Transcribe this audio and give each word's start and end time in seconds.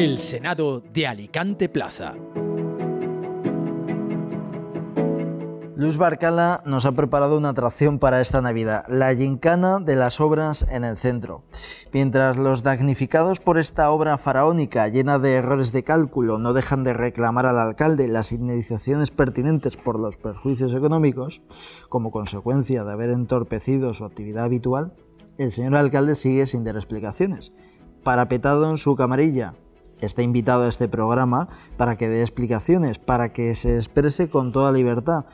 El 0.00 0.18
Senado 0.18 0.80
de 0.80 1.06
Alicante 1.06 1.68
Plaza. 1.68 2.14
Luis 5.76 5.98
Barcala 5.98 6.62
nos 6.64 6.86
ha 6.86 6.92
preparado 6.92 7.36
una 7.36 7.50
atracción 7.50 7.98
para 7.98 8.22
esta 8.22 8.40
Navidad, 8.40 8.86
la 8.88 9.14
gincana 9.14 9.78
de 9.78 9.96
las 9.96 10.18
obras 10.22 10.64
en 10.70 10.84
el 10.84 10.96
centro. 10.96 11.42
Mientras 11.92 12.38
los 12.38 12.62
damnificados 12.62 13.40
por 13.40 13.58
esta 13.58 13.90
obra 13.90 14.16
faraónica 14.16 14.88
llena 14.88 15.18
de 15.18 15.34
errores 15.34 15.70
de 15.70 15.84
cálculo 15.84 16.38
no 16.38 16.54
dejan 16.54 16.82
de 16.82 16.94
reclamar 16.94 17.44
al 17.44 17.58
alcalde 17.58 18.08
las 18.08 18.32
indemnizaciones 18.32 19.10
pertinentes 19.10 19.76
por 19.76 20.00
los 20.00 20.16
perjuicios 20.16 20.72
económicos, 20.72 21.42
como 21.90 22.10
consecuencia 22.10 22.84
de 22.84 22.92
haber 22.92 23.10
entorpecido 23.10 23.92
su 23.92 24.06
actividad 24.06 24.44
habitual, 24.44 24.94
el 25.36 25.52
señor 25.52 25.76
alcalde 25.76 26.14
sigue 26.14 26.46
sin 26.46 26.64
dar 26.64 26.76
explicaciones. 26.76 27.52
Parapetado 28.02 28.70
en 28.70 28.78
su 28.78 28.96
camarilla, 28.96 29.56
está 30.06 30.22
invitado 30.22 30.64
a 30.64 30.68
este 30.68 30.88
programa 30.88 31.48
para 31.76 31.96
que 31.96 32.08
dé 32.08 32.20
explicaciones, 32.20 32.98
para 32.98 33.32
que 33.32 33.54
se 33.54 33.76
exprese 33.76 34.28
con 34.28 34.52
toda 34.52 34.72
libertad 34.72 35.24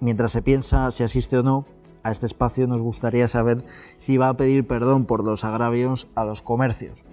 Mientras 0.00 0.32
se 0.32 0.42
piensa 0.42 0.90
si 0.90 1.04
asiste 1.04 1.38
o 1.38 1.42
no 1.42 1.66
a 2.02 2.12
este 2.12 2.26
espacio, 2.26 2.66
nos 2.66 2.82
gustaría 2.82 3.26
saber 3.28 3.64
si 3.96 4.16
va 4.16 4.28
a 4.28 4.36
pedir 4.36 4.66
perdón 4.66 5.06
por 5.06 5.24
los 5.24 5.42
agravios 5.44 6.06
a 6.14 6.24
los 6.24 6.42
comercios. 6.42 7.05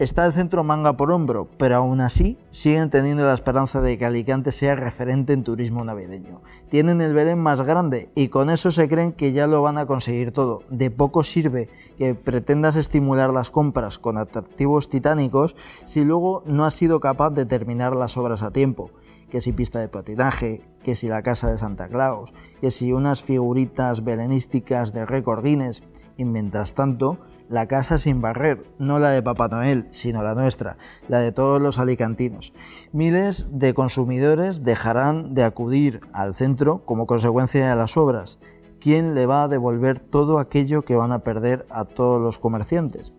Está 0.00 0.24
el 0.24 0.32
centro 0.32 0.64
manga 0.64 0.96
por 0.96 1.12
hombro, 1.12 1.46
pero 1.58 1.76
aún 1.76 2.00
así 2.00 2.38
siguen 2.52 2.88
teniendo 2.88 3.26
la 3.26 3.34
esperanza 3.34 3.82
de 3.82 3.98
que 3.98 4.06
Alicante 4.06 4.50
sea 4.50 4.74
referente 4.74 5.34
en 5.34 5.44
turismo 5.44 5.84
navideño. 5.84 6.40
Tienen 6.70 7.02
el 7.02 7.12
Belén 7.12 7.38
más 7.38 7.60
grande 7.60 8.08
y 8.14 8.28
con 8.28 8.48
eso 8.48 8.70
se 8.70 8.88
creen 8.88 9.12
que 9.12 9.34
ya 9.34 9.46
lo 9.46 9.60
van 9.60 9.76
a 9.76 9.84
conseguir 9.84 10.32
todo. 10.32 10.62
De 10.70 10.90
poco 10.90 11.22
sirve 11.22 11.68
que 11.98 12.14
pretendas 12.14 12.76
estimular 12.76 13.30
las 13.30 13.50
compras 13.50 13.98
con 13.98 14.16
atractivos 14.16 14.88
titánicos 14.88 15.54
si 15.84 16.02
luego 16.02 16.44
no 16.46 16.64
has 16.64 16.72
sido 16.72 16.98
capaz 16.98 17.32
de 17.32 17.44
terminar 17.44 17.94
las 17.94 18.16
obras 18.16 18.42
a 18.42 18.52
tiempo 18.52 18.90
que 19.30 19.40
si 19.40 19.52
pista 19.52 19.78
de 19.78 19.88
patinaje, 19.88 20.60
que 20.82 20.96
si 20.96 21.08
la 21.08 21.22
casa 21.22 21.50
de 21.50 21.56
Santa 21.56 21.88
Claus, 21.88 22.34
que 22.60 22.70
si 22.70 22.92
unas 22.92 23.22
figuritas 23.22 24.04
belenísticas 24.04 24.92
de 24.92 25.06
récord 25.06 25.42
Guinness, 25.42 25.82
y 26.20 26.26
mientras 26.26 26.74
tanto, 26.74 27.16
la 27.48 27.66
casa 27.66 27.96
sin 27.96 28.20
barrer, 28.20 28.62
no 28.78 28.98
la 28.98 29.08
de 29.08 29.22
Papá 29.22 29.48
Noel, 29.48 29.86
sino 29.88 30.22
la 30.22 30.34
nuestra, 30.34 30.76
la 31.08 31.20
de 31.20 31.32
todos 31.32 31.62
los 31.62 31.78
alicantinos. 31.78 32.52
Miles 32.92 33.46
de 33.50 33.72
consumidores 33.72 34.62
dejarán 34.62 35.32
de 35.32 35.44
acudir 35.44 36.02
al 36.12 36.34
centro 36.34 36.84
como 36.84 37.06
consecuencia 37.06 37.70
de 37.70 37.74
las 37.74 37.96
obras. 37.96 38.38
¿Quién 38.80 39.14
le 39.14 39.24
va 39.24 39.44
a 39.44 39.48
devolver 39.48 39.98
todo 39.98 40.38
aquello 40.38 40.82
que 40.82 40.94
van 40.94 41.10
a 41.10 41.20
perder 41.20 41.64
a 41.70 41.86
todos 41.86 42.20
los 42.20 42.38
comerciantes? 42.38 43.14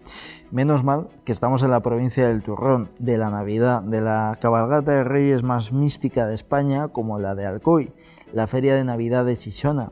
Menos 0.52 0.84
mal 0.84 1.10
que 1.26 1.32
estamos 1.32 1.64
en 1.64 1.72
la 1.72 1.82
provincia 1.82 2.28
del 2.28 2.44
Turrón, 2.44 2.92
de 3.00 3.18
la 3.18 3.32
Navidad, 3.32 3.82
de 3.82 4.02
la 4.02 4.38
cabalgata 4.40 4.92
de 4.92 5.04
reyes 5.04 5.42
más 5.42 5.74
mística 5.74 6.28
de 6.28 6.36
España, 6.36 6.90
como 6.90 7.18
la 7.18 7.34
de 7.34 7.48
Alcoy, 7.48 7.92
la 8.32 8.46
feria 8.46 8.76
de 8.76 8.84
Navidad 8.84 9.26
de 9.26 9.36
Chichona, 9.36 9.92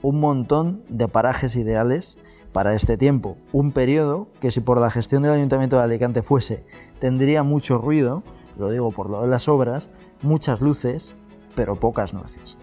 un 0.00 0.20
montón 0.20 0.82
de 0.88 1.08
parajes 1.08 1.54
ideales 1.56 2.18
para 2.56 2.72
este 2.72 2.96
tiempo, 2.96 3.36
un 3.52 3.70
periodo 3.70 4.28
que 4.40 4.50
si 4.50 4.62
por 4.62 4.80
la 4.80 4.90
gestión 4.90 5.22
del 5.22 5.32
Ayuntamiento 5.32 5.76
de 5.76 5.82
Alicante 5.82 6.22
fuese, 6.22 6.64
tendría 6.98 7.42
mucho 7.42 7.76
ruido, 7.76 8.22
lo 8.56 8.70
digo 8.70 8.92
por 8.92 9.10
lo 9.10 9.20
de 9.20 9.28
las 9.28 9.46
obras, 9.46 9.90
muchas 10.22 10.62
luces, 10.62 11.14
pero 11.54 11.78
pocas 11.78 12.14
nueces. 12.14 12.56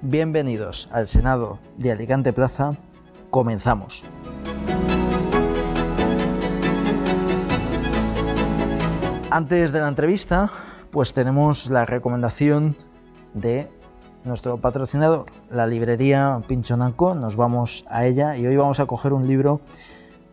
Bienvenidos 0.00 0.88
al 0.92 1.08
Senado 1.08 1.58
de 1.76 1.90
Alicante 1.90 2.32
Plaza, 2.32 2.76
comenzamos. 3.30 4.04
Antes 9.28 9.72
de 9.72 9.80
la 9.80 9.88
entrevista, 9.88 10.52
pues 10.92 11.14
tenemos 11.14 11.66
la 11.66 11.84
recomendación 11.84 12.76
de 13.34 13.68
nuestro 14.24 14.58
patrocinador, 14.58 15.26
la 15.50 15.66
librería 15.66 16.42
Pinchonanco. 16.46 17.14
Nos 17.14 17.36
vamos 17.36 17.84
a 17.88 18.06
ella 18.06 18.36
y 18.36 18.46
hoy 18.46 18.56
vamos 18.56 18.80
a 18.80 18.86
coger 18.86 19.12
un 19.12 19.26
libro 19.26 19.60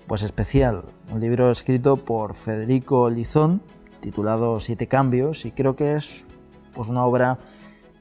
pues 0.07 0.23
especial, 0.23 0.83
un 1.11 1.19
libro 1.19 1.51
escrito 1.51 1.97
por 1.97 2.33
Federico 2.33 3.09
Lizón, 3.09 3.61
titulado 3.99 4.59
Siete 4.59 4.87
cambios 4.87 5.45
y 5.45 5.51
creo 5.51 5.75
que 5.75 5.95
es 5.95 6.27
pues 6.73 6.89
una 6.89 7.05
obra 7.05 7.39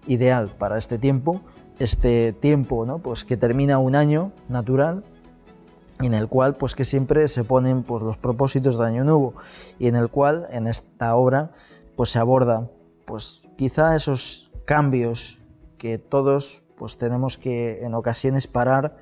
ideal 0.07 0.51
para 0.59 0.79
este 0.79 0.99
tiempo, 0.99 1.41
este 1.79 2.33
tiempo, 2.33 2.87
¿no? 2.87 2.99
Pues 2.99 3.25
que 3.25 3.37
termina 3.37 3.79
un 3.79 3.95
año 3.95 4.33
natural 4.49 5.05
en 6.01 6.15
el 6.15 6.29
cual 6.29 6.57
pues 6.57 6.75
que 6.75 6.85
siempre 6.85 7.29
se 7.29 7.45
ponen 7.45 7.83
pues 7.83 8.03
los 8.03 8.19
propósitos 8.19 8.79
de 8.79 8.87
año 8.87 9.05
nuevo 9.05 9.35
y 9.79 9.89
en 9.89 9.97
el 9.97 10.09
cual 10.09 10.47
en 10.51 10.67
esta 10.67 11.17
obra 11.17 11.51
pues 11.97 12.11
se 12.11 12.19
aborda 12.19 12.71
pues 13.05 13.49
quizá 13.57 13.97
esos 13.97 14.51
cambios 14.65 15.38
que 15.79 15.99
todos 15.99 16.65
pues 16.77 16.97
tenemos 16.97 17.39
que 17.39 17.85
en 17.85 17.95
ocasiones 17.95 18.47
parar 18.47 18.97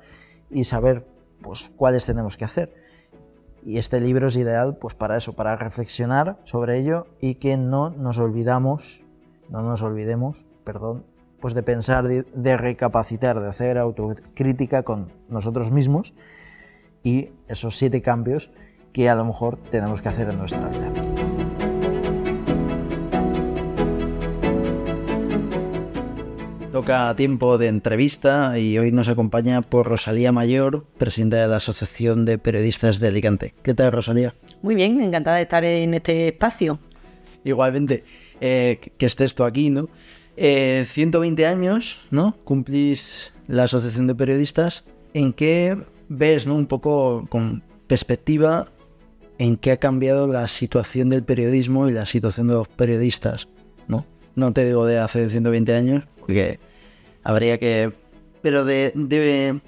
y 0.49 0.63
saber 0.63 1.05
pues 1.41 1.71
cuáles 1.75 2.05
tenemos 2.05 2.37
que 2.37 2.45
hacer 2.45 2.73
y 3.63 3.77
este 3.77 3.99
libro 3.99 4.27
es 4.27 4.35
ideal 4.35 4.77
pues 4.77 4.95
para 4.95 5.17
eso 5.17 5.33
para 5.33 5.55
reflexionar 5.55 6.39
sobre 6.43 6.79
ello 6.79 7.07
y 7.19 7.35
que 7.35 7.57
no 7.57 7.89
nos 7.89 8.17
olvidamos 8.19 9.03
no 9.49 9.61
nos 9.61 9.81
olvidemos 9.81 10.45
perdón 10.63 11.05
pues 11.39 11.53
de 11.53 11.63
pensar 11.63 12.07
de 12.07 12.57
recapacitar 12.57 13.39
de 13.39 13.47
hacer 13.47 13.77
autocrítica 13.77 14.83
con 14.83 15.11
nosotros 15.29 15.71
mismos 15.71 16.13
y 17.03 17.29
esos 17.47 17.77
siete 17.77 18.01
cambios 18.01 18.51
que 18.91 19.09
a 19.09 19.15
lo 19.15 19.25
mejor 19.25 19.57
tenemos 19.69 20.01
que 20.01 20.09
hacer 20.09 20.29
en 20.29 20.39
nuestra 20.39 20.67
vida. 20.69 20.91
Toca 26.77 27.15
tiempo 27.15 27.57
de 27.57 27.69
entrevista 27.69 28.59
y 28.59 28.77
hoy 28.77 28.91
nos 28.91 29.07
acompaña 29.07 29.63
por 29.63 29.87
Rosalía 29.87 30.31
Mayor, 30.31 30.85
presidenta 30.99 31.37
de 31.37 31.47
la 31.47 31.55
Asociación 31.55 32.23
de 32.23 32.37
Periodistas 32.37 32.99
de 32.99 33.07
Alicante. 33.07 33.55
¿Qué 33.63 33.73
tal, 33.73 33.91
Rosalía? 33.91 34.35
Muy 34.61 34.75
bien, 34.75 35.01
encantada 35.01 35.37
de 35.37 35.41
estar 35.41 35.63
en 35.63 35.95
este 35.95 36.27
espacio. 36.27 36.77
Igualmente, 37.43 38.03
eh, 38.41 38.91
que 38.95 39.07
estés 39.07 39.33
tú 39.33 39.43
aquí, 39.43 39.71
¿no? 39.71 39.89
120 40.35 41.41
eh, 41.41 41.47
años, 41.47 41.97
¿no? 42.11 42.37
Cumplís 42.43 43.33
la 43.47 43.63
Asociación 43.63 44.05
de 44.05 44.13
Periodistas. 44.13 44.83
¿En 45.15 45.33
qué 45.33 45.79
ves 46.09 46.45
¿no? 46.45 46.53
un 46.53 46.67
poco 46.67 47.25
con 47.27 47.63
perspectiva 47.87 48.67
en 49.39 49.57
qué 49.57 49.71
ha 49.71 49.77
cambiado 49.77 50.27
la 50.27 50.47
situación 50.47 51.09
del 51.09 51.23
periodismo 51.23 51.89
y 51.89 51.93
la 51.93 52.05
situación 52.05 52.49
de 52.49 52.53
los 52.53 52.67
periodistas, 52.67 53.47
¿no? 53.87 54.05
No 54.37 54.53
te 54.53 54.63
digo 54.63 54.85
de 54.85 54.99
hace 54.99 55.31
120 55.31 55.73
años, 55.73 56.03
porque 56.19 56.59
habría 57.23 57.57
que... 57.57 57.91
Pero 58.43 58.65
de, 58.65 59.59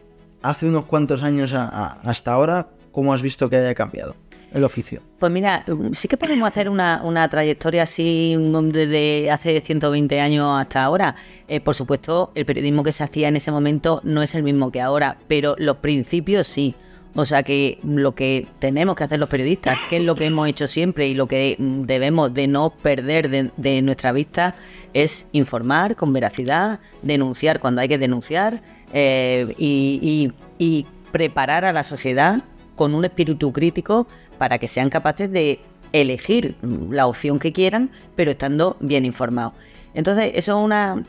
hace 0.44 0.68
unos 0.68 0.86
cuantos 0.86 1.24
años 1.24 1.54
hasta 1.56 2.32
ahora, 2.32 2.70
¿cómo 2.92 3.12
has 3.12 3.24
visto 3.24 3.50
que 3.50 3.58
haya 3.58 3.74
cambiado? 3.74 4.16
el 4.54 4.64
oficio? 4.64 5.02
Pues 5.18 5.32
mira, 5.32 5.66
sí 5.92 6.08
que 6.08 6.18
podemos 6.18 6.48
hacer 6.48 6.70
una, 6.70 7.28
trayectoria 7.30 7.84
así 7.84 8.36
desde 8.38 9.32
hace 9.32 9.60
120 9.60 10.20
años 10.20 10.60
hasta 10.60 10.84
ahora. 10.84 11.16
Eh, 11.48 11.60
por 11.62 11.74
supuesto, 11.74 12.32
el 12.36 12.46
periodismo 12.46 12.84
que 12.84 12.92
se 12.92 13.04
hacía 13.04 13.28
en 13.28 13.38
ese 13.38 13.52
momento 13.52 14.02
no 14.04 14.22
es 14.22 14.36
el 14.36 14.44
mismo 14.44 14.72
que 14.72 14.82
ahora, 14.82 15.18
pero 15.28 15.56
los 15.58 15.78
principios 15.78 16.46
sí. 16.46 16.76
O 17.16 17.26
sea 17.26 17.44
que 17.44 17.80
lo 17.84 18.14
que 18.14 18.48
tenemos 18.60 18.96
que 18.96 19.04
hacer 19.04 19.20
los 19.20 19.30
periodistas, 19.30 19.78
que 19.90 19.98
es 19.98 20.04
lo 20.04 20.16
que 20.16 20.26
hemos 20.26 20.48
hecho 20.48 20.68
siempre 20.68 21.08
y 21.08 21.16
lo 21.16 21.28
que 21.28 21.56
debemos 21.60 22.34
de 22.34 22.48
no 22.48 22.70
perder 22.70 23.52
de, 23.56 23.82
nuestra 23.82 24.12
vista, 24.12 24.56
es 24.94 25.26
informar 25.32 25.96
con 25.96 26.14
veracidad, 26.14 26.80
denunciar 27.02 27.60
cuando 27.60 27.82
hay 27.82 27.88
que 27.88 27.98
denunciar 27.98 28.62
eh, 28.94 29.54
y 29.58 30.86
preparar 31.12 31.66
a 31.66 31.74
la 31.74 31.84
sociedad 31.84 32.44
con 32.76 32.94
un 32.96 33.04
espíritu 33.04 33.52
crítico 33.52 34.08
para 34.38 34.58
que 34.58 34.68
sean 34.68 34.90
capaces 34.90 35.32
de 35.32 35.60
elegir 35.92 36.56
la 36.90 37.08
opción 37.08 37.40
que 37.40 37.52
quieran, 37.52 37.92
pero 38.16 38.32
estando 38.32 38.78
bien 38.80 39.06
informados. 39.06 39.54
Entonces, 39.94 40.32
eso 40.36 40.58
es 40.58 40.64
una, 40.64 41.04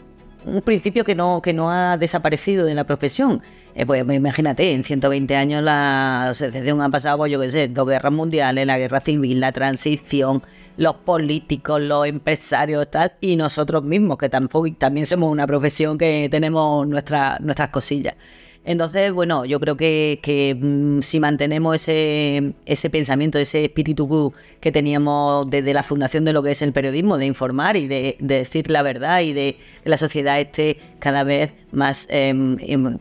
un 0.45 0.63
principio 0.63 1.05
que 1.05 1.15
no, 1.15 1.41
que 1.43 1.53
no 1.53 1.71
ha 1.71 1.97
desaparecido 1.97 2.65
de 2.65 2.75
la 2.75 2.85
profesión. 2.85 3.43
Eh, 3.75 3.87
pues 3.87 4.03
imagínate, 4.03 4.73
en 4.73 4.85
120 4.85 5.37
años 5.37 5.63
la 5.63 6.31
asociación 6.31 6.83
ha 6.83 6.89
pasado, 6.89 7.19
pues, 7.19 7.33
yo 7.33 7.41
qué 7.41 7.51
sé, 7.51 7.69
dos 7.69 7.87
guerras 7.89 8.13
mundiales, 8.13 8.67
la 8.67 8.79
guerra 8.79 9.01
civil, 9.01 9.41
la 9.41 9.53
transición, 9.53 10.43
los 10.77 10.97
políticos, 10.97 11.81
los 11.81 12.07
empresarios, 12.07 12.91
tal, 12.91 13.13
y 13.21 13.37
nosotros 13.37 13.85
mismos, 13.85 14.19
que 14.19 14.29
tampoco, 14.29 14.69
también 14.77 15.07
somos 15.07 15.31
una 15.31 15.47
profesión 15.47 15.99
que 15.99 16.29
tenemos 16.31 16.87
nuestras 16.89 17.71
cosillas. 17.71 18.17
Entonces, 18.65 19.11
bueno, 19.13 19.47
yo 19.47 19.59
creo 19.59 19.77
que, 19.77 20.57
mm, 20.61 21.01
si 21.01 21.19
mantenemos 21.19 21.77
ese, 21.77 22.53
ese 22.67 22.91
pensamiento, 22.91 23.39
ese 23.39 23.65
espíritu 23.65 24.35
que 24.61 24.71
teníamos 24.71 25.49
desde 25.49 25.73
la 25.73 25.83
fundación 25.83 26.25
de 26.25 26.33
lo 26.35 26.43
que 26.43 26.51
es 26.51 26.61
el 26.63 26.73
periodismo, 26.73 27.17
de 27.17 27.27
informar 27.27 27.77
y 27.77 27.89
de, 27.89 28.17
decir 28.21 28.71
la 28.71 28.83
verdad 28.83 29.21
y 29.23 29.33
de 29.33 29.57
que 29.83 29.89
la 29.89 29.97
sociedad 29.97 30.39
esté 30.41 30.77
cada 30.99 31.25
vez 31.25 31.55
más 31.73 32.07
em, 32.11 32.59
em, 32.61 32.99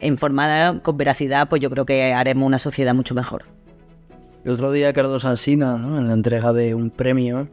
informada 0.00 0.80
con 0.80 0.96
veracidad, 0.96 1.48
pues 1.48 1.60
yo 1.62 1.70
creo 1.70 1.86
que 1.86 2.12
haremos 2.12 2.46
una 2.46 2.58
sociedad 2.58 2.94
mucho 2.94 3.14
mejor. 3.14 3.44
El 4.44 4.52
otro 4.52 4.72
día 4.72 4.92
Carlos 4.92 5.24
Alsina, 5.24 5.78
¿no? 5.78 5.98
en 5.98 6.08
la 6.08 6.14
entrega 6.14 6.52
de 6.52 6.74
un 6.74 6.90
premio... 6.90 7.48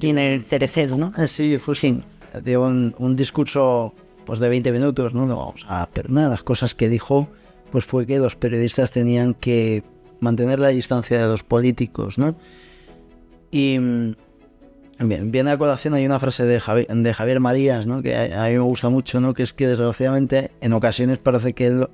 Tiene 0.00 0.34
el 0.34 0.42
cerecero, 0.42 0.96
¿no? 0.96 1.12
Eh, 1.16 1.28
sí, 1.28 1.56
fue 1.58 1.76
sí. 1.76 2.02
Dio 2.42 2.62
un, 2.62 2.96
un, 2.98 3.14
discurso 3.14 3.94
pues, 4.26 4.40
de 4.40 4.48
20 4.48 4.72
minutos, 4.72 5.14
¿no? 5.14 5.24
no 5.24 5.36
vamos 5.36 5.64
a, 5.68 5.88
de 5.94 6.08
las 6.08 6.42
cosas 6.42 6.74
que 6.74 6.88
dijo 6.88 7.28
pues 7.74 7.86
fue 7.86 8.06
que 8.06 8.20
los 8.20 8.36
periodistas 8.36 8.92
tenían 8.92 9.34
que 9.34 9.82
mantener 10.20 10.60
la 10.60 10.68
distancia 10.68 11.20
de 11.20 11.26
los 11.26 11.42
políticos, 11.42 12.18
¿no? 12.18 12.36
Y 13.50 13.80
mm, 13.80 14.14
bien, 15.00 15.30
viene 15.30 15.50
a 15.50 15.58
colación, 15.58 15.94
hay 15.94 16.06
una 16.06 16.20
frase 16.20 16.44
de 16.44 16.60
Javier, 16.60 17.40
Marías, 17.40 17.86
¿no? 17.86 18.02
Que 18.02 18.16
a, 18.16 18.46
mí 18.46 18.52
me 18.52 18.58
gusta 18.60 18.88
mucho, 18.88 19.20
¿no? 19.20 19.34
Que 19.34 19.42
es 19.42 19.52
que 19.52 19.66
desgraciadamente 19.66 20.52
en 20.60 20.72
ocasiones 20.72 21.18
parece 21.18 21.52
que 21.52 21.86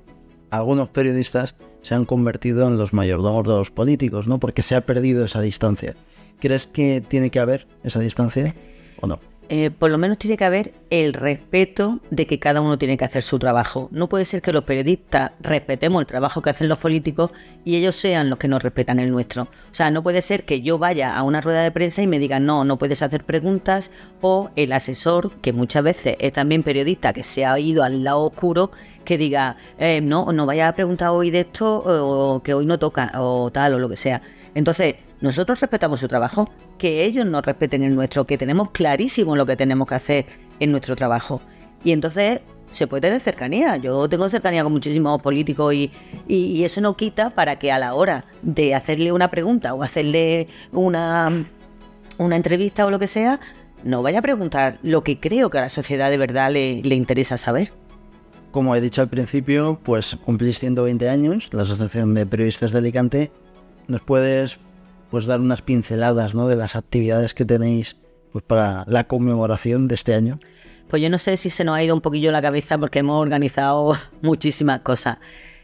algunos 0.49 0.89
periodistas 0.89 1.55
se 1.81 1.95
han 1.95 2.05
convertido 2.05 2.67
en 2.67 2.77
los 2.77 2.93
mayordomos 2.93 3.47
de 3.47 3.53
los 3.53 3.71
políticos, 3.71 4.27
¿no? 4.27 4.39
Porque 4.39 4.61
se 4.61 4.75
ha 4.75 4.81
perdido 4.85 5.25
esa 5.25 5.41
distancia. 5.41 5.95
¿Crees 6.39 6.67
que 6.67 7.03
tiene 7.07 7.31
que 7.31 7.39
haber 7.39 7.67
esa 7.83 7.99
distancia 7.99 8.55
o 8.99 9.07
no? 9.07 9.19
Eh, 9.53 9.69
por 9.69 9.91
lo 9.91 9.97
menos 9.97 10.17
tiene 10.17 10.37
que 10.37 10.45
haber 10.45 10.73
el 10.89 11.11
respeto 11.11 11.99
de 12.09 12.25
que 12.25 12.39
cada 12.39 12.61
uno 12.61 12.77
tiene 12.77 12.95
que 12.95 13.03
hacer 13.03 13.21
su 13.21 13.37
trabajo. 13.37 13.89
No 13.91 14.07
puede 14.07 14.23
ser 14.23 14.41
que 14.41 14.53
los 14.53 14.63
periodistas 14.63 15.33
respetemos 15.41 15.99
el 15.99 16.07
trabajo 16.07 16.41
que 16.41 16.51
hacen 16.51 16.69
los 16.69 16.79
políticos 16.79 17.31
y 17.65 17.75
ellos 17.75 17.97
sean 17.97 18.29
los 18.29 18.39
que 18.39 18.47
nos 18.47 18.63
respetan 18.63 19.01
el 19.01 19.11
nuestro. 19.11 19.43
O 19.43 19.73
sea, 19.73 19.91
no 19.91 20.03
puede 20.03 20.21
ser 20.21 20.45
que 20.45 20.61
yo 20.61 20.77
vaya 20.77 21.13
a 21.13 21.23
una 21.23 21.41
rueda 21.41 21.63
de 21.63 21.71
prensa 21.71 22.01
y 22.01 22.07
me 22.07 22.17
digan, 22.17 22.45
no, 22.45 22.63
no 22.63 22.77
puedes 22.77 23.01
hacer 23.01 23.25
preguntas, 23.25 23.91
o 24.21 24.51
el 24.55 24.71
asesor, 24.71 25.33
que 25.41 25.51
muchas 25.51 25.83
veces 25.83 26.15
es 26.19 26.31
también 26.31 26.63
periodista, 26.63 27.11
que 27.11 27.23
se 27.23 27.43
ha 27.45 27.59
ido 27.59 27.83
al 27.83 28.05
lado 28.05 28.21
oscuro, 28.21 28.71
que 29.03 29.17
diga, 29.17 29.57
eh, 29.77 29.99
no, 29.99 30.31
no 30.31 30.45
vaya 30.45 30.69
a 30.69 30.75
preguntar 30.75 31.09
hoy 31.09 31.29
de 31.29 31.41
esto, 31.41 31.83
o 31.85 32.41
que 32.41 32.53
hoy 32.53 32.65
no 32.65 32.79
toca, 32.79 33.11
o 33.15 33.51
tal, 33.51 33.73
o 33.73 33.79
lo 33.79 33.89
que 33.89 33.97
sea. 33.97 34.21
Entonces, 34.55 34.95
nosotros 35.21 35.59
respetamos 35.59 35.99
su 35.99 36.07
trabajo, 36.07 36.49
que 36.77 37.05
ellos 37.05 37.25
nos 37.25 37.45
respeten 37.45 37.83
el 37.83 37.95
nuestro, 37.95 38.25
que 38.25 38.37
tenemos 38.37 38.71
clarísimo 38.71 39.35
lo 39.35 39.45
que 39.45 39.55
tenemos 39.55 39.87
que 39.87 39.95
hacer 39.95 40.25
en 40.59 40.71
nuestro 40.71 40.95
trabajo. 40.95 41.41
Y 41.83 41.91
entonces 41.91 42.41
se 42.71 42.87
puede 42.87 43.01
tener 43.01 43.21
cercanía. 43.21 43.77
Yo 43.77 44.09
tengo 44.09 44.27
cercanía 44.29 44.63
con 44.63 44.71
muchísimos 44.71 45.21
políticos 45.21 45.73
y, 45.73 45.91
y, 46.27 46.63
eso 46.63 46.81
no 46.81 46.95
quita 46.95 47.29
para 47.31 47.57
que 47.59 47.71
a 47.71 47.79
la 47.79 47.93
hora 47.93 48.25
de 48.41 48.73
hacerle 48.73 49.11
una 49.11 49.29
pregunta 49.29 49.73
o 49.73 49.83
hacerle 49.83 50.47
una, 50.71 51.45
una 52.17 52.35
entrevista 52.35 52.85
o 52.85 52.91
lo 52.91 52.99
que 52.99 53.07
sea, 53.07 53.39
no 53.83 54.01
vaya 54.01 54.19
a 54.19 54.21
preguntar 54.21 54.79
lo 54.83 55.03
que 55.03 55.19
creo 55.19 55.49
que 55.49 55.57
a 55.57 55.61
la 55.61 55.69
sociedad 55.69 56.09
de 56.09 56.17
verdad 56.17 56.51
le, 56.51 56.81
le 56.81 56.95
interesa 56.95 57.37
saber. 57.37 57.71
Como 58.51 58.75
he 58.75 58.81
dicho 58.81 59.01
al 59.01 59.09
principio, 59.09 59.79
pues 59.83 60.17
cumplís 60.25 60.59
120 60.59 61.09
años, 61.09 61.49
la 61.51 61.63
Asociación 61.63 62.13
de 62.13 62.25
Periodistas 62.25 62.71
de 62.71 62.79
Alicante. 62.79 63.31
¿Nos 63.87 64.01
puedes 64.01 64.59
pues 65.11 65.25
dar 65.25 65.41
unas 65.41 65.61
pinceladas 65.61 66.33
¿no? 66.33 66.47
de 66.47 66.55
las 66.55 66.75
actividades 66.75 67.33
que 67.33 67.45
tenéis 67.45 67.97
pues, 68.31 68.43
para 68.43 68.85
la 68.87 69.03
conmemoración 69.03 69.87
de 69.87 69.95
este 69.95 70.15
año? 70.15 70.39
Pues 70.89 71.03
yo 71.03 71.09
no 71.09 71.17
sé 71.17 71.37
si 71.37 71.49
se 71.49 71.63
nos 71.63 71.75
ha 71.75 71.83
ido 71.83 71.93
un 71.93 72.01
poquillo 72.01 72.31
la 72.31 72.41
cabeza 72.41 72.77
porque 72.77 72.99
hemos 72.99 73.21
organizado 73.21 73.95
muchísimas 74.21 74.79
cosas. 74.79 75.17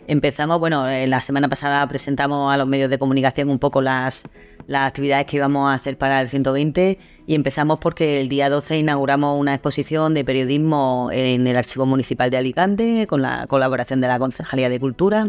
Empezamos, 0.06 0.60
bueno, 0.60 0.88
eh, 0.88 1.08
la 1.08 1.20
semana 1.20 1.50
pasada 1.50 1.86
presentamos 1.88 2.54
a 2.54 2.58
los 2.58 2.68
medios 2.68 2.90
de 2.90 2.98
comunicación 2.98 3.50
un 3.50 3.60
poco 3.60 3.82
las, 3.82 4.24
las 4.68 4.88
actividades 4.88 5.26
que 5.26 5.38
íbamos 5.38 5.70
a 5.70 5.74
hacer 5.74 5.98
para 5.98 6.22
el 6.22 6.30
120 6.30 6.98
y 7.26 7.36
empezamos 7.36 7.80
porque 7.80 8.22
el 8.22 8.30
día 8.30 8.50
12 8.50 8.78
inauguramos 8.78 9.38
una 9.38 9.54
exposición 9.54 10.14
de 10.14 10.24
periodismo 10.24 11.10
en 11.12 11.46
el 11.46 11.58
Archivo 11.58 11.86
Municipal 11.86 12.30
de 12.30 12.38
Alicante 12.38 13.06
con 13.08 13.22
la 13.22 13.48
colaboración 13.48 14.00
de 14.00 14.08
la 14.08 14.18
Concejalía 14.18 14.70
de 14.70 14.80
Cultura. 14.80 15.28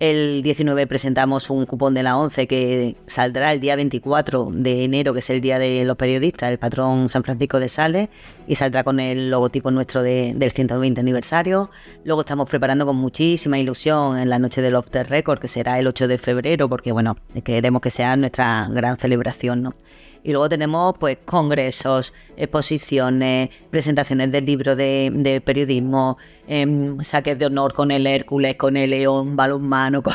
El 0.00 0.42
19 0.42 0.86
presentamos 0.86 1.50
un 1.50 1.66
cupón 1.66 1.92
de 1.92 2.02
la 2.02 2.16
11 2.16 2.46
que 2.46 2.96
saldrá 3.06 3.52
el 3.52 3.60
día 3.60 3.76
24 3.76 4.48
de 4.50 4.84
enero, 4.84 5.12
que 5.12 5.18
es 5.18 5.28
el 5.28 5.42
día 5.42 5.58
de 5.58 5.84
los 5.84 5.98
periodistas, 5.98 6.50
el 6.50 6.58
patrón 6.58 7.10
San 7.10 7.22
Francisco 7.22 7.60
de 7.60 7.68
Sales, 7.68 8.08
y 8.46 8.54
saldrá 8.54 8.82
con 8.82 8.98
el 8.98 9.30
logotipo 9.30 9.70
nuestro 9.70 10.02
del 10.02 10.52
120 10.52 10.98
aniversario. 11.02 11.70
Luego 12.02 12.22
estamos 12.22 12.48
preparando 12.48 12.86
con 12.86 12.96
muchísima 12.96 13.58
ilusión 13.58 14.16
en 14.16 14.30
la 14.30 14.38
noche 14.38 14.62
del 14.62 14.74
Off 14.74 14.88
the 14.88 15.04
Record, 15.04 15.38
que 15.38 15.48
será 15.48 15.78
el 15.78 15.86
8 15.86 16.08
de 16.08 16.16
febrero, 16.16 16.66
porque 16.66 16.92
bueno, 16.92 17.18
queremos 17.44 17.82
que 17.82 17.90
sea 17.90 18.16
nuestra 18.16 18.68
gran 18.70 18.96
celebración, 18.96 19.60
¿no? 19.62 19.74
Y 20.22 20.32
luego 20.32 20.48
tenemos 20.48 20.94
pues 20.98 21.18
congresos, 21.24 22.12
exposiciones, 22.36 23.50
presentaciones 23.70 24.30
del 24.30 24.44
libro 24.44 24.76
de, 24.76 25.42
periodismo, 25.44 26.18
em, 26.46 27.00
saques 27.00 27.38
de 27.38 27.46
honor 27.46 27.72
con 27.72 27.90
el 27.90 28.06
Hércules, 28.06 28.56
con 28.56 28.76
el 28.76 28.90
León, 28.90 29.36
balonmano, 29.36 30.02
con, 30.04 30.14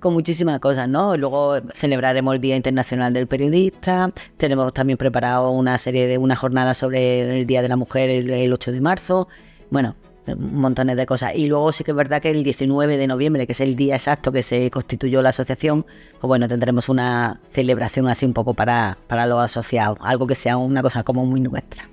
con 0.00 0.12
muchísimas 0.12 0.60
cosas, 0.60 0.88
¿no? 0.88 1.16
Luego 1.16 1.56
celebraremos 1.72 2.34
el 2.34 2.40
Día 2.40 2.56
Internacional 2.56 3.12
del 3.12 3.26
Periodista, 3.26 4.10
tenemos 4.36 4.72
también 4.74 4.98
preparado 4.98 5.50
una 5.50 5.78
serie 5.78 6.06
de 6.06 6.18
una 6.18 6.36
jornada 6.36 6.74
sobre 6.74 7.40
el 7.40 7.46
Día 7.46 7.62
de 7.62 7.68
la 7.68 7.76
Mujer 7.76 8.10
el, 8.10 8.30
el 8.30 8.52
8 8.52 8.72
de 8.72 8.80
marzo. 8.80 9.28
Bueno, 9.70 9.96
montones 10.36 10.96
de 10.96 11.06
cosas. 11.06 11.32
Y 11.34 11.46
luego 11.46 11.72
sí 11.72 11.84
que 11.84 11.90
es 11.90 11.96
verdad 11.96 12.22
que 12.22 12.30
el 12.30 12.44
19 12.44 12.96
de 12.96 13.06
noviembre, 13.06 13.46
que 13.46 13.52
es 13.52 13.60
el 13.60 13.76
día 13.76 13.96
exacto 13.96 14.32
que 14.32 14.42
se 14.42 14.70
constituyó 14.70 15.22
la 15.22 15.30
asociación, 15.30 15.84
pues 16.20 16.28
bueno, 16.28 16.48
tendremos 16.48 16.88
una 16.88 17.40
celebración 17.52 18.08
así 18.08 18.26
un 18.26 18.32
poco 18.32 18.54
para, 18.54 18.96
para 19.06 19.26
los 19.26 19.42
asociados, 19.42 19.98
algo 20.00 20.26
que 20.26 20.34
sea 20.34 20.56
una 20.56 20.82
cosa 20.82 21.02
como 21.02 21.24
muy 21.26 21.40
nuestra. 21.40 21.88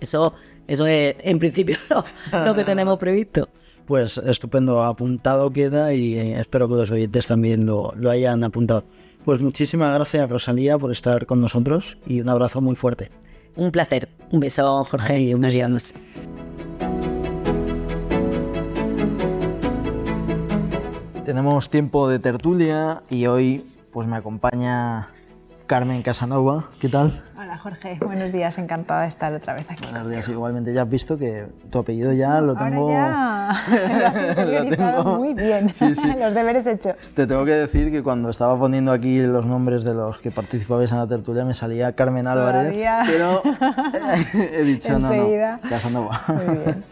Eso, 0.00 0.34
eso 0.66 0.86
es 0.86 1.16
en 1.20 1.38
principio 1.38 1.76
lo, 2.32 2.54
que 2.54 2.64
tenemos 2.64 2.98
previsto. 2.98 3.48
Pues 3.86 4.18
estupendo, 4.18 4.82
apuntado 4.82 5.50
queda 5.50 5.92
y 5.92 6.14
eh, 6.16 6.40
espero 6.40 6.68
que 6.68 6.76
los 6.76 6.90
oyentes 6.90 7.26
también 7.26 7.66
lo, 7.66 7.92
lo 7.96 8.10
hayan 8.10 8.44
apuntado. 8.44 8.84
Pues 9.24 9.40
muchísimas 9.40 9.94
gracias 9.94 10.28
Rosalía 10.28 10.78
por 10.78 10.90
estar 10.90 11.26
con 11.26 11.40
nosotros 11.40 11.96
y 12.06 12.20
un 12.20 12.28
abrazo 12.28 12.60
muy 12.60 12.74
fuerte. 12.74 13.10
Un 13.54 13.70
placer. 13.70 14.08
Un 14.30 14.40
beso, 14.40 14.84
Jorge, 14.84 15.20
y 15.20 15.34
un 15.34 15.44
adiós. 15.44 15.92
Tenemos 21.24 21.70
tiempo 21.70 22.08
de 22.08 22.18
tertulia 22.18 23.02
y 23.08 23.26
hoy 23.26 23.64
pues 23.92 24.08
me 24.08 24.16
acompaña 24.16 25.08
Carmen 25.68 26.02
Casanova. 26.02 26.64
¿Qué 26.80 26.88
tal? 26.88 27.22
Hola 27.38 27.58
Jorge, 27.58 27.96
buenos 28.04 28.32
días, 28.32 28.58
encantada 28.58 29.02
de 29.02 29.08
estar 29.08 29.32
otra 29.32 29.54
vez 29.54 29.64
aquí. 29.70 29.84
Buenos 29.84 30.10
días, 30.10 30.28
igualmente 30.28 30.74
ya 30.74 30.82
has 30.82 30.90
visto 30.90 31.16
que 31.16 31.46
tu 31.70 31.78
apellido 31.78 32.12
ya 32.12 32.40
lo 32.40 32.56
tengo... 32.56 32.90
Ahora 32.90 33.62
ya 33.68 34.44
lo 34.44 34.58
has 34.58 34.68
tengo... 34.68 35.18
muy 35.18 35.34
bien, 35.34 35.72
los 36.18 36.34
deberes 36.34 36.66
hechos. 36.66 36.96
Te 37.14 37.28
tengo 37.28 37.44
que 37.44 37.52
decir 37.52 37.92
que 37.92 38.02
cuando 38.02 38.28
estaba 38.28 38.58
poniendo 38.58 38.90
aquí 38.90 39.20
los 39.20 39.46
nombres 39.46 39.84
de 39.84 39.94
los 39.94 40.18
que 40.18 40.32
participabais 40.32 40.90
en 40.90 40.98
la 40.98 41.06
tertulia 41.06 41.44
me 41.44 41.54
salía 41.54 41.92
Carmen 41.92 42.26
Álvarez, 42.26 42.76
pero 43.06 43.42
he 44.34 44.64
dicho 44.64 44.98
no, 44.98 45.08
no, 45.08 45.60
Casanova. 45.68 46.20
Muy 46.26 46.56
bien. 46.56 46.84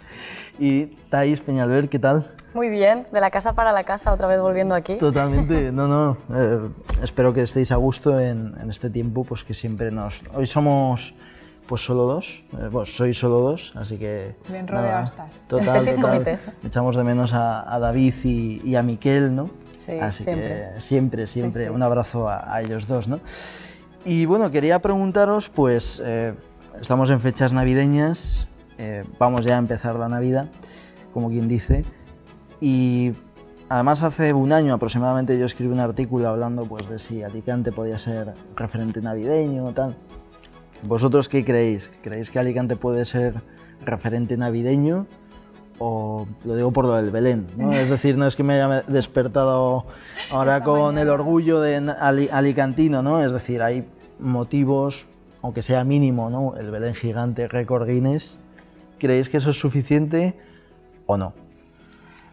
y 0.60 0.86
Thais 1.08 1.40
Peñalver, 1.40 1.88
¿qué 1.88 1.98
tal? 1.98 2.30
Muy 2.52 2.68
bien, 2.68 3.06
de 3.12 3.20
la 3.20 3.30
casa 3.30 3.52
para 3.52 3.72
la 3.72 3.84
casa, 3.84 4.12
otra 4.12 4.26
vez 4.26 4.40
volviendo 4.40 4.74
aquí. 4.74 4.96
Totalmente, 4.96 5.70
no, 5.72 5.86
no. 5.86 6.16
Eh, 6.34 6.68
espero 7.02 7.32
que 7.32 7.42
estéis 7.42 7.70
a 7.70 7.76
gusto 7.76 8.18
en, 8.18 8.56
este 8.68 8.90
tiempo, 8.90 9.24
pues 9.24 9.44
que 9.44 9.54
siempre 9.54 9.90
nos. 9.90 10.24
Hoy 10.34 10.46
somos 10.46 11.14
pues 11.66 11.84
solo 11.84 12.02
dos, 12.02 12.42
eh, 12.54 12.68
pues 12.72 12.96
soy 12.96 13.14
solo 13.14 13.36
dos, 13.36 13.72
así 13.76 13.96
que... 13.96 14.34
Bien 14.48 14.66
rodeado 14.66 15.04
estás. 15.04 15.30
Total, 15.46 15.84
total. 15.94 16.40
Echamos 16.64 16.96
de 16.96 17.04
menos 17.04 17.32
a, 17.32 17.78
David 17.78 18.14
y, 18.24 18.74
a 18.74 18.82
Miquel, 18.82 19.36
¿no? 19.36 19.50
Sí, 19.78 19.92
así 19.92 20.24
siempre. 20.24 20.72
que 20.74 20.80
siempre, 20.80 21.26
siempre, 21.28 21.70
un 21.70 21.80
abrazo 21.80 22.28
a, 22.28 22.60
ellos 22.60 22.88
dos, 22.88 23.06
¿no? 23.06 23.20
Y 24.04 24.24
bueno, 24.24 24.50
quería 24.50 24.80
preguntaros, 24.80 25.48
pues 25.48 26.02
eh, 26.04 26.34
estamos 26.80 27.08
en 27.10 27.20
fechas 27.20 27.52
navideñas, 27.52 28.48
vamos 29.20 29.44
ya 29.44 29.54
a 29.54 29.58
empezar 29.58 29.94
la 29.94 30.08
Navidad, 30.08 30.48
como 31.12 31.28
quien 31.28 31.46
dice, 31.46 31.84
y 32.60 33.12
además 33.68 34.02
hace 34.02 34.32
un 34.32 34.52
año 34.52 34.74
aproximadamente 34.74 35.38
yo 35.38 35.46
escribí 35.46 35.72
un 35.72 35.80
artículo 35.80 36.28
hablando 36.28 36.66
pues, 36.66 36.88
de 36.88 36.98
si 36.98 37.22
Alicante 37.22 37.72
podía 37.72 37.98
ser 37.98 38.34
referente 38.56 39.00
navideño 39.00 39.66
o 39.66 39.72
tal. 39.72 39.96
¿Vosotros 40.82 41.28
qué 41.28 41.44
creéis? 41.44 41.90
¿Creéis 42.02 42.30
que 42.30 42.38
Alicante 42.38 42.76
puede 42.76 43.04
ser 43.04 43.42
referente 43.84 44.36
navideño? 44.36 45.06
O 45.78 46.26
lo 46.44 46.56
digo 46.56 46.72
por 46.72 46.84
lo 46.84 46.94
del 46.96 47.10
Belén, 47.10 47.46
¿no? 47.56 47.72
Es 47.72 47.88
decir, 47.88 48.18
no 48.18 48.26
es 48.26 48.36
que 48.36 48.42
me 48.42 48.54
haya 48.54 48.82
despertado 48.82 49.86
ahora 50.30 50.62
con 50.62 50.98
el 50.98 51.08
orgullo 51.08 51.60
de 51.62 51.76
alicantino, 52.30 53.02
¿no? 53.02 53.22
Es 53.22 53.32
decir, 53.32 53.62
hay 53.62 53.88
motivos, 54.18 55.06
aunque 55.40 55.62
sea 55.62 55.84
mínimo, 55.84 56.28
¿no? 56.28 56.54
El 56.56 56.70
Belén 56.70 56.94
gigante, 56.94 57.48
récord 57.48 57.88
Guinness. 57.88 58.38
¿Creéis 58.98 59.30
que 59.30 59.38
eso 59.38 59.50
es 59.50 59.58
suficiente 59.58 60.36
o 61.06 61.16
no? 61.16 61.32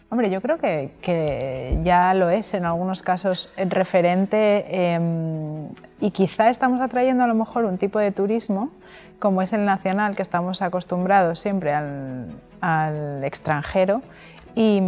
Hombre, 0.10 0.30
yo 0.30 0.42
creo 0.42 0.58
que, 0.58 1.80
ya 1.84 2.14
lo 2.14 2.30
es 2.30 2.54
en 2.54 2.66
algunos 2.66 3.02
casos 3.02 3.50
referente 3.58 4.94
em, 4.94 5.68
y 6.00 6.12
quizá 6.12 6.50
estamos 6.50 6.80
atrayendo 6.80 7.26
a 7.26 7.28
lo 7.28 7.36
mejor 7.36 7.66
un 7.66 7.78
tipo 7.78 8.00
de 8.00 8.12
turismo 8.14 8.72
como 9.20 9.42
es 9.42 9.52
el 9.52 9.66
nacional, 9.66 10.16
que 10.16 10.22
estamos 10.22 10.62
acostumbrados 10.62 11.40
siempre 11.40 11.74
al, 11.74 13.24
extranjero 13.24 14.02
y, 14.56 14.80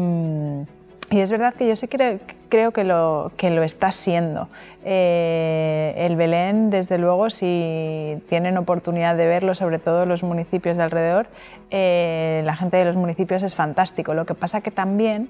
Y 1.12 1.22
es 1.22 1.32
verdad 1.32 1.56
que 1.56 1.68
yo 1.68 1.76
sí 1.76 1.88
creo, 1.88 2.20
creo 2.50 2.72
que, 2.72 2.84
lo, 2.84 3.32
que 3.36 3.50
lo 3.50 3.64
está 3.64 3.92
siendo. 3.92 4.48
Eh, 4.86 5.96
el 5.98 6.16
Belén, 6.16 6.70
desde 6.70 7.00
luego, 7.00 7.32
si 7.32 8.22
tienen 8.30 8.58
oportunidad 8.58 9.16
de 9.16 9.26
verlo, 9.26 9.56
sobre 9.56 9.80
todo 9.80 10.06
los 10.06 10.22
municipios 10.22 10.78
de 10.78 10.84
alrededor, 10.84 11.28
eh, 11.72 12.44
la 12.46 12.56
gente 12.56 12.78
de 12.78 12.86
los 12.86 12.96
municipios 12.96 13.42
es 13.42 13.56
fantástico. 13.56 14.14
Lo 14.14 14.26
que 14.26 14.36
pasa 14.36 14.62
que 14.62 14.70
también 14.70 15.30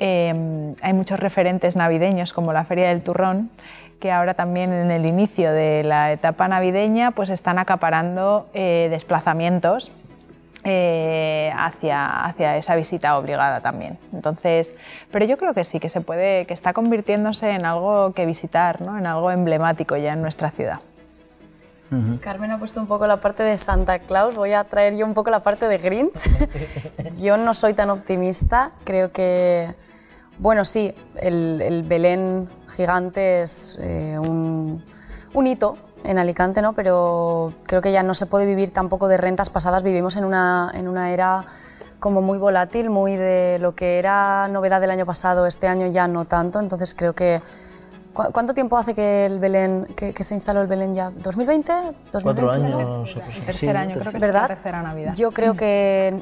eh, 0.00 0.74
hay 0.82 0.92
muchos 0.94 1.20
referentes 1.20 1.76
navideños, 1.76 2.32
como 2.32 2.52
la 2.52 2.64
Feria 2.64 2.88
del 2.88 3.02
Turrón, 3.02 3.50
que 4.00 4.10
ahora 4.10 4.34
también 4.34 4.72
en 4.72 4.90
el 4.90 5.06
inicio 5.06 5.52
de 5.52 5.84
la 5.84 6.10
etapa 6.10 6.48
navideña 6.48 7.12
pues 7.12 7.28
están 7.28 7.58
acaparando 7.58 8.46
desplazamientos 8.54 9.92
eh, 10.64 11.50
hacia, 11.56 12.24
hacia 12.24 12.56
esa 12.56 12.74
visita 12.76 13.16
obligada 13.16 13.60
también. 13.60 13.98
Entonces, 14.12 14.74
pero 15.10 15.24
yo 15.24 15.38
creo 15.38 15.54
que 15.54 15.64
sí, 15.64 15.80
que 15.80 15.88
se 15.88 16.00
puede, 16.02 16.44
que 16.46 16.52
está 16.52 16.72
convirtiéndose 16.72 17.50
en 17.50 17.64
algo 17.64 18.12
que 18.12 18.26
visitar, 18.26 18.82
¿no? 18.82 18.98
en 18.98 19.06
algo 19.06 19.30
emblemático 19.30 19.96
ya 19.96 20.12
en 20.12 20.22
nuestra 20.22 20.50
ciudad. 20.50 20.80
Carmen 22.20 22.52
ha 22.52 22.58
puesto 22.58 22.80
un 22.80 22.86
poco 22.86 23.08
la 23.08 23.18
parte 23.18 23.42
de 23.42 23.58
Santa 23.58 23.98
Claus, 23.98 24.36
voy 24.36 24.52
a 24.52 24.62
traer 24.62 24.96
yo 24.96 25.04
un 25.04 25.12
poco 25.12 25.30
la 25.30 25.42
parte 25.42 25.66
de 25.66 25.78
Grinch. 25.78 26.22
yo 27.20 27.36
no 27.36 27.52
soy 27.52 27.74
tan 27.74 27.90
optimista, 27.90 28.70
creo 28.84 29.10
que, 29.10 29.74
bueno, 30.38 30.62
sí, 30.62 30.94
el, 31.16 31.84
Belén 31.88 32.48
gigante 32.76 33.42
es 33.42 33.76
eh, 33.82 34.16
un, 34.20 34.84
un 35.34 35.46
hito 35.48 35.76
en 36.04 36.18
Alicante, 36.18 36.62
¿no? 36.62 36.72
pero 36.72 37.52
creo 37.64 37.80
que 37.80 37.92
ya 37.92 38.02
no 38.02 38.14
se 38.14 38.26
puede 38.26 38.46
vivir 38.46 38.72
tampoco 38.72 39.08
de 39.08 39.16
rentas 39.16 39.50
pasadas. 39.50 39.82
Vivimos 39.82 40.16
en 40.16 40.24
una, 40.24 40.70
en 40.74 40.88
una 40.88 41.12
era 41.12 41.44
como 41.98 42.22
muy 42.22 42.38
volátil, 42.38 42.90
muy 42.90 43.16
de 43.16 43.58
lo 43.60 43.74
que 43.74 43.98
era 43.98 44.48
novedad 44.48 44.80
del 44.80 44.90
año 44.90 45.06
pasado, 45.06 45.46
este 45.46 45.68
año 45.68 45.86
ya 45.86 46.08
no 46.08 46.24
tanto. 46.24 46.60
Entonces 46.60 46.94
creo 46.94 47.14
que... 47.14 47.42
¿Cuánto 48.12 48.54
tiempo 48.54 48.76
hace 48.76 48.92
que 48.92 49.24
el 49.24 49.38
Belén, 49.38 49.86
que, 49.94 50.12
se 50.24 50.34
instaló 50.34 50.60
el 50.60 50.66
Belén 50.66 50.92
ya? 50.92 51.12
¿2020? 51.12 51.94
¿2020? 52.10 52.22
Cuatro 52.22 52.50
años. 52.50 53.16
tercer 53.46 53.76
año, 53.76 54.00
creo 54.00 54.12
que 54.12 54.18
¿verdad? 54.18 54.42
es 54.42 54.48
la 54.48 54.54
tercera 54.56 54.82
Navidad. 54.82 55.14
Yo 55.14 55.30
creo 55.30 55.54
que 55.54 56.20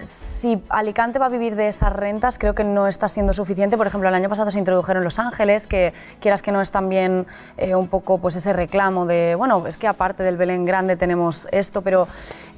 si 0.00 0.62
Alicante 0.68 1.18
va 1.18 1.26
a 1.26 1.28
vivir 1.28 1.56
de 1.56 1.68
esas 1.68 1.92
rentas, 1.92 2.38
creo 2.38 2.54
que 2.54 2.64
no 2.64 2.86
está 2.86 3.08
siendo 3.08 3.32
suficiente. 3.32 3.76
Por 3.76 3.86
ejemplo, 3.86 4.08
el 4.08 4.14
año 4.14 4.28
pasado 4.28 4.50
se 4.50 4.58
introdujeron 4.58 5.04
Los 5.04 5.18
Ángeles, 5.18 5.66
que 5.66 5.92
quieras 6.20 6.42
que 6.42 6.52
no 6.52 6.60
es 6.60 6.70
también 6.70 7.26
eh, 7.56 7.74
un 7.74 7.88
poco 7.88 8.18
pues 8.18 8.36
ese 8.36 8.52
reclamo 8.52 9.06
de, 9.06 9.34
bueno, 9.34 9.66
es 9.66 9.76
que 9.78 9.86
aparte 9.86 10.22
del 10.22 10.36
Belén 10.36 10.64
grande 10.64 10.96
tenemos 10.96 11.48
esto, 11.52 11.82
pero 11.82 12.06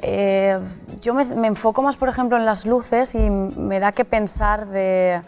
eh, 0.02 0.58
yo 1.00 1.14
me, 1.14 1.24
me, 1.24 1.48
enfoco 1.48 1.82
más, 1.82 1.96
por 1.96 2.08
ejemplo, 2.08 2.36
en 2.36 2.44
las 2.44 2.66
luces 2.66 3.14
y 3.14 3.30
me 3.30 3.80
da 3.80 3.92
que 3.92 4.04
pensar 4.04 4.66
de 4.66 5.22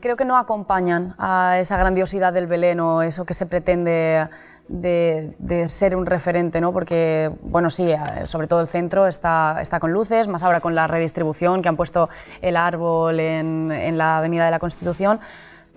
creo 0.00 0.16
que 0.16 0.24
no 0.24 0.36
acompañan 0.36 1.14
a 1.18 1.58
esa 1.60 1.76
grandiosidad 1.76 2.32
del 2.32 2.46
Belén 2.46 2.80
o 2.80 3.02
eso 3.02 3.24
que 3.24 3.34
se 3.34 3.46
pretende 3.46 4.26
de, 4.68 5.66
ser 5.68 5.96
un 5.96 6.06
referente, 6.06 6.60
¿no? 6.60 6.72
porque, 6.72 7.30
bueno, 7.42 7.70
sí, 7.70 7.90
eh, 7.90 7.98
sobre 8.26 8.46
todo 8.46 8.60
el 8.60 8.66
centro 8.66 9.06
está, 9.06 9.58
está 9.60 9.78
con 9.78 9.92
luces, 9.92 10.28
más 10.28 10.42
ahora 10.42 10.60
con 10.60 10.74
la 10.74 10.86
redistribución 10.86 11.62
que 11.62 11.68
han 11.68 11.76
puesto 11.76 12.08
el 12.42 12.56
árbol 12.56 13.20
en, 13.20 13.70
en 13.70 13.98
la 13.98 14.18
Avenida 14.18 14.44
de 14.44 14.50
la 14.50 14.58
Constitución, 14.58 15.20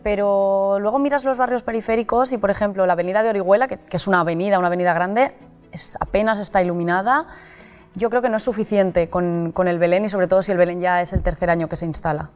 pero 0.03 0.77
luego 0.79 0.99
miras 0.99 1.25
los 1.25 1.37
barrios 1.37 1.63
periféricos 1.63 2.31
y, 2.31 2.37
por 2.37 2.49
ejemplo, 2.49 2.85
la 2.85 2.93
Avenida 2.93 3.21
de 3.21 3.29
Orihuela, 3.29 3.67
que, 3.67 3.79
es 3.91 4.07
una 4.07 4.21
avenida, 4.21 4.57
una 4.57 4.67
avenida 4.67 4.93
grande, 4.93 5.33
es, 5.71 5.97
apenas 5.99 6.39
está 6.39 6.61
iluminada. 6.61 7.27
Yo 7.95 8.09
creo 8.09 8.21
que 8.21 8.29
no 8.29 8.37
es 8.37 8.43
suficiente 8.43 9.09
con, 9.09 9.51
con, 9.51 9.67
el 9.67 9.79
Belén 9.79 10.05
y 10.05 10.09
sobre 10.09 10.27
todo 10.27 10.41
si 10.41 10.51
el 10.51 10.57
Belén 10.57 10.79
ya 10.79 11.01
es 11.01 11.11
el 11.11 11.21
tercer 11.21 11.49
año 11.49 11.67
que 11.67 11.75
se 11.75 11.85
instala. 11.85 12.29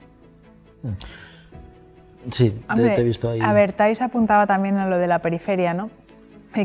Sí, 2.31 2.63
te, 2.75 2.99
he 2.99 3.03
visto 3.03 3.29
ahí. 3.29 3.39
A 3.41 3.53
ver, 3.53 3.73
Thais 3.73 4.01
apuntaba 4.01 4.47
también 4.47 4.77
a 4.77 4.87
lo 4.87 4.97
de 4.97 5.07
la 5.07 5.19
periferia, 5.19 5.73
¿no? 5.73 5.89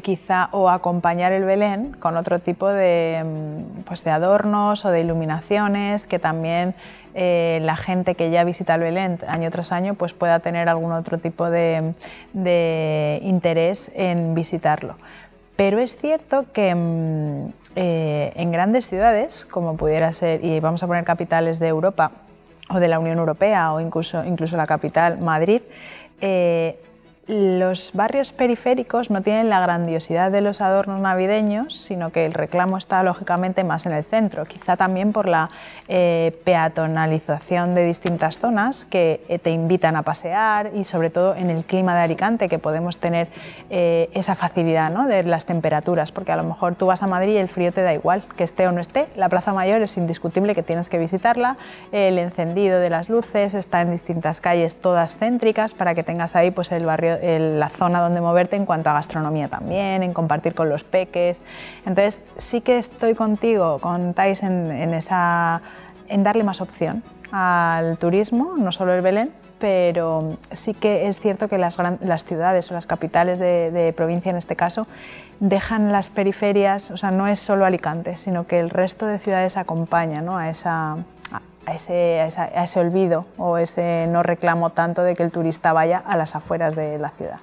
Quizá 0.03 0.49
o 0.53 0.69
acompañar 0.69 1.33
el 1.33 1.45
Belén 1.45 1.93
con 1.99 2.17
otro 2.17 2.39
tipo 2.39 2.69
de, 2.69 3.23
mm, 3.25 3.83
pues 3.83 4.05
de 4.05 4.11
adornos 4.11 4.85
o 4.85 4.91
de 4.91 5.01
iluminaciones 5.01 6.07
que 6.07 6.19
también 6.19 6.75
eh, 7.15 7.59
la 7.63 7.77
gente 7.77 8.15
que 8.15 8.31
ya 8.31 8.45
visita 8.45 8.75
el 8.75 8.83
Belén 8.83 9.19
año 9.27 9.51
tras 9.51 9.73
año 9.73 9.95
pues 9.95 10.13
pueda 10.13 10.41
tener 10.41 10.69
algún 10.69 10.93
otro 10.93 11.19
tipo 11.19 11.51
de, 11.51 11.95
interés 13.23 13.91
en 13.95 14.35
visitarlo. 14.35 14.97
Pero 15.57 15.81
es 15.81 15.97
cierto 15.97 16.45
que 16.53 16.75
mm, 16.75 17.53
eh, 17.77 18.33
en 18.37 18.53
grandes 18.53 18.89
ciudades, 18.89 19.45
como 19.45 19.77
pudiera 19.77 20.13
ser, 20.13 20.45
y 20.45 20.61
vamos 20.61 20.83
a 20.83 20.87
poner 20.87 21.05
capitales 21.05 21.59
de 21.59 21.69
Europa 21.69 22.13
o 22.71 22.79
de 22.79 22.89
la 22.89 22.99
Unión 22.99 23.19
Europea 23.19 23.73
o 23.73 23.81
incluso, 23.81 24.25
incluso 24.25 24.57
la 24.57 24.67
capital, 24.67 25.19
Madrid, 25.19 25.63
eh, 26.21 26.79
los 27.29 27.93
barrios 27.93 28.33
periféricos 28.33 29.11
no 29.11 29.21
tienen 29.21 29.51
la 29.51 29.61
grandiosidad 29.61 30.31
de 30.31 30.41
los 30.41 30.63
adornos 30.63 30.99
navideños, 30.99 31.77
sino 31.77 32.11
que 32.11 32.25
el 32.25 32.33
reclamo 32.33 32.79
está 32.79 33.03
lógicamente 33.03 33.65
más 33.65 33.85
en 33.85 33.93
el 33.93 34.05
centro, 34.05 34.47
quizá 34.47 34.79
también 34.79 35.13
por 35.13 35.29
la 35.29 35.51
eh, 35.89 36.35
peatonalización 36.45 37.75
de 37.75 37.85
distintas 37.85 38.39
zonas 38.39 38.87
que 38.87 39.21
eh, 39.29 39.39
te 39.39 39.51
invitan 39.51 39.95
a 39.97 40.03
pasear 40.03 40.71
y 40.75 40.85
sobre 40.85 41.11
todo 41.11 41.35
en 41.35 41.51
el 41.51 41.67
clima 41.67 41.95
de 41.95 42.01
Alicante 42.01 42.49
que 42.49 42.59
podemos 42.59 42.97
tener 42.97 43.29
eh, 43.69 44.09
esa 44.15 44.35
facilidad 44.35 44.91
de 45.07 45.23
las 45.25 45.45
temperaturas, 45.45 46.13
porque 46.13 46.33
a 46.33 46.37
lo 46.37 46.45
mejor 46.45 46.77
tú 46.77 46.87
vas 46.87 47.03
a 47.03 47.07
Madrid 47.07 47.35
y 47.35 47.39
el 47.39 47.49
frío 47.51 47.73
te 47.73 47.83
da 47.83 47.93
igual, 47.93 48.23
que 48.39 48.45
esté 48.45 48.67
o 48.67 48.73
no 48.73 48.81
esté, 48.81 49.07
la 49.17 49.29
Plaza 49.29 49.53
Mayor 49.53 49.83
es 49.83 49.99
indiscutible 49.99 50.55
que 50.55 50.63
tienes 50.63 50.89
que 50.89 50.99
visitarla, 50.99 51.59
el 51.93 52.19
encendido 52.19 52.81
de 52.81 52.89
las 52.89 53.11
luces 53.11 53.53
está 53.53 53.83
en 53.83 53.91
distintas 53.91 54.41
calles 54.41 54.81
todas 54.81 55.17
céntricas 55.17 55.75
para 55.75 55.95
que 55.95 56.03
tengas 56.03 56.35
ahí 56.35 56.51
pues 56.51 56.73
el 56.73 56.87
barrio 56.87 57.18
la 57.23 57.69
zona 57.69 58.01
donde 58.01 58.21
moverte 58.21 58.57
en 58.57 58.67
cuanto 58.67 58.91
a 58.91 58.95
gastronomía 58.95 59.49
también, 59.49 60.03
en 60.03 60.13
compartir 60.13 60.55
con 60.55 60.69
los 60.69 60.85
peques. 60.85 61.43
Entonces 61.87 62.23
sí 62.37 62.61
que 62.61 62.79
estoy 62.79 63.15
contigo, 63.15 63.79
con 63.79 64.15
Thais, 64.15 64.43
en, 64.43 64.95
esa, 64.95 65.61
en 66.09 66.23
darle 66.23 66.45
más 66.45 66.61
opción 66.61 67.03
al 67.31 67.99
turismo, 67.99 68.55
no 68.57 68.73
solo 68.73 68.95
el 68.95 69.03
Belén, 69.03 69.33
pero 69.59 70.39
sí 70.53 70.73
que 70.73 71.09
es 71.09 71.21
cierto 71.21 71.49
que 71.49 71.59
las, 71.59 71.77
las 72.01 72.25
ciudades 72.25 72.71
o 72.71 72.75
las 72.75 72.87
capitales 72.87 73.39
de, 73.39 73.93
provincia 73.97 74.31
en 74.31 74.37
este 74.37 74.57
caso 74.57 74.87
dejan 75.41 75.93
las 75.93 76.11
periferias, 76.11 76.91
o 76.91 76.97
sea, 76.97 77.11
no 77.11 77.27
es 77.27 77.41
solo 77.41 77.65
Alicante, 77.65 78.19
sino 78.19 78.47
que 78.47 78.61
el 78.61 78.71
resto 78.71 79.07
de 79.07 79.19
ciudades 79.19 79.57
acompaña 79.57 80.21
¿no? 80.21 80.39
a, 80.39 80.49
esa, 80.51 80.97
a 81.69 81.75
ese, 81.75 82.21
a 82.21 82.65
ese, 82.65 82.81
olvido 82.81 83.27
o 83.37 83.59
ese 83.59 84.07
no 84.09 84.23
reclamo 84.23 84.71
tanto 84.71 85.03
de 85.03 85.15
que 85.15 85.23
el 85.23 85.31
turista 85.31 85.73
vaya 85.73 85.99
a 85.99 86.17
las 86.17 86.35
afueras 86.35 86.75
de 86.75 86.99
la 86.99 87.11
ciudad. 87.11 87.41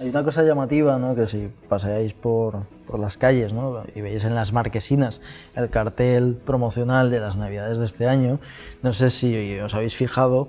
Hay 0.00 0.08
una 0.08 0.24
cosa 0.24 0.42
llamativa, 0.42 0.98
¿no? 0.98 1.14
que 1.14 1.28
si 1.28 1.48
paseáis 1.68 2.14
por, 2.14 2.64
por 2.88 2.98
las 2.98 3.16
calles 3.16 3.52
¿no? 3.52 3.84
y 3.94 4.00
veis 4.00 4.24
en 4.24 4.34
las 4.34 4.52
marquesinas 4.52 5.20
el 5.54 5.70
cartel 5.70 6.36
promocional 6.44 7.10
de 7.10 7.20
las 7.20 7.36
Navidades 7.36 7.78
de 7.78 7.86
este 7.86 8.08
año, 8.08 8.40
no 8.82 8.92
sé 8.92 9.10
si 9.10 9.60
os 9.60 9.74
habéis 9.74 9.94
fijado, 9.94 10.48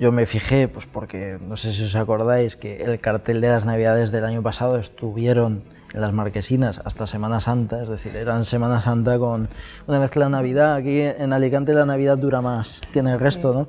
yo 0.00 0.10
me 0.10 0.26
fijé, 0.26 0.66
pues 0.66 0.86
porque 0.86 1.38
no 1.40 1.56
sé 1.56 1.72
si 1.72 1.84
os 1.84 1.94
acordáis 1.94 2.56
que 2.56 2.82
el 2.82 2.98
cartel 2.98 3.40
de 3.40 3.48
las 3.48 3.64
Navidades 3.64 4.10
del 4.10 4.24
año 4.24 4.42
pasado 4.42 4.76
estuvieron 4.76 5.62
en 5.92 6.00
las 6.00 6.12
marquesinas 6.12 6.80
hasta 6.84 7.06
Semana 7.06 7.40
Santa, 7.40 7.82
es 7.82 7.88
decir, 7.88 8.16
eran 8.16 8.44
Semana 8.44 8.80
Santa 8.80 9.18
con 9.18 9.48
una 9.86 9.98
mezcla 9.98 10.26
de 10.26 10.30
Navidad. 10.30 10.74
Aquí 10.74 11.00
en 11.00 11.32
Alicante 11.32 11.74
la 11.74 11.84
Navidad 11.84 12.18
dura 12.18 12.40
más 12.40 12.80
que 12.92 13.00
en 13.00 13.08
el 13.08 13.20
resto, 13.20 13.52
¿no? 13.52 13.68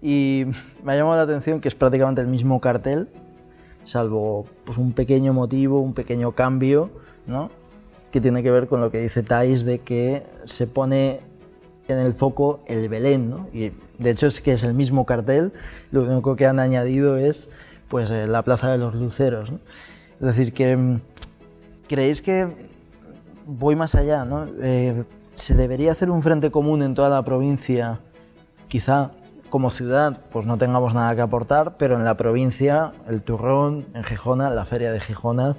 Y 0.00 0.46
me 0.82 0.92
ha 0.92 0.96
llamado 0.96 1.16
la 1.16 1.22
atención 1.22 1.60
que 1.60 1.68
es 1.68 1.74
prácticamente 1.74 2.20
el 2.20 2.28
mismo 2.28 2.60
cartel, 2.60 3.08
salvo 3.84 4.46
pues, 4.64 4.78
un 4.78 4.92
pequeño 4.92 5.32
motivo, 5.32 5.80
un 5.80 5.94
pequeño 5.94 6.32
cambio, 6.32 6.90
¿no? 7.26 7.50
que 8.12 8.20
tiene 8.20 8.42
que 8.42 8.50
ver 8.50 8.68
con 8.68 8.80
lo 8.80 8.90
que 8.90 9.00
dice 9.00 9.22
Thais 9.22 9.64
de 9.64 9.80
que 9.80 10.22
se 10.46 10.66
pone 10.66 11.20
en 11.88 11.98
el 11.98 12.14
foco 12.14 12.60
el 12.66 12.88
Belén, 12.88 13.28
¿no? 13.30 13.48
y 13.52 13.72
de 13.98 14.10
hecho 14.10 14.26
es 14.26 14.40
que 14.40 14.52
es 14.52 14.62
el 14.62 14.74
mismo 14.74 15.04
cartel, 15.04 15.52
lo 15.90 16.04
único 16.04 16.36
que 16.36 16.46
han 16.46 16.58
añadido 16.58 17.16
es 17.16 17.50
pues 17.88 18.10
eh, 18.10 18.26
la 18.26 18.42
Plaza 18.42 18.70
de 18.70 18.78
los 18.78 18.94
Luceros. 18.94 19.50
¿no? 19.50 19.58
Es 20.20 20.26
decir, 20.26 20.52
que 20.52 20.76
mm, 20.76 21.00
¿Creéis 21.88 22.20
que 22.20 22.46
voy 23.46 23.74
más 23.74 23.94
allá? 23.94 24.26
¿no? 24.26 24.46
Eh, 24.62 25.04
¿Se 25.34 25.54
debería 25.54 25.92
hacer 25.92 26.10
un 26.10 26.22
frente 26.22 26.50
común 26.50 26.82
en 26.82 26.94
toda 26.94 27.08
la 27.08 27.22
provincia? 27.22 28.00
Quizá 28.68 29.10
como 29.48 29.70
ciudad 29.70 30.20
pues 30.30 30.44
no 30.44 30.58
tengamos 30.58 30.94
nada 30.94 31.14
que 31.16 31.22
aportar, 31.22 31.78
pero 31.78 31.96
en 31.96 32.04
la 32.04 32.18
provincia, 32.18 32.92
el 33.08 33.22
turrón, 33.22 33.86
en 33.94 34.04
Gijona, 34.04 34.50
la 34.50 34.66
feria 34.66 34.92
de 34.92 35.00
Gijona, 35.00 35.56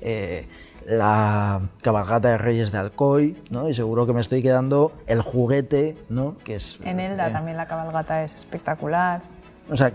eh, 0.00 0.48
la 0.84 1.60
cabalgata 1.82 2.30
de 2.30 2.38
Reyes 2.38 2.72
de 2.72 2.78
Alcoy, 2.78 3.40
¿no? 3.50 3.68
y 3.68 3.74
seguro 3.74 4.04
que 4.04 4.12
me 4.12 4.20
estoy 4.20 4.42
quedando 4.42 4.90
el 5.06 5.22
juguete, 5.22 5.96
¿no? 6.08 6.36
que 6.42 6.56
es... 6.56 6.80
En 6.82 6.98
Elda 6.98 7.28
eh, 7.28 7.32
también 7.32 7.56
la 7.56 7.68
cabalgata 7.68 8.24
es 8.24 8.34
espectacular. 8.34 9.22
O 9.70 9.76
sea, 9.76 9.92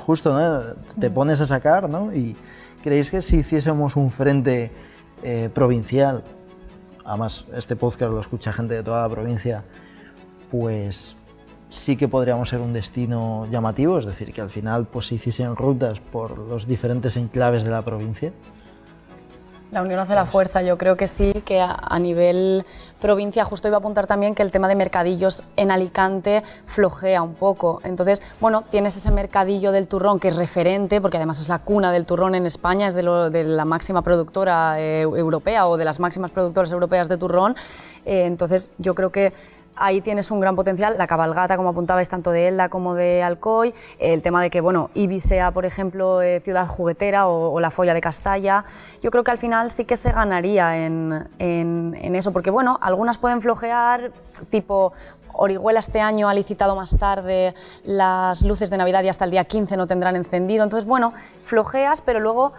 justo 0.00 0.32
¿no? 0.32 0.74
te 0.98 1.10
pones 1.10 1.40
a 1.40 1.46
sacar, 1.46 1.88
¿no? 1.88 2.14
Y 2.14 2.34
¿creéis 2.82 3.10
que 3.10 3.20
si 3.20 3.36
hiciésemos 3.36 3.94
un 3.94 4.10
frente 4.10 4.72
eh, 5.22 5.50
provincial, 5.52 6.24
además 7.04 7.46
este 7.54 7.76
podcast 7.76 8.12
lo 8.12 8.20
escucha 8.20 8.52
gente 8.52 8.74
de 8.74 8.82
toda 8.82 9.02
la 9.02 9.08
provincia, 9.08 9.64
pues 10.50 11.16
sí 11.68 11.96
que 11.96 12.08
podríamos 12.08 12.48
ser 12.48 12.60
un 12.60 12.72
destino 12.72 13.46
llamativo, 13.50 13.98
es 13.98 14.04
decir, 14.04 14.32
que 14.32 14.40
al 14.40 14.50
final 14.50 14.86
pues 14.86 15.06
se 15.06 15.14
hiciesen 15.14 15.56
rutas 15.56 16.00
por 16.00 16.38
los 16.38 16.66
diferentes 16.66 17.16
enclaves 17.16 17.64
de 17.64 17.70
la 17.70 17.82
provincia. 17.82 18.32
La 19.72 19.80
unión 19.80 19.98
hace 20.00 20.14
la 20.14 20.26
fuerza, 20.26 20.60
yo 20.60 20.76
creo 20.76 20.98
que 20.98 21.06
sí, 21.06 21.32
que 21.46 21.58
a, 21.58 21.98
nivel 21.98 22.66
provincia, 23.00 23.42
justo 23.46 23.68
iba 23.68 23.78
a 23.78 23.80
apuntar 23.80 24.06
también 24.06 24.34
que 24.34 24.42
el 24.42 24.52
tema 24.52 24.68
de 24.68 24.74
mercadillos 24.74 25.44
en 25.56 25.70
Alicante 25.70 26.42
flojea 26.66 27.22
un 27.22 27.32
poco. 27.32 27.80
Entonces, 27.82 28.20
bueno, 28.38 28.60
tienes 28.60 28.98
ese 28.98 29.10
mercadillo 29.10 29.72
del 29.72 29.88
turrón 29.88 30.20
que 30.20 30.28
es 30.28 30.36
referente, 30.36 31.00
porque 31.00 31.16
además 31.16 31.40
es 31.40 31.48
la 31.48 31.58
cuna 31.58 31.90
del 31.90 32.04
turrón 32.04 32.34
en 32.34 32.44
España, 32.44 32.86
es 32.86 32.94
de, 32.94 33.02
la 33.02 33.64
máxima 33.64 34.02
productora 34.02 34.78
eh, 34.78 35.00
europea 35.00 35.66
o 35.66 35.78
de 35.78 35.86
las 35.86 36.00
máximas 36.00 36.30
productoras 36.32 36.70
europeas 36.70 37.08
de 37.08 37.16
turrón. 37.16 37.56
Eh, 38.04 38.26
entonces, 38.26 38.68
yo 38.76 38.94
creo 38.94 39.10
que 39.10 39.32
ahí 39.76 40.00
tienes 40.00 40.30
un 40.30 40.40
gran 40.40 40.56
potencial. 40.56 40.96
La 40.98 41.06
cabalgata, 41.06 41.56
como 41.56 41.70
apuntabais, 41.70 42.08
tanto 42.08 42.30
de 42.30 42.48
Elda 42.48 42.68
como 42.68 42.94
de 42.94 43.22
Alcoy. 43.22 43.74
El 43.98 44.22
tema 44.22 44.42
de 44.42 44.50
que, 44.50 44.60
bueno, 44.60 44.90
Ibi 44.94 45.20
sea, 45.20 45.50
por 45.50 45.64
ejemplo, 45.64 46.22
eh, 46.22 46.40
ciudad 46.40 46.66
juguetera 46.66 47.26
o, 47.26 47.60
la 47.60 47.70
Folla 47.70 47.94
de 47.94 48.00
Castalla. 48.00 48.64
Yo 49.02 49.10
creo 49.10 49.24
que 49.24 49.30
al 49.30 49.38
final 49.38 49.70
sí 49.70 49.84
que 49.84 49.96
se 49.96 50.12
ganaría 50.12 50.84
en, 50.84 51.28
en 51.38 52.16
eso, 52.16 52.32
porque, 52.32 52.50
bueno, 52.50 52.78
algunas 52.82 53.18
pueden 53.18 53.40
flojear, 53.42 54.12
tipo, 54.50 54.92
Orihuela 55.34 55.80
este 55.80 56.00
año 56.00 56.28
ha 56.28 56.34
licitado 56.34 56.76
más 56.76 56.96
tarde 56.98 57.54
las 57.84 58.42
luces 58.42 58.70
de 58.70 58.76
Navidad 58.76 59.02
y 59.02 59.08
hasta 59.08 59.24
el 59.24 59.30
día 59.30 59.44
15 59.44 59.76
no 59.76 59.86
tendrán 59.86 60.16
encendido. 60.16 60.64
Entonces, 60.64 60.86
bueno, 60.86 61.12
flojeas, 61.42 62.00
pero 62.00 62.20
luego 62.20 62.52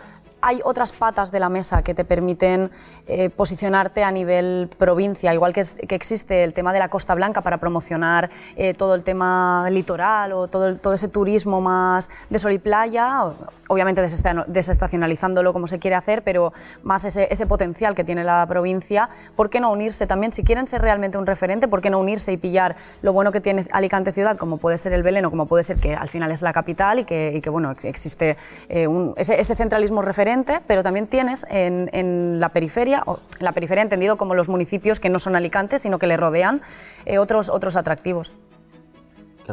hay 0.43 0.59
otras 0.65 0.91
patas 0.91 1.31
de 1.31 1.39
la 1.39 1.49
mesa 1.49 1.81
que 1.83 1.93
te 1.93 2.03
permiten 2.03 2.69
eh, 3.07 3.29
posicionarte 3.29 4.03
a 4.03 4.11
nivel 4.11 4.69
provincia, 4.77 5.33
igual 5.33 5.53
que, 5.53 5.61
existe 5.93 6.43
el 6.43 6.53
tema 6.53 6.73
de 6.73 6.79
la 6.79 6.89
Costa 6.89 7.15
Blanca 7.15 7.41
para 7.41 7.59
promocionar 7.59 8.29
eh, 8.57 8.73
todo 8.73 8.93
el 8.95 9.03
tema 9.05 9.67
litoral 9.69 10.33
o 10.33 10.49
todo, 10.49 10.75
todo 10.75 10.93
ese 10.93 11.07
turismo 11.07 11.61
más 11.61 12.09
de 12.29 12.39
sol 12.39 12.51
y 12.51 12.59
playa, 12.59 13.23
obviamente 13.69 14.01
desestacionalizándolo 14.01 15.53
como 15.53 15.67
se 15.67 15.79
quiere 15.79 15.95
hacer, 15.95 16.23
pero 16.23 16.51
más 16.83 17.05
ese, 17.05 17.29
ese 17.31 17.47
potencial 17.47 17.95
que 17.95 18.03
tiene 18.03 18.25
la 18.25 18.45
provincia. 18.45 19.09
¿Por 19.37 19.49
qué 19.49 19.61
no 19.61 19.71
unirse 19.71 20.07
también? 20.07 20.33
Si 20.33 20.43
quieren 20.43 20.67
ser 20.67 20.81
realmente 20.81 21.17
un 21.17 21.25
referente, 21.25 21.69
¿por 21.69 21.79
qué 21.79 21.89
no 21.89 21.99
unirse 21.99 22.33
y 22.33 22.37
pillar 22.37 22.75
lo 23.01 23.13
bueno 23.13 23.31
que 23.31 23.39
tiene 23.39 23.65
Alicante 23.71 24.11
ciudad, 24.11 24.37
como 24.37 24.57
puede 24.57 24.77
ser 24.77 24.91
el 24.91 25.03
Belén 25.03 25.23
o 25.23 25.29
como 25.29 25.45
puede 25.45 25.63
ser 25.63 25.77
que 25.77 25.95
al 25.95 26.09
final 26.09 26.31
es 26.31 26.41
la 26.41 26.51
capital 26.51 26.99
y 26.99 27.05
que, 27.05 27.31
y 27.33 27.39
que 27.39 27.49
bueno, 27.49 27.71
existe 27.71 28.35
eh, 28.67 28.87
un, 28.87 29.13
ese, 29.15 29.39
ese 29.39 29.55
centralismo 29.55 30.01
referente? 30.01 30.32
Pero 30.67 30.83
también 30.83 31.07
tienes 31.07 31.45
en, 31.49 32.39
la 32.39 32.49
periferia, 32.49 33.03
o 33.05 33.19
en 33.39 33.45
la 33.45 33.51
periferia 33.51 33.81
entendido 33.81 34.17
como 34.17 34.35
los 34.35 34.49
municipios 34.49 34.99
que 34.99 35.09
no 35.09 35.19
son 35.19 35.35
Alicante, 35.35 35.79
sino 35.79 35.99
que 35.99 36.07
le 36.07 36.17
rodean, 36.17 36.61
eh, 37.05 37.17
otros, 37.17 37.49
otros 37.49 37.75
atractivos. 37.77 38.33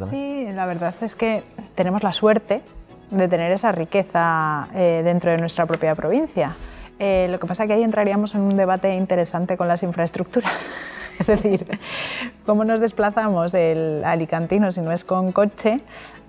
Sí, 0.08 0.46
la 0.52 0.66
verdad 0.66 0.94
es 1.02 1.14
que 1.14 1.42
tenemos 1.74 2.02
la 2.02 2.12
suerte 2.12 2.62
de 3.10 3.28
tener 3.28 3.50
esa 3.50 3.72
riqueza 3.72 4.68
eh, 4.74 5.02
dentro 5.04 5.32
de 5.32 5.38
nuestra 5.38 5.66
propia 5.66 5.94
provincia. 5.94 6.54
Eh, 6.98 7.26
lo 7.30 7.38
que 7.38 7.46
pasa 7.46 7.64
es 7.64 7.68
que 7.68 7.74
ahí 7.74 7.82
entraríamos 7.82 8.34
en 8.34 8.42
un 8.42 8.56
debate 8.56 8.94
interesante 8.94 9.56
con 9.56 9.66
las 9.66 9.82
infraestructuras. 9.82 10.70
es 11.18 11.26
decir, 11.26 11.66
cómo 12.46 12.64
nos 12.64 12.78
desplazamos 12.78 13.52
el 13.54 14.04
alicantino 14.04 14.70
si 14.70 14.80
no 14.80 14.92
es 14.92 15.04
con 15.04 15.32
coche 15.32 15.80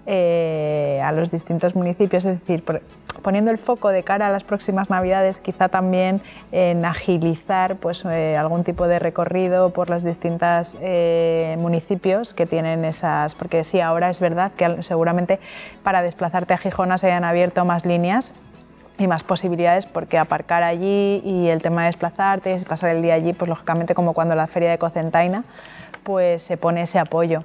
a 0.07 1.11
los 1.13 1.29
distintos 1.29 1.75
municipios, 1.75 2.25
es 2.25 2.39
decir, 2.39 2.63
poniendo 3.21 3.51
el 3.51 3.57
foco 3.57 3.89
de 3.89 4.03
cara 4.03 4.27
a 4.27 4.29
las 4.29 4.43
próximas 4.43 4.89
Navidades, 4.89 5.37
quizá 5.37 5.69
también 5.69 6.21
en 6.51 6.83
agilizar 6.85 7.75
pues, 7.77 8.03
eh, 8.05 8.35
algún 8.37 8.63
tipo 8.63 8.87
de 8.87 8.99
recorrido 8.99 9.71
por 9.71 9.89
los 9.89 10.03
distintos 10.03 10.75
eh, 10.81 11.55
municipios 11.59 12.33
que 12.33 12.45
tienen 12.45 12.85
esas, 12.85 13.35
porque 13.35 13.63
sí, 13.63 13.79
ahora 13.79 14.09
es 14.09 14.19
verdad 14.19 14.51
que 14.51 14.83
seguramente 14.83 15.39
para 15.83 16.01
desplazarte 16.01 16.53
a 16.53 16.57
Gijona 16.57 16.97
se 16.97 17.07
hayan 17.07 17.23
abierto 17.23 17.63
más 17.65 17.85
líneas 17.85 18.33
y 18.97 19.07
más 19.07 19.23
posibilidades 19.23 19.85
porque 19.85 20.17
aparcar 20.17 20.63
allí 20.63 21.21
y 21.23 21.47
el 21.47 21.61
tema 21.61 21.81
de 21.81 21.87
desplazarte 21.87 22.55
y 22.55 22.59
pasar 22.65 22.89
el 22.89 23.01
día 23.01 23.15
allí, 23.15 23.33
pues 23.33 23.49
lógicamente 23.49 23.95
como 23.95 24.13
cuando 24.13 24.35
la 24.35 24.47
feria 24.47 24.69
de 24.69 24.77
Cocentaina, 24.77 25.43
pues 26.03 26.43
se 26.43 26.57
pone 26.57 26.83
ese 26.83 26.99
apoyo 26.99 27.43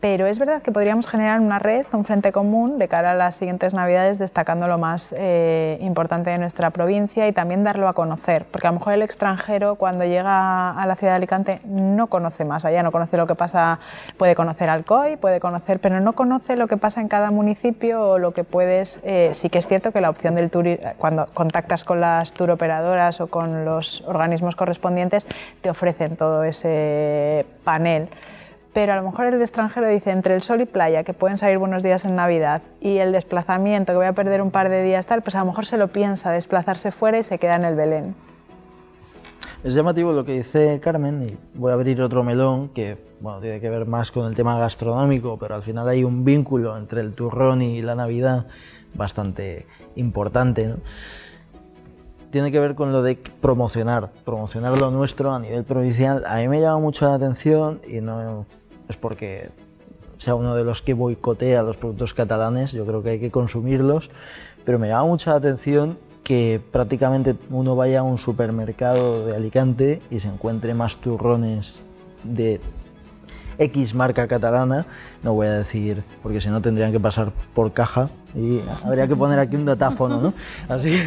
pero 0.00 0.26
es 0.26 0.38
verdad 0.38 0.62
que 0.62 0.70
podríamos 0.70 1.06
generar 1.08 1.40
una 1.40 1.58
red, 1.58 1.86
un 1.92 2.04
frente 2.04 2.30
común 2.30 2.78
de 2.78 2.88
cara 2.88 3.12
a 3.12 3.14
las 3.14 3.34
siguientes 3.34 3.74
Navidades, 3.74 4.18
destacando 4.18 4.68
lo 4.68 4.78
más 4.78 5.14
eh, 5.16 5.76
importante 5.80 6.30
de 6.30 6.38
nuestra 6.38 6.70
provincia 6.70 7.26
y 7.26 7.32
también 7.32 7.64
darlo 7.64 7.88
a 7.88 7.94
conocer, 7.94 8.44
porque 8.50 8.68
a 8.68 8.70
lo 8.70 8.78
mejor 8.78 8.92
el 8.92 9.02
extranjero 9.02 9.74
cuando 9.74 10.04
llega 10.04 10.70
a 10.70 10.86
la 10.86 10.96
ciudad 10.96 11.12
de 11.12 11.16
Alicante 11.16 11.60
no 11.64 12.06
conoce 12.06 12.44
más 12.44 12.64
allá, 12.64 12.82
no 12.82 12.92
conoce 12.92 13.16
lo 13.16 13.26
que 13.26 13.34
pasa, 13.34 13.80
puede 14.16 14.34
conocer 14.34 14.70
Alcoy, 14.70 15.16
puede 15.16 15.40
conocer, 15.40 15.80
pero 15.80 16.00
no 16.00 16.12
conoce 16.12 16.56
lo 16.56 16.68
que 16.68 16.76
pasa 16.76 17.00
en 17.00 17.08
cada 17.08 17.30
municipio 17.30 18.02
o 18.02 18.18
lo 18.18 18.32
que 18.32 18.44
puedes, 18.44 19.00
eh, 19.02 19.30
sí 19.32 19.50
que 19.50 19.58
es 19.58 19.66
cierto 19.66 19.90
que 19.90 20.00
la 20.00 20.10
opción 20.10 20.34
del 20.36 20.50
turismo, 20.50 20.92
cuando 20.98 21.26
contactas 21.34 21.84
con 21.84 22.00
las 22.00 22.32
operadoras 22.40 23.20
o 23.20 23.26
con 23.26 23.64
los 23.64 24.02
organismos 24.02 24.54
correspondientes, 24.54 25.26
te 25.60 25.70
ofrecen 25.70 26.16
todo 26.16 26.44
ese 26.44 27.44
panel 27.64 28.08
pero 28.78 28.92
a 28.92 28.96
lo 28.96 29.02
mejor 29.02 29.26
el 29.26 29.42
extranjero 29.42 29.88
dice 29.88 30.12
entre 30.12 30.36
el 30.36 30.40
sol 30.40 30.60
y 30.60 30.64
playa, 30.64 31.02
que 31.02 31.12
pueden 31.12 31.36
salir 31.36 31.58
buenos 31.58 31.82
días 31.82 32.04
en 32.04 32.14
Navidad, 32.14 32.62
y 32.80 32.98
el 32.98 33.10
desplazamiento, 33.10 33.92
que 33.92 33.96
voy 33.96 34.06
a 34.06 34.12
perder 34.12 34.40
un 34.40 34.52
par 34.52 34.68
de 34.68 34.84
días 34.84 35.04
tal, 35.04 35.20
pues 35.20 35.34
a 35.34 35.40
lo 35.40 35.46
mejor 35.46 35.66
se 35.66 35.76
lo 35.76 35.88
piensa 35.88 36.30
desplazarse 36.30 36.92
fuera 36.92 37.18
y 37.18 37.24
se 37.24 37.40
queda 37.40 37.56
en 37.56 37.64
el 37.64 37.74
Belén. 37.74 38.14
Es 39.64 39.74
llamativo 39.74 40.12
lo 40.12 40.24
que 40.24 40.34
dice 40.34 40.78
Carmen 40.78 41.24
y 41.24 41.58
voy 41.58 41.72
a 41.72 41.74
abrir 41.74 42.00
otro 42.00 42.22
melón 42.22 42.68
que 42.68 42.96
bueno, 43.20 43.40
tiene 43.40 43.58
que 43.58 43.68
ver 43.68 43.84
más 43.84 44.12
con 44.12 44.26
el 44.28 44.36
tema 44.36 44.56
gastronómico, 44.60 45.36
pero 45.40 45.56
al 45.56 45.64
final 45.64 45.88
hay 45.88 46.04
un 46.04 46.24
vínculo 46.24 46.78
entre 46.78 47.00
el 47.00 47.14
turrón 47.14 47.62
y 47.62 47.82
la 47.82 47.96
Navidad 47.96 48.46
bastante 48.94 49.66
importante. 49.96 50.76
Tiene 52.30 52.52
que 52.52 52.60
ver 52.60 52.76
con 52.76 52.92
lo 52.92 53.02
de 53.02 53.16
promocionar, 53.40 54.10
promocionar 54.24 54.78
lo 54.78 54.92
nuestro 54.92 55.34
a 55.34 55.40
nivel 55.40 55.64
provincial. 55.64 56.22
A 56.28 56.36
mí 56.36 56.46
me 56.46 56.60
llama 56.60 56.78
mucho 56.78 57.08
la 57.08 57.14
atención 57.14 57.80
y 57.88 58.00
no 58.00 58.46
es 58.88 58.96
porque 58.96 59.50
sea 60.18 60.34
uno 60.34 60.54
de 60.54 60.64
los 60.64 60.82
que 60.82 60.94
boicotea 60.94 61.62
los 61.62 61.76
productos 61.76 62.14
catalanes, 62.14 62.72
yo 62.72 62.84
creo 62.84 63.02
que 63.02 63.10
hay 63.10 63.20
que 63.20 63.30
consumirlos, 63.30 64.10
pero 64.64 64.78
me 64.78 64.88
llama 64.88 65.04
mucha 65.04 65.34
atención 65.34 65.96
que 66.24 66.60
prácticamente 66.72 67.36
uno 67.50 67.76
vaya 67.76 68.00
a 68.00 68.02
un 68.02 68.18
supermercado 68.18 69.24
de 69.24 69.36
Alicante 69.36 70.02
y 70.10 70.20
se 70.20 70.28
encuentre 70.28 70.74
más 70.74 70.96
turrones 70.96 71.80
de 72.24 72.60
X 73.58 73.94
marca 73.94 74.26
catalana, 74.28 74.86
no 75.22 75.32
voy 75.34 75.46
a 75.46 75.52
decir, 75.52 76.02
porque 76.22 76.40
si 76.40 76.48
no 76.48 76.60
tendrían 76.60 76.92
que 76.92 77.00
pasar 77.00 77.32
por 77.54 77.72
caja 77.72 78.08
y 78.34 78.60
habría 78.84 79.08
que 79.08 79.16
poner 79.16 79.38
aquí 79.38 79.56
un 79.56 79.64
datáfono, 79.64 80.20
¿no? 80.20 80.34
Así. 80.68 81.00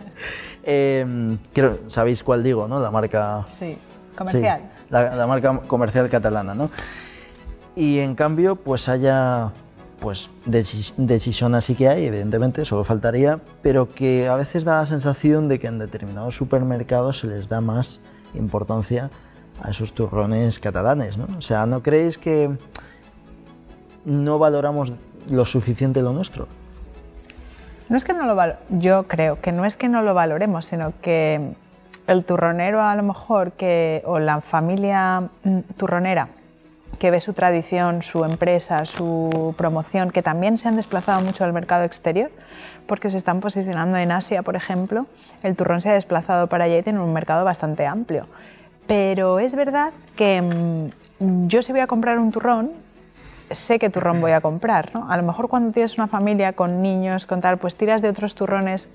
eh, 0.64 1.36
Sabéis 1.86 2.22
cuál 2.22 2.42
digo, 2.42 2.68
¿no? 2.68 2.78
La 2.80 2.90
marca... 2.90 3.46
Sí, 3.48 3.76
comercial 4.16 4.72
la, 4.92 5.26
marca 5.26 5.58
comercial 5.66 6.08
catalana, 6.08 6.54
¿no? 6.54 6.70
Y 7.74 8.00
en 8.00 8.14
cambio, 8.14 8.56
pues 8.56 8.88
haya 8.88 9.52
pues 10.02 10.32
decisión 10.46 11.54
así 11.54 11.76
que 11.76 11.88
hay, 11.88 12.06
evidentemente, 12.06 12.64
solo 12.64 12.82
faltaría, 12.82 13.38
pero 13.62 13.88
que 13.88 14.26
a 14.26 14.34
veces 14.34 14.64
da 14.64 14.80
la 14.80 14.86
sensación 14.86 15.46
de 15.46 15.60
que 15.60 15.68
en 15.68 15.78
determinados 15.78 16.34
supermercados 16.34 17.18
se 17.18 17.28
les 17.28 17.48
da 17.48 17.60
más 17.60 18.00
importancia 18.34 19.10
a 19.62 19.70
esos 19.70 19.94
turrones 19.94 20.58
catalanes, 20.58 21.18
¿no? 21.18 21.28
O 21.38 21.40
sea, 21.40 21.66
¿no 21.66 21.84
creéis 21.84 22.18
que 22.18 22.50
no 24.04 24.40
valoramos 24.40 24.94
lo 25.30 25.44
suficiente 25.44 26.02
lo 26.02 26.12
nuestro? 26.12 26.48
No 27.88 27.96
es 27.96 28.02
que 28.02 28.12
no 28.12 28.26
lo 28.26 28.36
yo 28.70 29.04
creo 29.04 29.40
que 29.40 29.52
no 29.52 29.64
es 29.64 29.76
que 29.76 29.88
no 29.88 30.02
lo 30.02 30.14
valoremos, 30.14 30.64
sino 30.64 30.92
que 31.00 31.52
el 32.08 32.24
turronero 32.24 32.82
a 32.82 32.96
lo 32.96 33.04
mejor 33.04 33.52
que, 33.52 34.02
o 34.04 34.18
la 34.18 34.40
familia 34.40 35.28
mm, 35.44 35.60
turronera 35.76 36.28
que 36.98 37.10
ve 37.10 37.20
su 37.20 37.32
tradición, 37.32 38.02
su 38.02 38.24
empresa, 38.24 38.84
su 38.84 39.54
promoción, 39.56 40.10
que 40.10 40.22
también 40.22 40.58
se 40.58 40.68
han 40.68 40.76
desplazado 40.76 41.20
mucho 41.22 41.44
al 41.44 41.52
mercado 41.52 41.84
exterior, 41.84 42.30
porque 42.86 43.10
se 43.10 43.16
están 43.16 43.40
posicionando 43.40 43.96
en 43.98 44.12
Asia, 44.12 44.42
por 44.42 44.56
ejemplo, 44.56 45.06
el 45.42 45.56
turrón 45.56 45.80
se 45.80 45.90
ha 45.90 45.94
desplazado 45.94 46.46
para 46.46 46.64
allá 46.64 46.78
y 46.78 46.82
tiene 46.82 47.00
un 47.00 47.12
mercado 47.12 47.44
bastante 47.44 47.86
amplio. 47.86 48.26
Pero 48.86 49.38
es 49.38 49.54
verdad 49.54 49.92
que 50.16 50.42
mm, 50.42 51.46
yo 51.48 51.62
si 51.62 51.72
voy 51.72 51.80
a 51.80 51.86
comprar 51.86 52.18
un 52.18 52.30
turrón, 52.30 52.72
sé 53.50 53.78
qué 53.78 53.90
turrón 53.90 54.20
voy 54.20 54.32
a 54.32 54.40
comprar. 54.40 54.94
¿no? 54.94 55.10
A 55.10 55.16
lo 55.16 55.22
mejor 55.22 55.48
cuando 55.48 55.72
tienes 55.72 55.98
una 55.98 56.06
familia 56.06 56.52
con 56.52 56.82
niños, 56.82 57.26
con 57.26 57.40
tal, 57.40 57.58
pues 57.58 57.76
tiras 57.76 58.02
de 58.02 58.08
otros 58.08 58.34
turrones 58.34 58.88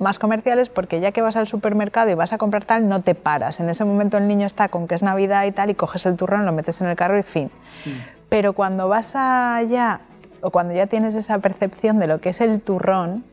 más 0.00 0.18
comerciales 0.18 0.68
porque 0.68 1.00
ya 1.00 1.12
que 1.12 1.22
vas 1.22 1.36
al 1.36 1.46
supermercado 1.46 2.10
y 2.10 2.14
vas 2.14 2.32
a 2.32 2.38
comprar 2.38 2.64
tal, 2.64 2.88
no 2.88 3.02
te 3.02 3.14
paras. 3.14 3.60
En 3.60 3.68
ese 3.68 3.84
momento 3.84 4.18
el 4.18 4.28
niño 4.28 4.46
está 4.46 4.68
con 4.68 4.88
que 4.88 4.94
es 4.94 5.02
Navidad 5.02 5.44
y 5.44 5.52
tal 5.52 5.70
y 5.70 5.74
coges 5.74 6.06
el 6.06 6.16
turrón, 6.16 6.46
lo 6.46 6.52
metes 6.52 6.80
en 6.80 6.88
el 6.88 6.96
carro 6.96 7.18
y 7.18 7.22
fin. 7.22 7.50
Mm. 7.84 7.90
Pero 8.28 8.52
cuando 8.52 8.88
vas 8.88 9.14
allá 9.14 10.00
o 10.40 10.50
cuando 10.50 10.74
ya 10.74 10.86
tienes 10.86 11.14
esa 11.14 11.38
percepción 11.38 11.98
de 11.98 12.06
lo 12.06 12.20
que 12.20 12.30
es 12.30 12.40
el 12.40 12.60
turrón, 12.60 13.24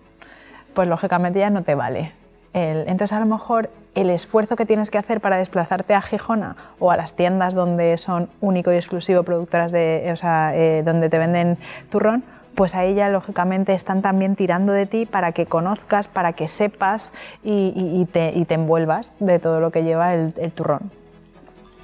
pues 0.74 0.88
lógicamente 0.88 1.40
ya 1.40 1.50
no 1.50 1.64
te 1.64 1.76
vale. 1.76 2.14
entonces 2.54 3.12
a 3.16 3.20
lo 3.20 3.26
mejor 3.26 3.70
el 3.96 4.10
esfuerzo 4.10 4.56
que 4.56 4.66
tienes 4.66 4.90
que 4.90 4.98
hacer 4.98 5.20
para 5.20 5.38
desplazarte 5.38 5.94
a 5.94 6.02
Gijona 6.02 6.56
o 6.80 6.92
a 6.92 6.98
las 6.98 7.14
tiendas 7.14 7.54
donde 7.54 7.98
son 7.98 8.30
único 8.40 8.72
y 8.72 8.76
exclusivo 8.76 9.24
productoras 9.24 9.72
de, 9.72 10.10
o 10.12 10.16
sea, 10.16 10.56
eh, 10.56 10.82
donde 10.84 11.10
te 11.10 11.18
venden 11.18 11.58
turrón, 11.90 12.24
pues 12.56 12.76
ahí 12.76 12.96
ya 12.96 13.10
lógicamente 13.10 13.74
están 13.74 14.02
también 14.02 14.36
tirando 14.36 14.72
de 14.72 14.86
ti 14.86 15.06
para 15.06 15.32
que 15.32 15.46
conozcas, 15.46 16.08
para 16.08 16.34
que 16.34 16.48
sepas 16.48 17.12
y, 17.44 18.06
te, 18.12 18.54
envuelvas 18.54 19.14
de 19.20 19.40
todo 19.40 19.60
lo 19.60 19.72
que 19.72 19.84
lleva 19.84 20.14
el, 20.14 20.52
turrón. 20.54 20.92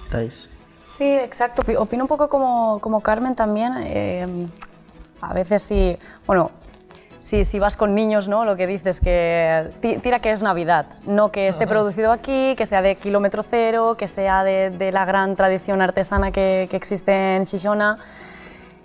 ¿Estáis? 0.03 0.49
Sí, 0.85 1.11
exacto. 1.11 1.63
Opino 1.79 2.03
un 2.03 2.07
poco 2.07 2.29
como, 2.29 2.79
como 2.79 3.01
Carmen 3.01 3.35
también. 3.35 3.73
Eh, 3.83 4.47
a 5.21 5.33
veces 5.33 5.61
sí, 5.61 5.97
bueno, 6.25 6.51
si, 7.27 7.43
si 7.43 7.59
vas 7.59 7.75
con 7.75 7.93
niños, 7.93 8.29
¿no? 8.29 8.45
Lo 8.45 8.55
que 8.55 8.67
dices, 8.67 9.01
que 9.01 9.69
tira 9.81 10.19
que 10.19 10.31
es 10.31 10.41
Navidad, 10.41 10.85
no 11.05 11.29
que 11.29 11.49
esté 11.49 11.67
producido 11.67 12.13
aquí, 12.13 12.55
que 12.55 12.65
sea 12.65 12.81
de 12.81 12.95
kilómetro 12.95 13.43
cero, 13.43 13.95
que 13.97 14.07
sea 14.07 14.45
de, 14.45 14.91
la 14.93 15.03
gran 15.03 15.35
tradición 15.35 15.81
artesana 15.81 16.31
que, 16.31 16.69
existe 16.71 17.35
en 17.35 17.43
Shishona. 17.43 17.97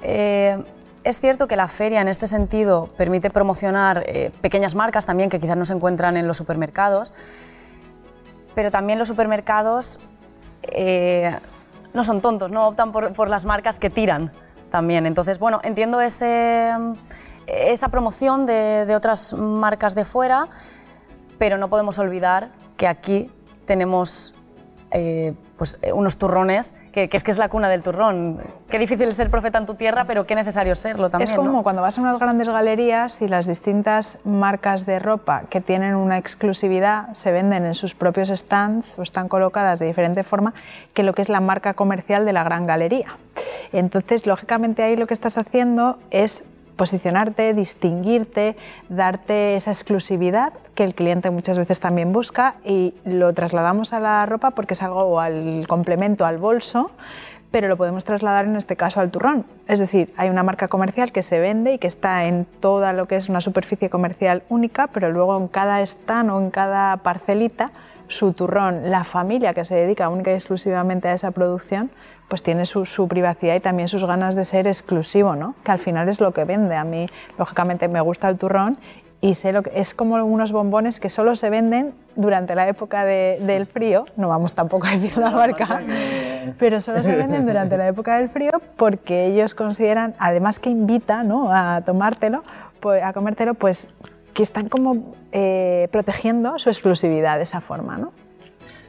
Eh, 0.03 0.59
es 1.05 1.21
cierto 1.21 1.49
que 1.49 1.57
la 1.57 1.69
feria 1.69 2.01
en 2.01 2.09
este 2.09 2.27
sentido 2.27 2.89
permite 2.97 3.31
promocionar 3.31 4.05
eh, 4.07 4.31
pequeñas 4.41 4.75
marcas 4.75 5.07
también 5.07 5.31
que 5.31 5.39
quizás 5.39 5.57
no 5.57 5.65
se 5.65 5.73
encuentran 5.73 6.17
en 6.17 6.27
los 6.27 6.37
supermercados, 6.37 7.13
pero 8.55 8.71
también 8.71 8.99
los 8.99 9.09
supermercados 9.09 9.99
eh, 10.63 11.37
no 11.93 12.05
son 12.05 12.21
tontos, 12.21 12.51
no 12.51 12.69
optan 12.69 12.93
por, 12.93 13.29
las 13.29 13.45
marcas 13.45 13.79
que 13.79 13.91
tiran 13.91 14.33
también. 14.71 15.07
Entonces, 15.07 15.39
bueno, 15.39 15.61
entiendo 15.65 16.01
ese 16.01 16.71
esa 17.47 17.89
promoción 17.89 18.47
de, 18.47 18.95
otras 18.95 19.35
marcas 19.35 19.95
de 19.95 20.05
fuera, 20.05 20.49
pero 21.39 21.59
no 21.59 21.69
podemos 21.69 21.99
olvidar 21.99 22.51
que 22.77 22.87
aquí 22.87 23.31
tenemos 23.65 24.35
eh, 24.93 25.35
pues, 25.57 25.79
eh, 25.83 25.93
unos 25.93 26.17
turrones, 26.19 26.75
que, 26.93 27.09
es 27.13 27.23
que 27.23 27.31
es 27.31 27.39
la 27.39 27.49
cuna 27.49 27.69
del 27.69 27.85
turrón. 27.85 28.41
Qué 28.69 28.79
difícil 28.81 29.09
es 29.09 29.15
ser 29.15 29.31
profeta 29.31 29.59
en 29.59 29.67
tu 29.67 29.75
tierra, 29.75 30.05
pero 30.07 30.27
qué 30.27 30.35
necesario 30.35 30.75
serlo 30.75 31.09
también. 31.09 31.31
Es 31.31 31.37
como 31.37 31.63
cuando 31.63 31.83
vas 31.83 31.97
a 31.99 32.01
unas 32.01 32.19
grandes 32.19 32.49
galerías 32.49 33.23
y 33.23 33.29
las 33.29 33.47
distintas 33.47 34.19
marcas 34.25 34.87
de 34.87 34.99
ropa 34.99 35.43
que 35.49 35.61
tienen 35.61 35.95
una 35.95 36.19
exclusividad 36.19 37.15
se 37.15 37.31
venden 37.31 37.65
en 37.65 37.75
sus 37.75 37.95
propios 37.95 38.29
stands 38.29 38.99
o 38.99 39.03
están 39.03 39.29
colocadas 39.29 39.79
de 39.79 39.87
diferente 39.87 40.25
forma 40.25 40.53
que 40.95 41.05
lo 41.05 41.13
que 41.13 41.23
es 41.23 41.29
la 41.29 41.41
marca 41.41 41.75
comercial 41.75 42.25
de 42.25 42.33
la 42.33 42.43
gran 42.43 42.67
galería. 42.67 43.17
Entonces, 43.73 44.27
lógicamente 44.27 44.83
ahí 44.83 44.97
lo 44.97 45.07
que 45.07 45.15
estás 45.15 45.39
haciendo 45.39 45.99
es 46.11 46.43
posicionarte, 46.77 47.55
distinguirte, 47.55 48.57
darte 48.89 49.57
esa 49.57 49.71
exclusividad 49.71 50.53
que 50.75 50.85
el 50.85 50.95
cliente 50.95 51.31
muchas 51.31 51.59
veces 51.59 51.81
también 51.81 52.13
busca 52.13 52.55
y 52.65 52.95
lo 53.05 53.33
trasladamos 53.33 53.93
a 53.93 54.01
la 54.01 54.25
ropa 54.27 54.53
porque 54.53 54.75
es 54.75 54.83
algo 54.83 55.21
al 55.21 55.67
complemento, 55.69 56.25
al 56.25 56.39
bolso, 56.39 56.91
pero 57.51 57.69
lo 57.69 57.77
podemos 57.77 58.05
trasladar 58.05 58.47
en 58.47 58.57
este 58.57 58.77
caso 58.77 59.01
al 59.01 59.11
turrón. 59.11 59.45
Es 59.69 59.79
decir, 59.79 60.13
hay 60.17 60.31
una 60.31 60.43
marca 60.43 60.69
comercial 60.69 61.13
que 61.13 61.23
se 61.23 61.39
vende 61.39 61.75
y 61.75 61.79
que 61.79 61.87
está 61.87 62.25
en 62.25 62.47
toda 62.61 62.93
lo 62.93 63.07
que 63.07 63.17
es 63.17 63.29
una 63.29 63.43
superficie 63.43 63.91
comercial 63.91 64.43
única, 64.49 64.87
pero 64.89 65.13
luego 65.13 65.37
en 65.37 65.49
cada 65.49 65.81
stand 65.83 66.33
o 66.33 66.41
en 66.41 66.51
cada 66.51 66.97
parcelita 66.99 67.71
su 68.09 68.33
turrón, 68.33 68.91
la 68.91 69.05
familia 69.05 69.55
que 69.55 69.65
se 69.65 69.75
dedica 69.75 70.09
única 70.09 70.33
y 70.33 70.35
exclusivamente 70.35 71.09
a 71.09 71.15
esa 71.15 71.31
producción, 71.31 71.91
pues 72.33 72.43
tiene 72.43 72.65
su, 72.65 73.09
privacidad 73.09 73.57
y 73.57 73.61
también 73.61 73.89
sus 73.89 74.07
ganas 74.07 74.35
de 74.35 74.47
ser 74.47 74.67
exclusivo, 74.67 75.37
¿no? 75.37 75.55
que 75.63 75.71
al 75.71 75.79
final 75.79 76.09
es 76.09 76.19
lo 76.19 76.33
que 76.33 76.47
vende. 76.47 76.77
A 76.77 76.83
mí, 76.83 77.05
lógicamente, 77.37 77.89
me 77.89 78.01
gusta 78.01 78.27
el 78.31 78.39
turrón 78.39 78.79
y 79.21 79.35
sé 79.35 79.53
lo 79.53 79.63
que 79.63 79.79
es 79.79 79.93
como 79.93 80.15
unos 80.15 80.51
bombones 80.51 80.99
que 80.99 81.11
solo 81.11 81.37
se 81.37 81.51
venden 81.51 81.93
durante 82.17 82.55
la 82.55 82.67
época 82.67 83.05
del 83.05 83.67
frío, 83.67 84.07
no 84.17 84.31
vamos 84.31 84.55
tampoco 84.55 84.87
a 84.87 84.93
decir 84.93 85.19
la 85.19 85.31
marca, 85.31 85.83
pero 86.59 86.81
solo 86.81 87.03
se 87.03 87.15
venden 87.15 87.45
durante 87.45 87.77
la 87.77 87.87
época 87.89 88.17
del 88.17 88.31
frío 88.31 88.53
porque 88.79 89.27
ellos 89.27 89.55
consideran, 89.55 90.15
además 90.19 90.59
que 90.59 90.71
invita 90.71 91.25
¿no? 91.25 91.53
a 91.53 91.83
tomártelo, 91.83 92.45
pues, 92.81 93.03
a 93.05 93.13
comértelo, 93.13 93.53
pues 93.53 93.89
que 94.33 94.43
están 94.43 94.71
como 94.71 95.15
eh, 95.33 95.87
protegiendo 95.93 96.59
su 96.59 96.71
exclusividad 96.71 97.37
de 97.37 97.43
esa 97.43 97.61
forma. 97.61 97.99
¿no? 97.99 98.15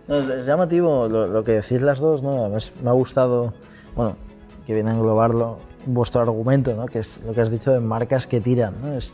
Es 0.07 0.45
llamativo 0.45 1.07
lo, 1.07 1.43
que 1.43 1.53
decís 1.53 1.81
las 1.81 1.99
dos, 1.99 2.21
¿no? 2.21 2.49
me 2.49 2.89
ha 2.89 2.93
gustado, 2.93 3.53
bueno, 3.95 4.15
que 4.65 4.73
viene 4.73 4.91
a 4.91 4.93
englobarlo 4.93 5.59
vuestro 5.85 6.21
argumento, 6.21 6.73
¿no? 6.75 6.85
Que 6.85 6.99
es 6.99 7.21
lo 7.25 7.33
que 7.33 7.41
has 7.41 7.51
dicho 7.51 7.71
de 7.71 7.79
marcas 7.79 8.27
que 8.27 8.41
tiran, 8.41 8.75
¿no? 8.81 8.93
Es, 8.93 9.13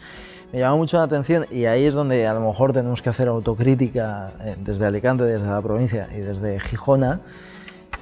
me 0.51 0.59
llama 0.59 0.77
mucho 0.77 0.97
la 0.97 1.03
atención 1.03 1.45
y 1.51 1.65
ahí 1.65 1.85
es 1.85 1.93
donde 1.93 2.25
a 2.25 2.33
lo 2.33 2.41
mejor 2.41 2.73
tenemos 2.73 3.01
que 3.01 3.09
hacer 3.09 3.27
autocrítica 3.27 4.33
eh, 4.41 4.55
desde 4.59 4.85
Alicante, 4.85 5.23
desde 5.23 5.47
la 5.47 5.61
provincia 5.61 6.09
y 6.15 6.19
desde 6.19 6.59
Gijona, 6.59 7.21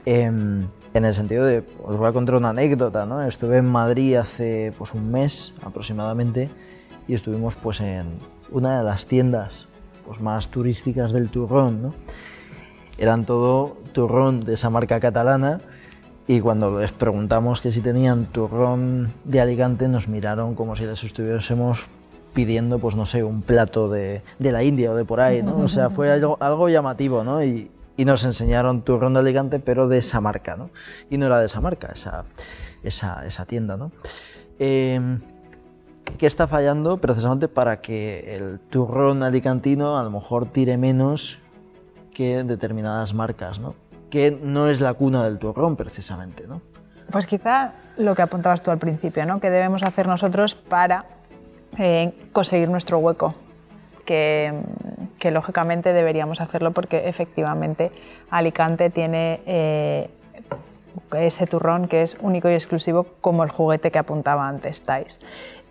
em, 0.06 0.68
en 0.94 1.06
el 1.06 1.14
sentido 1.14 1.46
de, 1.46 1.66
os 1.84 1.98
voy 1.98 2.08
a 2.08 2.14
contar 2.14 2.36
una 2.36 2.50
anécdota, 2.50 3.06
¿no? 3.06 3.22
Estuve 3.24 3.58
en 3.58 3.66
Madrid 3.66 4.16
hace 4.16 4.74
pues 4.78 4.94
un 4.94 5.12
mes 5.12 5.54
aproximadamente 5.62 6.50
y 7.08 7.16
estuvimos 7.16 7.56
pues 7.56 7.82
en 7.82 8.06
una 8.50 8.78
de 8.78 8.84
las 8.86 9.06
tiendas 9.06 9.68
pues, 10.06 10.22
más 10.22 10.50
turísticas 10.50 11.12
del 11.12 11.30
turrón, 11.30 11.82
¿no? 11.82 11.94
Eran 12.98 13.26
todo 13.26 13.78
turrón 13.94 14.44
de 14.44 14.56
esa 14.56 14.70
marca 14.70 15.00
catalana 15.00 15.60
y 16.28 16.42
cuando 16.42 16.80
les 16.80 16.92
preguntamos 16.92 17.62
que 17.62 17.72
si 17.72 17.82
tenían 17.82 18.26
turrón 18.26 19.14
de 19.24 19.40
Alicante 19.40 19.88
nos 19.88 20.08
miraron 20.08 20.56
como 20.56 20.76
si 20.76 20.84
les 20.84 21.04
estuviésemos 21.04 21.90
pidiendo, 22.34 22.80
pues 22.80 22.96
no 22.96 23.06
sé, 23.06 23.24
un 23.24 23.42
plato 23.42 23.90
de, 23.90 24.22
de 24.38 24.52
la 24.52 24.64
India 24.64 24.92
o 24.92 24.96
de 24.96 25.06
por 25.06 25.22
ahí, 25.22 25.42
¿no? 25.42 25.58
O 25.58 25.68
sea, 25.68 25.90
fue 25.90 26.12
algo, 26.12 26.70
llamativo, 26.70 27.24
¿no? 27.24 27.44
Y, 27.44 27.72
y, 27.96 28.06
nos 28.06 28.26
enseñaron 28.26 28.84
turrón 28.84 29.14
de 29.14 29.22
Alicante, 29.22 29.60
pero 29.60 29.88
de 29.88 30.00
esa 30.00 30.22
marca, 30.22 30.56
¿no? 30.56 30.70
Y 31.10 31.18
no 31.18 31.26
era 31.26 31.40
de 31.40 31.48
esa 31.48 31.62
marca, 31.62 31.90
esa, 31.94 32.26
esa, 32.84 33.26
esa 33.26 33.46
tienda, 33.46 33.78
¿no? 33.78 33.92
Eh, 34.60 35.18
¿Qué 36.18 36.26
está 36.26 36.48
fallando 36.48 36.98
precisamente 36.98 37.48
para 37.48 37.82
que 37.82 38.36
el 38.36 38.60
turrón 38.60 39.24
alicantino 39.24 39.98
a 39.98 40.04
lo 40.04 40.10
mejor 40.10 40.52
tire 40.52 40.78
menos 40.78 41.40
que 42.18 42.44
determinadas 42.44 43.14
marcas, 43.14 43.60
¿no? 43.60 43.76
que 44.10 44.32
no 44.32 44.70
es 44.70 44.82
la 44.82 44.96
cuna 44.96 45.24
del 45.24 45.38
turrón 45.38 45.76
precisamente. 45.76 46.48
¿no? 46.48 46.64
Pues 47.12 47.28
quizá 47.28 47.74
lo 47.96 48.16
que 48.16 48.24
apuntabas 48.24 48.64
tú 48.64 48.72
al 48.72 48.80
principio, 48.80 49.24
¿no? 49.28 49.40
que 49.40 49.52
debemos 49.52 49.84
hacer 49.84 50.08
nosotros 50.08 50.56
para 50.56 51.06
eh, 51.78 52.14
conseguir 52.34 52.70
nuestro 52.70 52.98
hueco, 52.98 53.36
que, 54.04 54.52
lógicamente 55.30 55.94
deberíamos 55.94 56.42
hacerlo 56.42 56.72
porque 56.72 57.08
efectivamente 57.08 57.92
Alicante 58.32 58.90
tiene 58.90 59.42
eh, 59.46 60.10
ese 61.20 61.46
turrón 61.46 61.88
que 61.88 62.02
es 62.02 62.18
único 62.20 62.50
y 62.50 62.54
exclusivo 62.54 63.06
como 63.22 63.44
el 63.44 63.52
juguete 63.52 63.92
que 63.92 64.00
apuntaba 64.00 64.48
antes 64.48 64.82
Thais. 64.82 65.20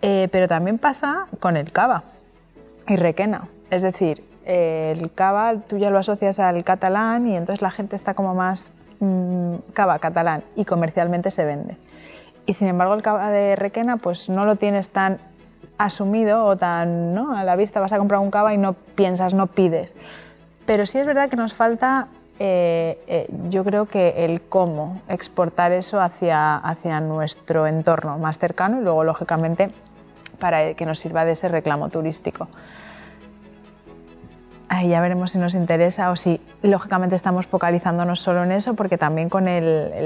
Eh, 0.01 0.29
pero 0.31 0.47
también 0.47 0.77
pasa 0.77 1.27
con 1.41 1.57
el 1.57 1.73
cava 1.73 2.03
y 2.87 2.95
requena. 2.95 3.49
Es 3.69 3.81
decir, 3.81 4.23
el 4.47 5.11
cava 5.11 5.55
tú 5.67 5.77
ya 5.77 5.89
lo 5.89 5.99
asocias 5.99 6.39
al 6.39 6.63
catalán 6.63 7.27
y 7.27 7.35
entonces 7.35 7.61
la 7.61 7.69
gente 7.69 7.95
está 7.95 8.13
como 8.13 8.33
más 8.33 8.71
mm, 9.01 9.55
cava 9.73 9.99
catalán 9.99 10.43
y 10.55 10.63
comercialmente 10.63 11.31
se 11.31 11.43
vende. 11.43 11.75
Y 12.45 12.53
sin 12.53 12.69
embargo 12.69 12.93
el 12.93 13.01
cava 13.01 13.29
de 13.29 13.57
Requena 13.57 13.97
pues 13.97 14.29
no 14.29 14.43
lo 14.43 14.55
tienes 14.55 14.89
tan 14.89 15.19
asumido 15.77 16.45
o 16.45 16.55
tan 16.55 17.13
¿no? 17.13 17.35
a 17.35 17.43
la 17.43 17.55
vista 17.57 17.81
vas 17.81 17.91
a 17.91 17.97
comprar 17.97 18.21
un 18.21 18.31
cava 18.31 18.53
y 18.53 18.57
no 18.57 18.73
piensas, 18.73 19.33
no 19.33 19.47
pides. 19.47 19.95
Pero 20.65 20.85
sí 20.85 20.97
es 20.97 21.05
verdad 21.05 21.29
que 21.29 21.35
nos 21.35 21.53
falta, 21.53 22.07
eh, 22.39 23.01
eh, 23.07 23.27
yo 23.49 23.63
creo 23.65 23.85
que 23.85 24.25
el 24.25 24.41
cómo 24.41 25.01
exportar 25.09 25.73
eso 25.73 25.99
hacia, 25.99 26.55
hacia 26.55 26.99
nuestro 27.01 27.67
entorno 27.67 28.17
más 28.17 28.37
cercano 28.37 28.79
y 28.79 28.83
luego 28.83 29.03
lógicamente 29.03 29.71
para 30.39 30.73
que 30.73 30.85
nos 30.85 30.99
sirva 30.99 31.25
de 31.25 31.33
ese 31.33 31.49
reclamo 31.49 31.89
turístico. 31.89 32.47
Ahí 34.69 34.89
ya 34.89 35.01
veremos 35.01 35.31
si 35.31 35.37
nos 35.37 35.53
interesa 35.53 36.11
o 36.11 36.15
si 36.15 36.41
lógicamente 36.61 37.15
estamos 37.15 37.47
focalizándonos 37.47 38.19
solo 38.19 38.43
en 38.43 38.51
eso, 38.51 38.73
porque 38.73 38.97
también 38.97 39.29
con 39.29 39.45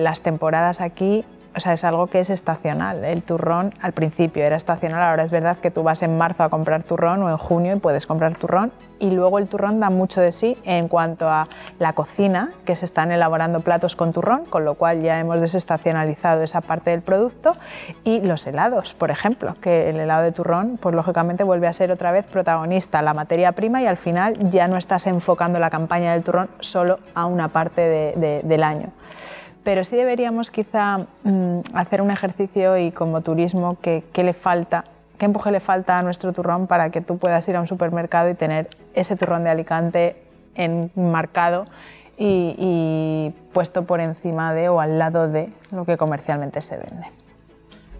las 0.04 0.22
temporadas 0.22 0.82
aquí 0.82 1.26
o 1.56 1.60
sea, 1.60 1.74
es 1.74 1.84
algo 1.84 2.08
que 2.08 2.20
es 2.20 2.30
estacional. 2.30 3.04
El 3.04 3.24
turrón 3.24 3.74
al 3.82 3.92
principio 3.92 4.44
era 4.44 4.56
estacional, 4.56 5.02
ahora 5.04 5.24
es 5.24 5.32
verdad 5.32 5.58
que 5.58 5.72
tú 5.72 5.84
vas 5.84 6.02
en 6.02 6.18
marzo 6.18 6.44
a 6.44 6.50
comprar 6.50 6.84
turrón 6.84 7.24
o 7.24 7.30
en 7.30 7.38
junio 7.38 7.76
y 7.76 7.80
puedes 7.80 8.08
comprar 8.08 8.36
turrón. 8.38 8.72
Y 9.00 9.12
luego 9.12 9.40
el 9.40 9.48
turrón 9.48 9.80
da 9.80 9.90
mucho 9.90 10.22
de 10.22 10.32
sí 10.32 10.56
en 10.64 10.88
cuanto 10.88 11.30
a 11.30 11.48
la 11.80 11.94
cocina, 11.94 12.52
que 12.66 12.76
se 12.76 12.86
están 12.86 13.12
elaborando 13.12 13.60
platos 13.60 13.96
con 13.96 14.14
turrón, 14.14 14.46
con 14.46 14.64
lo 14.64 14.76
cual 14.76 15.02
ya 15.02 15.20
hemos 15.20 15.42
desestacionalizado 15.42 16.44
esa 16.44 16.62
parte 16.62 16.92
del 16.92 17.02
producto. 17.02 17.56
Y 18.04 18.22
los 18.22 18.46
helados, 18.46 18.94
por 18.94 19.12
ejemplo, 19.12 19.56
que 19.60 19.90
el 19.90 20.00
helado 20.00 20.24
de 20.24 20.32
turrón, 20.32 20.78
pues 20.80 20.96
lógicamente 20.96 21.44
vuelve 21.44 21.68
a 21.68 21.74
ser 21.74 21.92
otra 21.92 22.12
vez 22.12 22.26
protagonista 22.26 23.02
la 23.02 23.14
materia 23.14 23.52
prima 23.52 23.82
y 23.82 23.88
al 23.88 23.98
final 23.98 24.36
ya 24.52 24.68
no 24.68 24.78
estás 24.78 25.08
enfocando 25.08 25.60
la 25.60 25.70
campaña 25.70 26.14
del 26.14 26.24
turrón 26.24 26.50
solo 26.60 27.00
a 27.16 27.26
una 27.26 27.50
parte 27.50 27.82
del 27.82 28.64
año 28.64 28.90
pero 29.64 29.84
sí 29.84 29.96
deberíamos 29.96 30.52
quizá 30.52 31.06
mm, 31.24 31.60
hacer 31.74 32.02
un 32.02 32.12
ejercicio 32.12 32.78
y 32.78 32.92
como 32.92 33.22
turismo 33.22 33.78
que, 33.82 34.04
le 34.16 34.34
falta 34.34 34.86
qué 35.18 35.26
empuje 35.26 35.52
le 35.52 35.60
falta 35.60 35.98
a 35.98 36.02
nuestro 36.02 36.34
turrón 36.34 36.68
para 36.68 36.90
que 36.90 37.02
tú 37.02 37.18
puedas 37.18 37.48
ir 37.48 37.56
a 37.56 37.62
un 37.62 37.68
supermercado 37.68 38.30
y 38.30 38.34
tener 38.34 38.70
ese 38.94 39.16
turrón 39.16 39.44
de 39.44 39.52
Alicante 39.52 40.16
enmarcado 40.56 41.66
y, 42.18 42.56
y 42.58 43.34
puesto 43.54 43.84
por 43.84 44.00
encima 44.00 44.54
de 44.54 44.70
o 44.70 44.80
al 44.80 44.98
lado 44.98 45.28
de 45.28 45.50
lo 45.72 45.86
que 45.86 45.98
comercialmente 45.98 46.62
se 46.62 46.78
vende. 46.78 47.08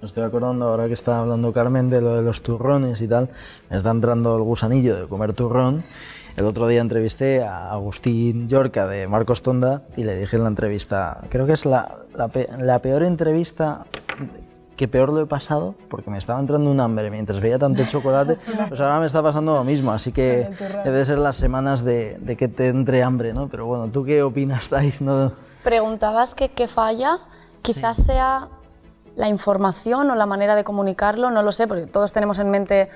Me 0.02 0.08
estoy 0.08 0.24
acordando 0.24 0.68
ahora 0.68 0.88
que 0.88 0.94
estaba 0.94 1.20
hablando 1.20 1.54
Carmen 1.54 1.88
de 1.88 2.02
lo 2.02 2.16
de 2.16 2.24
los 2.24 2.42
turrones 2.42 3.02
y 3.02 3.08
tal, 3.08 3.30
me 3.70 3.78
está 3.78 3.92
entrando 3.92 4.36
el 4.36 4.42
gusanillo 4.42 5.00
de 5.00 5.08
comer 5.08 5.34
turrón. 5.34 5.84
El 6.38 6.46
otro 6.46 6.68
día 6.68 6.82
entrevisté 6.82 7.44
a 7.44 7.72
Agustín 7.72 8.48
Yorca 8.48 8.88
de 8.88 9.08
Marcos 9.08 9.42
Tonda 9.42 9.84
y 9.98 10.04
le 10.04 10.16
dije 10.16 10.38
en 10.38 10.44
la 10.44 10.50
entrevista, 10.50 11.22
creo 11.30 11.46
que 11.46 11.54
es 11.54 11.66
la, 11.66 11.98
la, 12.16 12.30
pe- 12.30 12.50
la 12.60 12.80
peor 12.80 13.04
entrevista 13.04 13.86
que 14.78 14.88
peor 14.88 15.12
lo 15.14 15.22
he 15.22 15.26
pasado 15.28 15.76
porque 15.90 16.10
me 16.10 16.18
estaba 16.18 16.40
entrando 16.40 16.72
un 16.72 16.80
hambre 16.80 17.12
mientras 17.12 17.40
veía 17.40 17.60
tanto 17.60 17.86
chocolate, 17.86 18.38
pues 18.70 18.80
ahora 18.82 19.00
me 19.00 19.06
está 19.06 19.22
pasando 19.22 19.54
lo 19.54 19.64
mismo, 19.64 19.92
así 19.92 20.12
que 20.12 20.50
debe 20.84 21.06
ser 21.06 21.20
las 21.20 21.36
semanas 21.36 21.84
de, 21.84 22.18
de 22.20 22.36
que 22.38 22.48
te 22.48 22.68
entre 22.70 23.04
hambre, 23.04 23.34
¿no? 23.34 23.48
Pero 23.48 23.66
bueno, 23.68 23.90
¿tú 23.90 24.04
qué 24.04 24.24
opinas, 24.24 24.70
Thais? 24.70 25.02
No, 25.02 25.34
Preguntabas 25.64 26.34
que 26.34 26.50
qué 26.50 26.68
falla, 26.68 27.20
quizás 27.62 27.98
sea 27.98 28.48
la 29.16 29.28
información 29.28 30.10
o 30.10 30.16
la 30.16 30.26
manera 30.26 30.56
de 30.56 30.64
comunicarlo, 30.64 31.30
no 31.30 31.44
lo 31.44 31.52
sé, 31.52 31.68
porque 31.68 31.86
todos 31.86 32.12
tenemos 32.14 32.40
en 32.40 32.50
mente 32.50 32.90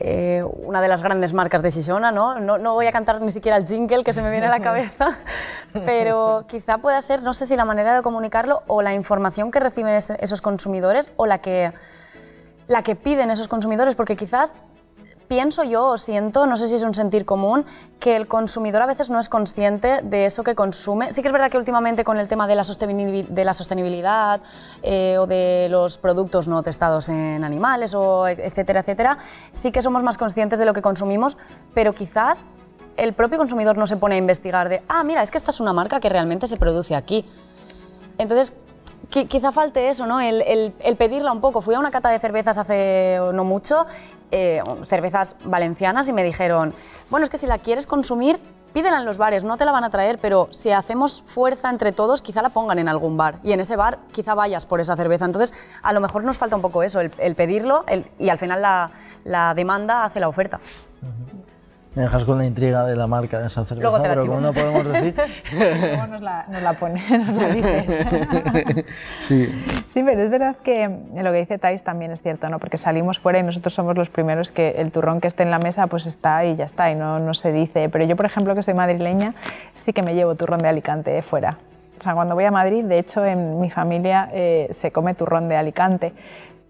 eh, 0.00 0.44
una 0.64 0.80
de 0.80 0.88
las 0.88 1.02
grandes 1.02 1.32
marcas 1.34 1.62
de 1.62 1.70
Shishona, 1.70 2.10
¿no? 2.12 2.38
¿no? 2.40 2.58
No 2.58 2.74
voy 2.74 2.86
a 2.86 2.92
cantar 2.92 3.20
ni 3.20 3.30
siquiera 3.32 3.56
el 3.56 3.66
jingle 3.66 4.04
que 4.04 4.12
se 4.12 4.22
me 4.22 4.30
viene 4.30 4.46
a 4.46 4.50
la 4.50 4.60
cabeza, 4.60 5.18
pero 5.84 6.44
quizá 6.48 6.78
pueda 6.78 7.00
ser, 7.00 7.22
no 7.22 7.32
sé 7.34 7.46
si 7.46 7.56
la 7.56 7.64
manera 7.64 7.94
de 7.96 8.02
comunicarlo 8.02 8.62
o 8.66 8.82
la 8.82 8.94
información 8.94 9.50
que 9.50 9.60
reciben 9.60 9.94
ese- 9.94 10.16
esos 10.20 10.40
consumidores 10.42 11.10
o 11.16 11.26
la 11.26 11.38
que, 11.38 11.72
la 12.68 12.82
que 12.82 12.94
piden 12.96 13.30
esos 13.30 13.48
consumidores, 13.48 13.94
porque 13.96 14.16
quizás 14.16 14.54
pienso 15.28 15.62
yo 15.62 15.86
o 15.86 15.96
siento, 15.96 16.46
no 16.46 16.56
sé 16.56 16.66
si 16.68 16.74
es 16.74 16.82
un 16.82 16.94
sentir 16.94 17.24
común, 17.24 17.64
que 18.00 18.16
el 18.16 18.26
consumidor 18.26 18.82
a 18.82 18.86
veces 18.86 19.10
no 19.10 19.20
es 19.20 19.28
consciente 19.28 20.00
de 20.02 20.24
eso 20.24 20.42
que 20.42 20.54
consume. 20.54 21.12
Sí 21.12 21.22
que 21.22 21.28
es 21.28 21.32
verdad 21.32 21.50
que 21.50 21.58
últimamente 21.58 22.02
con 22.02 22.18
el 22.18 22.26
tema 22.26 22.46
de 22.46 22.56
la, 22.56 22.64
sostenibilidad 22.64 24.40
eh, 24.82 25.16
o 25.18 25.26
de 25.26 25.68
los 25.70 25.98
productos 25.98 26.48
no 26.48 26.62
testados 26.62 27.08
en 27.08 27.44
animales, 27.44 27.94
o 27.94 28.26
etcétera, 28.26 28.80
etcétera, 28.80 29.18
sí 29.52 29.70
que 29.70 29.82
somos 29.82 30.02
más 30.02 30.18
conscientes 30.18 30.58
de 30.58 30.64
lo 30.64 30.72
que 30.72 30.82
consumimos, 30.82 31.36
pero 31.74 31.94
quizás 31.94 32.46
el 32.96 33.12
propio 33.12 33.38
consumidor 33.38 33.78
no 33.78 33.86
se 33.86 33.96
pone 33.96 34.16
a 34.16 34.18
investigar 34.18 34.68
de, 34.68 34.82
ah, 34.88 35.04
mira, 35.04 35.22
es 35.22 35.30
que 35.30 35.38
esta 35.38 35.50
es 35.50 35.60
una 35.60 35.72
marca 35.72 36.00
que 36.00 36.08
realmente 36.08 36.46
se 36.46 36.56
produce 36.56 36.96
aquí. 36.96 37.24
Entonces, 38.18 38.52
quizá 39.10 39.52
falte 39.52 39.88
eso, 39.88 40.06
¿no? 40.06 40.20
El, 40.20 40.72
pedirla 40.98 41.32
un 41.32 41.40
poco. 41.40 41.60
Fui 41.60 41.74
a 41.74 41.78
una 41.78 41.90
cata 41.90 42.10
de 42.10 42.18
cervezas 42.18 42.58
hace 42.58 43.18
no 43.32 43.44
mucho, 43.44 43.86
eh, 44.30 44.62
cervezas 44.84 45.36
valencianas, 45.44 46.08
y 46.08 46.12
me 46.12 46.24
dijeron, 46.24 46.74
bueno, 47.10 47.24
es 47.24 47.30
que 47.30 47.38
si 47.38 47.46
la 47.46 47.58
quieres 47.58 47.86
consumir, 47.86 48.38
pídela 48.72 48.98
en 48.98 49.06
los 49.06 49.18
bares, 49.18 49.44
no 49.44 49.56
te 49.56 49.64
la 49.64 49.72
van 49.72 49.84
a 49.84 49.90
traer, 49.90 50.18
pero 50.18 50.48
si 50.50 50.70
hacemos 50.70 51.22
fuerza 51.26 51.70
entre 51.70 51.92
todos, 51.92 52.20
quizá 52.22 52.42
la 52.42 52.50
pongan 52.50 52.78
en 52.78 52.88
algún 52.88 53.16
bar. 53.16 53.38
Y 53.42 53.52
en 53.52 53.60
ese 53.60 53.76
bar 53.76 53.98
quizá 54.12 54.34
vayas 54.34 54.66
por 54.66 54.80
esa 54.80 54.96
cerveza. 54.96 55.24
Entonces, 55.24 55.52
a 55.82 55.92
lo 55.92 56.00
mejor 56.00 56.24
nos 56.24 56.38
falta 56.38 56.56
un 56.56 56.62
poco 56.62 56.82
eso, 56.82 57.00
el, 57.00 57.34
pedirlo 57.34 57.84
y 58.18 58.28
al 58.28 58.38
final 58.38 58.90
la 59.24 59.54
demanda 59.54 60.04
hace 60.04 60.20
la 60.20 60.28
oferta. 60.28 60.60
Me 61.98 62.04
dejas 62.04 62.24
con 62.24 62.38
la 62.38 62.46
intriga 62.46 62.86
de 62.86 62.94
la 62.94 63.08
marca 63.08 63.40
de 63.40 63.48
esa 63.48 63.64
cerveza, 63.64 63.88
Luego 63.88 64.00
te 64.00 64.08
la 64.08 64.14
pero 64.14 64.26
como 64.26 64.40
no 64.40 64.52
podemos 64.52 64.92
decir... 64.92 65.14
Luego 65.52 66.06
nos 66.06 66.22
la, 66.22 66.44
nos 66.48 66.62
la 66.62 66.72
pone, 66.74 67.02
nos 67.10 67.34
la 67.34 67.48
dices. 67.48 68.86
sí. 69.20 69.64
Sí, 69.90 70.02
pero 70.04 70.22
es 70.22 70.30
verdad 70.30 70.54
que 70.62 70.88
lo 70.88 71.32
que 71.32 71.38
dice 71.38 71.58
Thais 71.58 71.82
también 71.82 72.12
es 72.12 72.22
cierto, 72.22 72.48
¿no? 72.48 72.60
Porque 72.60 72.78
salimos 72.78 73.18
fuera 73.18 73.40
y 73.40 73.42
nosotros 73.42 73.74
somos 73.74 73.96
los 73.96 74.10
primeros 74.10 74.52
que 74.52 74.76
el 74.78 74.92
turrón 74.92 75.20
que 75.20 75.26
esté 75.26 75.42
en 75.42 75.50
la 75.50 75.58
mesa 75.58 75.88
pues 75.88 76.06
está 76.06 76.44
y 76.44 76.54
ya 76.54 76.66
está, 76.66 76.88
y 76.88 76.94
no, 76.94 77.18
no 77.18 77.34
se 77.34 77.50
dice. 77.50 77.88
Pero 77.88 78.06
yo, 78.06 78.14
por 78.14 78.26
ejemplo, 78.26 78.54
que 78.54 78.62
soy 78.62 78.74
madrileña, 78.74 79.34
sí 79.74 79.92
que 79.92 80.04
me 80.04 80.14
llevo 80.14 80.36
turrón 80.36 80.60
de 80.60 80.68
Alicante 80.68 81.20
fuera. 81.22 81.58
O 81.98 82.02
sea, 82.02 82.14
cuando 82.14 82.36
voy 82.36 82.44
a 82.44 82.52
Madrid, 82.52 82.84
de 82.84 83.00
hecho, 83.00 83.24
en 83.24 83.60
mi 83.60 83.70
familia 83.70 84.30
eh, 84.32 84.68
se 84.70 84.92
come 84.92 85.14
turrón 85.14 85.48
de 85.48 85.56
Alicante. 85.56 86.12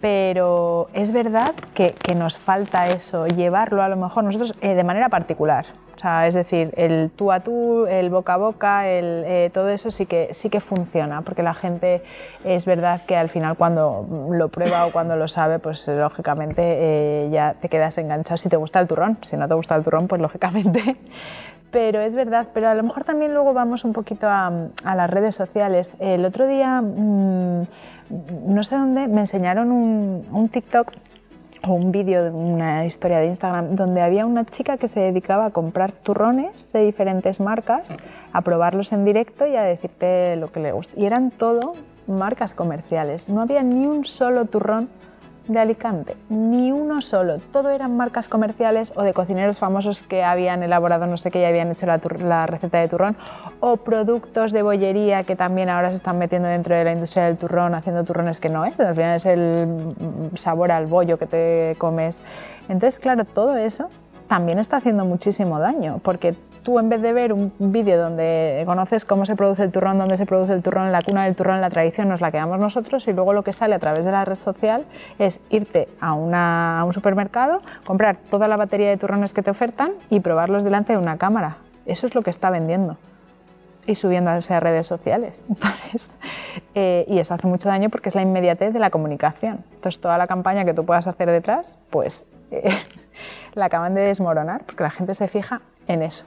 Pero 0.00 0.88
es 0.92 1.11
verdad 1.11 1.54
que, 1.74 1.94
nos 2.14 2.38
falta 2.38 2.87
eso, 2.88 3.26
llevarlo 3.26 3.82
a 3.82 3.88
lo 3.88 3.96
mejor 3.96 4.24
nosotros 4.24 4.54
eh, 4.61 4.74
de 4.74 4.84
manera 4.84 5.08
particular. 5.08 5.66
O 5.96 6.00
sea, 6.00 6.28
es 6.28 6.34
decir, 6.34 6.72
el 6.76 7.11
tú 7.11 7.32
a 7.32 7.40
tú, 7.40 7.84
el 7.87 8.08
boca 8.08 8.34
a 8.34 8.37
boca, 8.37 8.88
el, 8.88 9.24
eh, 9.26 9.50
todo 9.52 9.68
eso 9.68 9.90
sí 9.90 10.06
que, 10.06 10.28
sí 10.32 10.48
que 10.48 10.61
funciona, 10.61 11.22
porque 11.22 11.42
la 11.42 11.54
gente 11.54 12.02
es 12.44 12.66
verdad 12.66 13.02
que 13.04 13.16
al 13.16 13.28
final 13.28 13.56
cuando 13.56 14.06
lo 14.30 14.48
prueba 14.48 14.87
o 14.87 14.92
cuando 14.92 15.16
lo 15.16 15.26
sabe, 15.26 15.58
pues 15.58 15.88
lógicamente 15.88 16.62
eh, 16.62 17.28
ya 17.32 17.54
te 17.54 17.68
quedas 17.68 17.98
enganchado 17.98 18.37
si 18.37 18.48
te 18.48 18.56
gusta 18.56 18.78
el 18.78 18.87
turrón. 18.87 19.18
Si 19.22 19.37
no 19.37 19.48
te 19.48 19.54
gusta 19.54 19.74
el 19.74 19.82
turrón, 19.82 20.06
pues 20.06 20.22
lógicamente 20.22 20.96
pero 21.72 22.00
es 22.00 22.14
verdad, 22.14 22.46
pero 22.54 22.68
a 22.68 22.74
lo 22.74 22.82
mejor 22.82 23.04
también 23.04 23.34
luego 23.34 23.52
vamos 23.52 23.84
un 23.84 23.92
poquito 23.92 24.28
a, 24.28 24.52
a 24.84 24.94
las 24.94 25.11
redes 25.11 25.34
sociales. 25.34 25.96
El 25.98 26.24
otro 26.24 26.46
día, 26.46 26.80
mm, 26.80 27.66
no 28.11 28.62
sé 28.62 28.77
dónde, 28.77 29.09
me 29.09 29.21
enseñaron 29.21 29.71
un, 29.71 30.23
un 30.31 30.49
TikTok 30.49 30.92
o 31.66 31.73
un 31.73 31.92
vídeo 31.92 32.25
de 32.25 32.31
una 32.31 32.87
historia 32.87 33.18
de 33.18 33.27
Instagram 33.27 33.75
donde 33.75 34.01
había 34.01 34.27
una 34.27 34.44
chica 34.44 34.77
que 34.77 34.88
se 34.88 35.01
dedicaba 35.01 35.47
a 35.47 35.51
comprar 35.51 35.92
turrones 35.92 36.73
de 36.73 36.85
diferentes 36.85 37.40
marcas, 37.40 37.97
a 38.33 38.42
probarlos 38.42 38.92
en 38.92 39.05
directo 39.05 39.47
y 39.47 39.57
a 39.57 39.62
decirte 39.62 40.37
lo 40.37 40.53
que 40.53 40.61
le 40.61 40.73
gusta. 40.73 40.99
Y 40.99 41.07
eran 41.07 41.31
todo 41.31 41.75
marcas 42.07 42.55
comerciales. 42.55 43.29
No 43.29 43.40
había 43.40 43.62
ni 43.62 43.87
un 43.87 44.05
solo 44.05 44.44
turrón 44.47 44.88
de 45.48 45.58
Alicante, 45.58 46.16
ni 46.28 46.70
uno 46.70 47.00
solo. 47.00 47.38
Todo 47.52 47.70
eran 47.70 47.96
marcas 47.96 48.28
comerciales 48.28 48.92
o 48.96 49.02
de 49.02 49.12
cocineros 49.12 49.58
famosos 49.58 50.02
que 50.02 50.22
habían 50.22 50.62
elaborado 50.62 51.06
no 51.06 51.16
sé 51.16 51.30
qué 51.30 51.40
y 51.40 51.44
habían 51.44 51.70
hecho 51.70 51.87
la, 51.87 52.00
la 52.22 52.46
receta 52.46 52.78
de 52.78 52.88
turrón, 52.88 53.16
o 53.61 53.78
productos 53.78 54.52
de 54.52 54.62
bollería 54.62 55.24
que 55.24 55.37
también 55.37 55.68
ahora 55.68 55.88
se 55.90 55.96
están 55.96 56.18
metiendo 56.18 56.48
dentro 56.48 56.76
de 56.76 56.84
la 56.84 56.92
industria 56.92 57.24
del 57.24 57.37
turrón, 57.37 57.74
haciendo 57.74 58.04
turrones 58.04 58.40
que 58.40 58.48
no 58.48 58.64
es, 58.64 58.78
al 58.78 58.94
final 58.94 59.16
es 59.16 59.26
el 59.26 59.94
sabor 60.34 60.70
al 60.70 60.87
bollo 60.87 61.18
que 61.18 61.26
te 61.26 61.74
comes. 61.78 62.20
Entonces, 62.68 62.98
claro, 63.00 63.24
todo 63.24 63.56
eso 63.56 63.88
también 64.28 64.58
está 64.58 64.76
haciendo 64.76 65.04
muchísimo 65.04 65.58
daño, 65.58 66.00
porque 66.02 66.34
tú 66.68 66.78
en 66.78 66.90
vez 66.90 67.00
de 67.00 67.14
ver 67.14 67.33
un 67.33 67.50
vídeo 67.59 67.98
donde 67.98 68.62
conoces 68.66 69.07
cómo 69.07 69.24
se 69.24 69.35
produce 69.37 69.62
el 69.62 69.72
turrón, 69.72 69.96
dónde 69.96 70.18
se 70.18 70.26
produce 70.26 70.52
el 70.52 70.62
turrón, 70.62 70.92
la 70.92 71.00
cuna 71.00 71.24
del 71.24 71.35
turrón, 71.35 71.62
la 71.62 71.70
tradición, 71.70 72.11
nos 72.11 72.20
la 72.20 72.31
quedamos 72.31 72.61
nosotros 72.61 73.09
y 73.09 73.14
luego 73.14 73.33
lo 73.33 73.42
que 73.42 73.54
sale 73.54 73.74
a 73.74 73.78
través 73.78 74.04
de 74.04 74.12
la 74.12 74.26
red 74.26 74.35
social 74.35 74.85
es 75.18 75.40
irte 75.48 75.88
a, 75.98 76.12
un 76.12 76.92
supermercado, 76.92 77.62
comprar 77.87 78.18
toda 78.31 78.48
la 78.48 78.59
batería 78.59 78.90
de 78.90 78.98
turrones 78.98 79.33
que 79.33 79.42
te 79.42 79.50
ofertan 79.50 79.92
y 80.11 80.20
probarlos 80.20 80.62
delante 80.62 80.92
de 80.92 80.98
una 80.98 81.16
cámara. 81.16 81.57
Eso 81.87 82.07
es 82.07 82.14
lo 82.14 82.20
que 82.20 82.28
está 82.28 82.50
vendiendo 82.50 82.98
y 83.87 83.94
subiéndose 83.94 84.52
a 84.52 84.61
redes 84.61 84.87
sociales. 84.87 85.42
Eh, 86.74 87.04
y 87.09 87.18
eso 87.18 87.35
hace 87.35 87.46
mucho 87.46 87.68
daño 87.68 87.88
porque 87.88 88.09
es 88.09 88.14
la 88.14 88.22
inmediatez 88.22 88.72
de 88.72 88.78
la 88.78 88.90
comunicación. 88.90 89.64
Entonces, 89.74 90.00
toda 90.00 90.16
la 90.16 90.28
campaña 90.28 90.64
que 90.64 90.74
tú 90.74 90.85
puedas 90.85 91.09
hacer 91.09 91.28
detrás, 91.28 91.76
pues 91.90 92.24
eh, 92.52 92.70
la 93.54 93.64
acaban 93.64 93.94
de 93.94 94.02
desmoronar 94.02 94.62
porque 94.64 94.85
la 94.85 94.90
gente 94.90 95.14
se 95.14 95.26
fija 95.26 95.61
en 95.88 96.02
eso. 96.02 96.24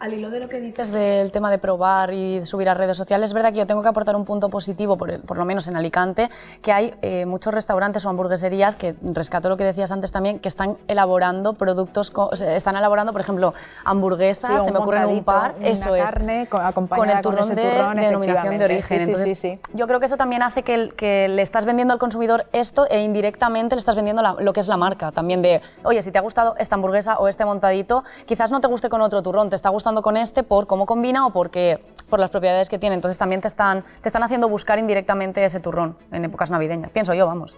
Al 0.00 0.14
hilo 0.14 0.30
de 0.30 0.40
lo 0.40 0.48
que 0.48 0.58
dices 0.58 0.90
del 0.92 1.30
tema 1.30 1.50
de 1.50 1.58
probar 1.58 2.14
y 2.14 2.42
subir 2.46 2.70
a 2.70 2.74
redes 2.74 2.96
sociales, 2.96 3.28
es 3.30 3.34
verdad 3.34 3.52
que 3.52 3.58
yo 3.58 3.66
tengo 3.66 3.82
que 3.82 3.88
aportar 3.88 4.16
un 4.16 4.24
punto 4.24 4.48
positivo, 4.48 4.96
por, 4.96 5.10
el- 5.10 5.20
por 5.20 5.36
lo 5.36 5.44
menos 5.44 5.68
en 5.68 5.76
Alicante, 5.76 6.30
que 6.62 6.72
hay 6.72 6.94
eh, 7.02 7.26
muchos 7.26 7.52
restaurantes 7.52 8.06
o 8.06 8.08
hamburgueserías 8.08 8.76
que, 8.76 8.94
rescato 9.02 9.50
lo 9.50 9.58
que 9.58 9.64
decías 9.64 9.92
antes 9.92 10.10
también, 10.10 10.38
que 10.38 10.48
están 10.48 10.78
elaborando 10.88 11.52
productos, 11.52 12.14
están 12.40 12.76
elaborando, 12.76 13.12
por 13.12 13.20
ejemplo, 13.20 13.52
hamburguesas, 13.84 14.60
Sí, 14.62 14.64
se 14.64 14.72
me 14.72 14.78
ocurren 14.78 15.04
un 15.04 15.22
par, 15.22 15.54
eso 15.60 15.94
es, 15.94 16.02
carne 16.10 16.46
co- 16.48 16.56
con 16.56 16.66
acompañada 16.66 17.18
el 17.18 17.22
turrón, 17.22 17.44
ese 17.44 17.54
de, 17.56 17.70
turrón, 17.70 17.96
de 17.96 18.02
denominación 18.06 18.56
de 18.56 18.64
origen. 18.64 18.98
Sí, 19.00 19.04
Entonces, 19.04 19.28
sí, 19.28 19.34
sí. 19.34 19.58
yo 19.74 19.86
creo 19.86 20.00
que 20.00 20.06
eso 20.06 20.16
también 20.16 20.42
hace 20.42 20.62
que, 20.62 20.74
el- 20.76 20.94
que 20.94 21.28
le 21.28 21.42
estás 21.42 21.66
vendiendo 21.66 21.92
al 21.92 21.98
consumidor 22.00 22.46
esto 22.54 22.86
e 22.88 23.02
indirectamente 23.02 23.74
le 23.74 23.80
estás 23.80 23.96
vendiendo 23.96 24.22
la- 24.22 24.36
lo 24.38 24.54
que 24.54 24.60
es 24.60 24.68
la 24.68 24.78
marca 24.78 25.12
también 25.12 25.42
de, 25.42 25.60
oye, 25.82 26.00
si 26.00 26.10
te 26.10 26.16
ha 26.16 26.22
gustado 26.22 26.54
esta 26.58 26.76
hamburguesa 26.76 27.18
o 27.18 27.28
este 27.28 27.44
montadito, 27.44 28.02
quizás 28.24 28.50
no 28.50 28.62
te 28.62 28.66
guste 28.66 28.88
con 28.88 29.02
otro 29.02 29.22
turrón, 29.22 29.50
te 29.50 29.56
está 29.56 29.68
gustando 29.68 29.89
con 30.00 30.16
este 30.16 30.42
por 30.42 30.66
cómo 30.66 30.86
combina 30.86 31.26
o 31.26 31.30
porque, 31.32 31.80
por 32.08 32.20
las 32.20 32.30
propiedades 32.30 32.68
que 32.68 32.78
tiene. 32.78 32.94
Entonces 32.94 33.18
también 33.18 33.40
te 33.40 33.48
están, 33.48 33.84
te 34.00 34.08
están 34.08 34.22
haciendo 34.22 34.48
buscar 34.48 34.78
indirectamente 34.78 35.44
ese 35.44 35.60
turrón 35.60 35.96
en 36.12 36.24
épocas 36.24 36.50
navideñas. 36.50 36.90
Pienso 36.90 37.12
yo, 37.14 37.26
vamos. 37.26 37.56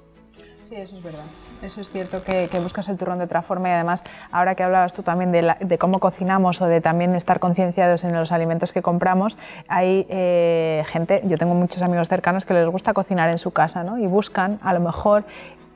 Sí, 0.63 0.77
eso 0.77 0.97
es 0.97 1.03
verdad. 1.03 1.21
Eso 1.63 1.81
es 1.81 1.91
cierto 1.91 2.25
que, 2.25 2.49
que 2.51 2.59
buscas 2.59 2.89
el 2.89 2.97
turrón 2.97 3.19
de 3.19 3.25
otra 3.25 3.43
forma 3.43 3.69
y 3.69 3.73
además, 3.73 4.03
ahora 4.33 4.55
que 4.55 4.63
hablabas 4.65 4.93
tú 4.93 5.03
también 5.03 5.31
de, 5.31 5.43
la- 5.43 5.57
de 5.61 5.77
cómo 5.79 6.01
cocinamos 6.01 6.61
o 6.61 6.67
de 6.67 6.81
también 6.81 7.15
estar 7.15 7.39
concienciados 7.41 8.03
en 8.05 8.13
los 8.15 8.33
alimentos 8.33 8.73
que 8.73 8.81
compramos, 8.83 9.37
hay 9.69 10.07
eh, 10.09 10.83
gente, 10.89 11.21
yo 11.25 11.37
tengo 11.37 11.55
muchos 11.55 11.83
amigos 11.83 12.09
cercanos 12.09 12.45
que 12.45 12.55
les 12.55 12.67
gusta 12.69 12.95
cocinar 12.95 13.29
en 13.31 13.39
su 13.39 13.51
casa 13.53 13.85
¿no? 13.85 13.99
y 13.99 14.07
buscan 14.07 14.59
a 14.63 14.73
lo 14.73 14.81
mejor 14.81 15.25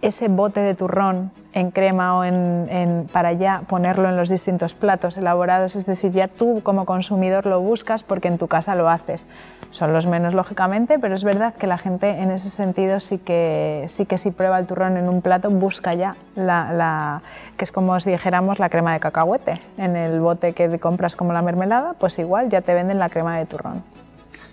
ese 0.02 0.28
bote 0.28 0.60
de 0.60 0.74
turrón 0.74 1.30
en 1.52 1.70
crema 1.70 2.18
o 2.18 2.24
en, 2.24 3.08
para 3.12 3.32
ya 3.32 3.62
ponerlo 3.66 4.10
en 4.10 4.16
los 4.16 4.28
distintos 4.28 4.74
platos 4.74 5.16
elaborados, 5.16 5.74
es 5.74 5.86
decir, 5.86 6.10
ya 6.10 6.28
tú 6.28 6.60
como 6.62 6.84
consumidor 6.84 7.46
lo 7.46 7.60
buscas 7.60 8.02
porque 8.02 8.28
en 8.28 8.36
tu 8.36 8.46
casa 8.46 8.74
lo 8.74 8.90
haces. 8.90 9.24
Son 9.70 9.92
los 9.92 10.06
menos 10.06 10.34
lógicamente, 10.34 10.98
pero 10.98 11.14
es 11.14 11.24
verdad 11.24 11.54
que 11.54 11.66
la 11.66 11.78
gente 11.78 12.10
en 12.10 12.30
ese 12.30 12.50
sentido 12.50 13.00
sí 13.00 13.16
que 13.16 13.86
sí 13.88 14.04
que 14.04 14.18
si 14.18 14.30
prueba 14.30 14.58
el 14.58 14.66
turrón 14.66 14.98
en 14.98 15.08
un 15.08 15.22
plato 15.22 15.50
busca 15.50 15.94
ya 15.94 16.16
la, 16.34 17.22
que 17.56 17.64
es 17.64 17.72
como 17.72 17.98
si 18.00 18.10
dijéramos 18.10 18.58
la 18.58 18.68
crema 18.68 18.92
de 18.92 19.00
cacahuete. 19.00 19.54
En 19.78 19.96
el 19.96 20.20
bote 20.20 20.52
que 20.52 20.78
compras 20.78 21.16
como 21.16 21.32
la 21.32 21.40
mermelada, 21.40 21.94
pues 21.94 22.18
igual 22.18 22.50
ya 22.50 22.60
te 22.60 22.74
venden 22.74 22.98
la 22.98 23.08
crema 23.08 23.38
de 23.38 23.46
turrón. 23.46 23.82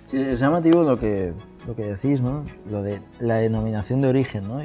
Sí, 0.06 0.22
es 0.22 0.40
llamativo 0.40 0.84
lo 0.84 0.98
que, 0.98 1.34
lo 1.68 1.76
que 1.76 1.84
decís, 1.84 2.22
¿no? 2.22 2.44
Lo 2.70 2.82
de 2.82 3.02
la 3.20 3.36
denominación 3.38 4.00
de 4.00 4.08
origen, 4.08 4.48
¿no? 4.48 4.62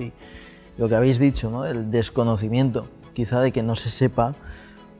Lo 0.79 0.89
que 0.89 0.95
habéis 0.95 1.19
dicho, 1.19 1.51
¿no? 1.51 1.67
el 1.67 1.91
desconocimiento, 1.91 2.87
quizá 3.13 3.41
de 3.41 3.53
que 3.53 3.63
no 3.63 3.75
se 3.75 3.91
sepa 3.91 4.35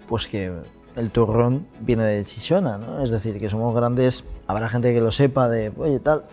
pues 0.09 0.27
que 0.27 0.53
el 0.97 1.11
turrón 1.11 1.67
viene 1.81 2.05
de 2.05 2.25
Chichona, 2.25 2.77
¿no? 2.79 3.03
es 3.03 3.11
decir, 3.11 3.39
que 3.39 3.49
somos 3.49 3.75
grandes, 3.75 4.25
habrá 4.47 4.69
gente 4.69 4.93
que 4.93 5.01
lo 5.01 5.13
sepa 5.13 5.49
de, 5.49 5.73
oye, 5.77 6.01
tal. 6.01 6.25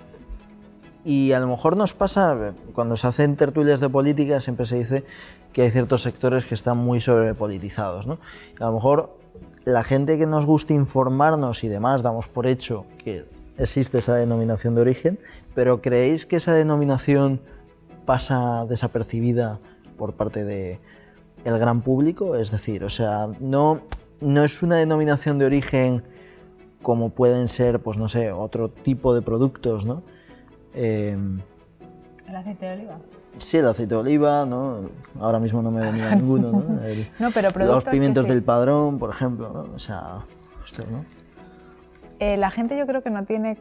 Y 1.03 1.33
a 1.33 1.39
lo 1.39 1.47
mejor 1.47 1.77
nos 1.77 1.93
pasa, 1.93 2.53
cuando 2.73 2.97
se 2.97 3.05
hacen 3.05 3.35
tertulias 3.35 3.79
de 3.79 3.89
política, 3.89 4.41
siempre 4.41 4.65
se 4.65 4.77
dice 4.77 5.03
que 5.53 5.61
hay 5.61 5.69
ciertos 5.69 6.01
sectores 6.01 6.45
que 6.45 6.55
están 6.55 6.77
muy 6.77 6.99
sobrepolitizados. 6.99 8.07
¿no? 8.07 8.17
a 8.59 8.65
lo 8.65 8.73
mejor 8.73 9.15
la 9.65 9.83
gente 9.83 10.17
que 10.17 10.25
nos 10.25 10.45
gusta 10.45 10.73
informarnos 10.73 11.63
y 11.63 11.67
demás, 11.67 12.01
damos 12.01 12.27
por 12.27 12.47
hecho 12.47 12.85
que 13.03 13.25
existe 13.57 13.99
esa 13.99 14.15
denominación 14.15 14.73
de 14.73 14.81
origen, 14.81 15.19
pero 15.53 15.81
¿creéis 15.81 16.25
que 16.25 16.37
esa 16.37 16.53
denominación 16.53 17.39
pasa 18.05 18.65
desapercibida 18.65 19.59
por 19.97 20.13
parte 20.13 20.43
del 20.43 20.79
el 21.43 21.59
gran 21.59 21.81
público, 21.81 22.35
es 22.35 22.51
decir, 22.51 22.83
o 22.83 22.89
sea, 22.89 23.27
no, 23.39 23.81
no 24.21 24.43
es 24.43 24.63
una 24.63 24.75
denominación 24.77 25.37
de 25.39 25.45
origen 25.45 26.03
como 26.81 27.09
pueden 27.09 27.47
ser, 27.47 27.79
pues 27.79 27.97
no 27.97 28.07
sé, 28.07 28.31
otro 28.31 28.69
tipo 28.69 29.13
de 29.15 29.21
productos, 29.21 29.85
¿no? 29.85 30.03
Em, 30.73 31.41
¿El 32.27 32.35
aceite 32.35 32.65
de 32.65 32.73
oliva? 32.73 32.97
Sí, 33.37 33.57
el 33.57 33.67
aceite 33.67 33.95
de 33.95 34.01
oliva, 34.01 34.45
¿no? 34.45 34.89
Ahora 35.19 35.39
mismo 35.39 35.61
no 35.61 35.71
me 35.71 35.81
venía 35.81 36.13
ninguno, 36.15 36.51
¿no? 36.51 36.79
no 37.19 37.31
pero 37.31 37.49
los 37.65 37.83
pimientos 37.85 38.27
del 38.27 38.43
padrón, 38.43 38.99
por 38.99 39.09
ejemplo, 39.09 39.51
¿no? 39.51 39.75
O 39.75 39.79
sea, 39.79 40.19
¿no? 40.91 41.05
Eh, 42.19 42.37
la 42.37 42.51
gente 42.51 42.77
yo 42.77 42.85
creo 42.85 43.01
que 43.01 43.09
no 43.09 43.25
tiene 43.25 43.57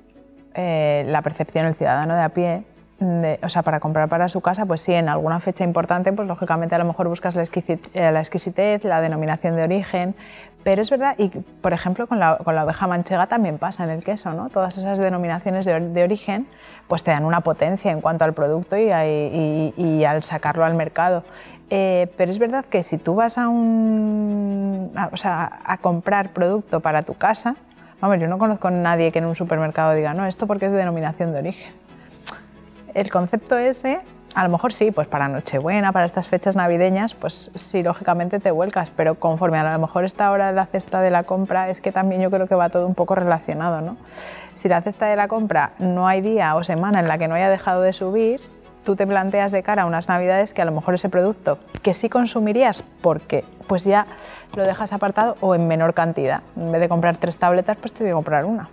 eh, 0.55 1.05
la 1.09 1.23
percepción, 1.23 1.67
el 1.67 1.75
ciudadano 1.75 2.15
de 2.15 2.23
a 2.23 2.29
pie, 2.29 2.65
o 3.01 3.49
sea, 3.49 3.63
para 3.63 3.81
comprar 3.81 4.09
para 4.09 4.29
su 4.29 4.41
casa, 4.41 4.67
pues 4.67 4.81
sí, 4.81 4.93
en 4.93 5.09
alguna 5.09 5.41
fecha 5.41 5.65
importante, 5.65 6.13
pues 6.13 6.29
lógicamente 6.29 6.75
a 6.75 6.79
lo 6.79 6.85
mejor 6.85 7.09
buscas 7.09 7.35
la, 7.35 7.43
eh, 7.43 8.19
exquisitez, 8.19 8.85
la 8.85 9.01
denominación 9.01 9.57
de 9.57 9.65
origen, 9.65 10.15
pero 10.63 10.81
es 10.81 10.91
verdad, 10.91 11.15
y 11.19 11.29
por 11.29 11.73
ejemplo 11.73 12.07
con 12.07 12.19
la, 12.19 12.39
con 12.39 12.55
la, 12.55 12.65
oveja 12.65 12.87
manchega 12.87 13.27
también 13.27 13.59
pasa 13.59 13.85
en 13.85 13.91
el 13.91 14.03
queso, 14.03 14.33
¿no? 14.33 14.49
Todas 14.49 14.79
esas 14.79 14.99
denominaciones 14.99 15.67
de, 15.67 16.03
origen 16.03 16.47
pues 16.89 17.03
te 17.03 17.11
dan 17.11 17.25
una 17.25 17.41
potencia 17.41 17.91
en 17.91 18.01
cuanto 18.01 18.25
al 18.25 18.33
producto 18.33 18.77
y, 18.77 18.91
y, 19.77 20.05
al 20.05 20.23
sacarlo 20.23 20.65
al 20.65 20.75
mercado. 20.75 21.25
Eh, 21.71 22.11
pero 22.17 22.31
es 22.31 22.39
verdad 22.39 22.65
que 22.65 22.83
si 22.83 22.99
tú 22.99 23.15
vas 23.15 23.37
a, 23.37 23.49
un, 23.49 24.93
o 25.13 25.17
sea, 25.17 25.61
a 25.65 25.79
comprar 25.79 26.31
producto 26.31 26.81
para 26.81 27.03
tu 27.03 27.15
casa, 27.15 27.57
vamos, 28.01 28.19
yo 28.19 28.29
no 28.29 28.39
conozco 28.39 28.69
a 28.69 28.71
nadie 28.71 29.13
que 29.13 29.19
en 29.19 29.27
un 29.27 29.35
supermercado 29.37 29.93
diga, 29.95 30.15
no, 30.15 30.27
esto 30.27 30.47
porque 30.47 30.67
es 30.67 30.73
de 30.73 30.79
denominación 30.79 31.33
de 31.33 31.41
origen 31.41 31.84
el 32.95 33.11
concepto 33.11 33.59
ese, 33.59 34.01
a 34.35 34.43
lo 34.43 34.49
mejor 34.49 34.73
sí, 34.73 34.91
pues 34.91 35.07
para 35.07 35.29
Nochebuena, 35.29 35.93
para 35.93 36.07
estas 36.07 36.27
fechas 36.29 36.57
navideñas, 36.57 37.15
pues 37.15 37.51
sí, 37.55 37.83
lógicamente 37.83 38.41
te 38.41 38.51
vuelcas, 38.51 38.91
pero 38.91 39.17
conforme 39.17 39.59
a 39.59 39.73
lo 39.73 39.79
mejor 39.79 40.05
esta 40.05 40.31
hora 40.31 40.49
de 40.49 40.55
la 40.55 40.67
cesta 40.67 41.01
de 41.01 41.11
la 41.11 41.25
compra, 41.25 41.69
es 41.69 41.81
que 41.81 41.93
también 41.93 42.21
yo 42.21 42.31
creo 42.31 42.47
que 42.47 42.55
va 42.55 42.69
todo 42.69 42.87
un 42.87 42.95
poco 42.95 43.15
relacionado, 43.15 43.81
¿no? 43.81 43.97
Si 44.57 44.69
la 44.69 44.81
cesta 44.83 45.07
de 45.07 45.17
la 45.17 45.29
compra 45.29 45.73
no 45.79 46.07
hay 46.09 46.21
día 46.21 46.55
o 46.57 46.65
semana 46.65 47.01
en 47.01 47.09
la 47.09 47.19
que 47.19 47.29
no 47.29 47.35
haya 47.35 47.51
dejado 47.51 47.83
de 47.83 47.93
subir, 47.93 48.41
tú 48.85 48.97
te 48.97 49.07
planteas 49.07 49.51
de 49.53 49.63
cara 49.63 49.83
a 49.83 49.87
unas 49.87 50.09
navidades 50.09 50.53
que 50.53 50.63
a 50.63 50.65
lo 50.65 50.73
mejor 50.73 50.95
ese 50.95 51.09
producto 51.09 51.59
que 51.83 51.95
sí 51.95 52.09
consumirías 52.09 52.85
porque 53.01 53.45
pues 53.67 53.85
ya 53.85 54.07
lo 54.55 54.63
dejas 54.63 54.93
apartado 54.93 55.37
o 55.41 55.55
en 55.55 55.67
menor 55.67 55.95
cantidad. 55.95 56.43
En 56.57 56.71
vez 56.71 56.81
de 56.81 56.89
comprar 56.89 57.17
tres 57.17 57.37
tabletas, 57.37 57.77
pues 57.77 57.93
te 57.93 58.05
que 58.05 58.13
comprar 58.13 58.45
una. 58.45 58.69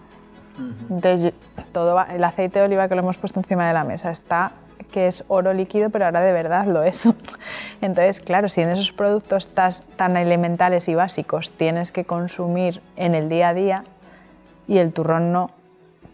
Entonces, 0.89 1.33
todo 1.71 2.03
el 2.09 2.23
aceite 2.23 2.59
de 2.59 2.65
oliva 2.65 2.87
que 2.87 2.95
lo 2.95 3.01
hemos 3.01 3.17
puesto 3.17 3.39
encima 3.39 3.67
de 3.67 3.73
la 3.73 3.83
mesa 3.83 4.11
está 4.11 4.51
que 4.91 5.07
es 5.07 5.23
oro 5.27 5.53
líquido, 5.53 5.89
pero 5.89 6.05
ahora 6.05 6.21
de 6.21 6.33
verdad 6.33 6.65
lo 6.65 6.83
es. 6.83 7.05
Entonces, 7.81 8.19
claro, 8.19 8.49
si 8.49 8.61
en 8.61 8.69
esos 8.69 8.91
productos 8.91 9.49
tan 9.95 10.17
elementales 10.17 10.87
y 10.87 10.95
básicos 10.95 11.51
tienes 11.51 11.91
que 11.91 12.03
consumir 12.05 12.81
en 12.97 13.15
el 13.15 13.29
día 13.29 13.49
a 13.49 13.53
día 13.53 13.83
y 14.67 14.77
el 14.77 14.91
turrón 14.93 15.31
no, 15.31 15.47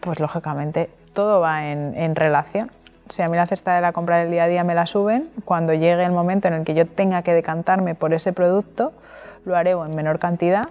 pues 0.00 0.20
lógicamente 0.20 0.90
todo 1.12 1.40
va 1.40 1.66
en, 1.66 1.94
en 1.96 2.14
relación. 2.14 2.70
Si 3.08 3.22
a 3.22 3.28
mí 3.28 3.36
la 3.36 3.46
cesta 3.46 3.74
de 3.74 3.80
la 3.80 3.92
compra 3.92 4.18
del 4.18 4.30
día 4.30 4.44
a 4.44 4.48
día 4.48 4.64
me 4.64 4.74
la 4.74 4.86
suben, 4.86 5.30
cuando 5.44 5.72
llegue 5.72 6.04
el 6.04 6.12
momento 6.12 6.48
en 6.48 6.54
el 6.54 6.64
que 6.64 6.74
yo 6.74 6.86
tenga 6.86 7.22
que 7.22 7.32
decantarme 7.32 7.94
por 7.94 8.12
ese 8.12 8.32
producto, 8.32 8.92
lo 9.44 9.56
haré 9.56 9.74
o 9.74 9.84
en 9.84 9.96
menor 9.96 10.18
cantidad 10.18 10.64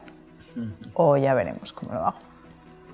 o 0.94 1.18
ya 1.18 1.34
veremos 1.34 1.74
cómo 1.74 1.94
lo 1.94 2.00
hago. 2.08 2.18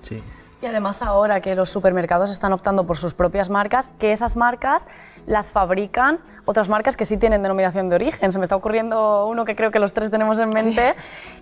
Sí. 0.02 0.22
Y 0.64 0.66
además 0.66 1.02
ahora 1.02 1.40
que 1.40 1.54
los 1.54 1.68
supermercados 1.68 2.30
están 2.30 2.54
optando 2.54 2.86
por 2.86 2.96
sus 2.96 3.12
propias 3.12 3.50
marcas, 3.50 3.90
que 3.98 4.12
esas 4.12 4.34
marcas 4.34 4.88
las 5.26 5.52
fabrican 5.52 6.20
otras 6.46 6.70
marcas 6.70 6.96
que 6.96 7.04
sí 7.04 7.18
tienen 7.18 7.42
denominación 7.42 7.90
de 7.90 7.96
origen. 7.96 8.32
Se 8.32 8.38
me 8.38 8.44
está 8.44 8.56
ocurriendo 8.56 9.26
uno 9.26 9.44
que 9.44 9.56
creo 9.56 9.70
que 9.70 9.78
los 9.78 9.92
tres 9.92 10.10
tenemos 10.10 10.40
en 10.40 10.48
mente 10.48 10.94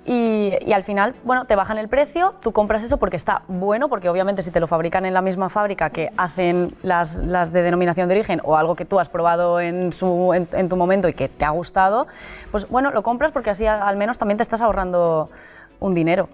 y, 0.04 0.54
y, 0.66 0.72
al 0.72 0.82
final, 0.82 1.14
bueno, 1.22 1.44
te 1.44 1.54
bajan 1.54 1.78
el 1.78 1.88
precio, 1.88 2.34
tú 2.42 2.50
compras 2.50 2.82
eso 2.82 2.96
porque 2.96 3.16
está 3.16 3.42
bueno, 3.46 3.88
porque 3.88 4.08
obviamente 4.08 4.42
si 4.42 4.50
te 4.50 4.58
lo 4.58 4.66
fabrican 4.66 5.06
en 5.06 5.14
la 5.14 5.22
misma 5.22 5.48
fábrica 5.48 5.90
que 5.90 6.10
hacen 6.16 6.74
las, 6.82 7.18
las 7.18 7.52
de 7.52 7.62
denominación 7.62 8.08
de 8.08 8.16
origen 8.16 8.40
o 8.42 8.56
algo 8.56 8.74
que 8.74 8.84
tú 8.84 8.98
has 8.98 9.08
probado 9.08 9.60
en, 9.60 9.92
su, 9.92 10.34
en 10.34 10.68
tu 10.68 10.76
momento 10.76 11.08
y 11.08 11.14
que 11.14 11.28
te 11.28 11.44
ha 11.44 11.50
gustado, 11.50 12.08
pues 12.50 12.68
bueno, 12.68 12.90
lo 12.90 13.04
compras 13.04 13.30
porque 13.30 13.50
así 13.50 13.68
al 13.68 13.96
menos 13.96 14.18
también 14.18 14.36
te 14.38 14.42
estás 14.42 14.62
ahorrando 14.62 15.30
un 15.78 15.94
dinero. 15.94 16.28